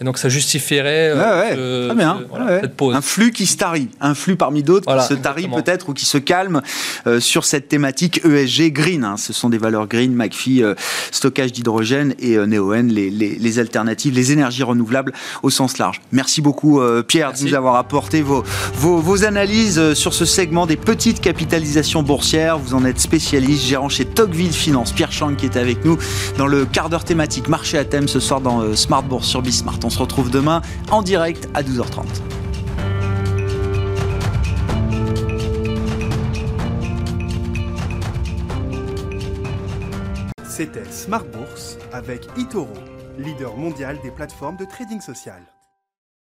Et 0.02 0.04
donc 0.04 0.18
ça 0.18 0.30
justifierait 0.30 1.14
euh, 1.16 2.60
cette 2.60 2.76
pause. 2.76 2.96
Un 2.96 3.02
flux 3.02 3.32
qui 3.32 3.46
se 3.46 3.56
tarit, 3.56 3.88
un 4.00 4.16
flux 4.16 4.36
parmi 4.36 4.64
d'autres 4.64 4.92
qui 4.98 5.08
se 5.08 5.14
tarit 5.14 5.48
peut-être 5.48 5.90
ou 5.90 5.94
qui 5.94 6.06
se 6.06 6.18
calme 6.18 6.64
euh, 7.06 7.20
sur 7.20 7.46
cette 7.46 7.68
thématique 7.68 8.26
ESG 8.26 8.74
green. 8.74 9.04
Hein. 9.04 9.18
Ce 9.18 9.32
sont 9.32 9.48
des 9.48 9.60
valeurs 9.60 9.86
green, 9.86 10.16
McPhee, 10.16 10.64
euh, 10.64 10.74
stockage 11.12 11.52
d'hydrogène 11.52 12.16
et 12.18 12.36
Neoen, 12.36 12.88
les, 12.88 13.12
les, 13.12 13.60
alternatives, 13.60 14.16
les 14.16 14.32
énergies 14.32 14.64
renouvelables 14.64 15.14
au 15.44 15.52
sens 15.52 15.78
large. 15.78 16.02
Merci 16.12 16.42
beaucoup 16.42 16.82
Pierre 17.08 17.34
de 17.34 17.44
nous 17.44 17.54
avoir 17.54 17.76
apporté 17.76 18.24
vos, 18.24 18.44
vos, 18.74 18.98
vos, 18.98 19.24
analyses 19.24 19.94
sur 19.94 20.16
ce 20.16 20.26
segment 20.26 20.66
des 20.66 20.78
petites 20.78 21.22
capitalisations 21.22 22.02
boursières. 22.02 22.58
Vous 22.58 22.74
en 22.74 22.86
êtes 22.86 23.00
spécialiste, 23.00 23.66
gérant 23.66 23.90
chez 23.90 24.06
Tocqueville 24.06 24.52
Finance. 24.52 24.94
Pierre 24.94 25.12
Chang 25.12 25.36
qui 25.36 25.46
est 25.46 25.58
avec 25.58 25.86
nous 25.86 26.00
dans 26.40 26.48
le 26.48 26.66
quart 26.66 26.90
d'heure 26.90 27.04
thématique 27.04 27.48
marché 27.50 27.78
à 27.78 27.86
thème 27.86 28.08
ce 28.08 28.20
soir 28.20 28.42
dans 28.42 28.76
Smart 28.76 29.04
Bourse 29.04 29.28
sur 29.28 29.44
Bismart. 29.44 29.78
On 29.84 29.91
on 29.92 29.94
se 29.94 30.00
retrouve 30.00 30.32
demain 30.32 30.62
en 30.90 31.02
direct 31.02 31.50
à 31.54 31.64
12h30. 31.64 32.06
C'était 40.46 40.90
Smart 40.90 41.26
Bourse 41.26 41.78
avec 41.92 42.26
Itoro, 42.38 42.70
leader 43.18 43.58
mondial 43.58 43.98
des 44.02 44.12
plateformes 44.12 44.56
de 44.56 44.64
trading 44.64 45.02
social. 45.02 45.42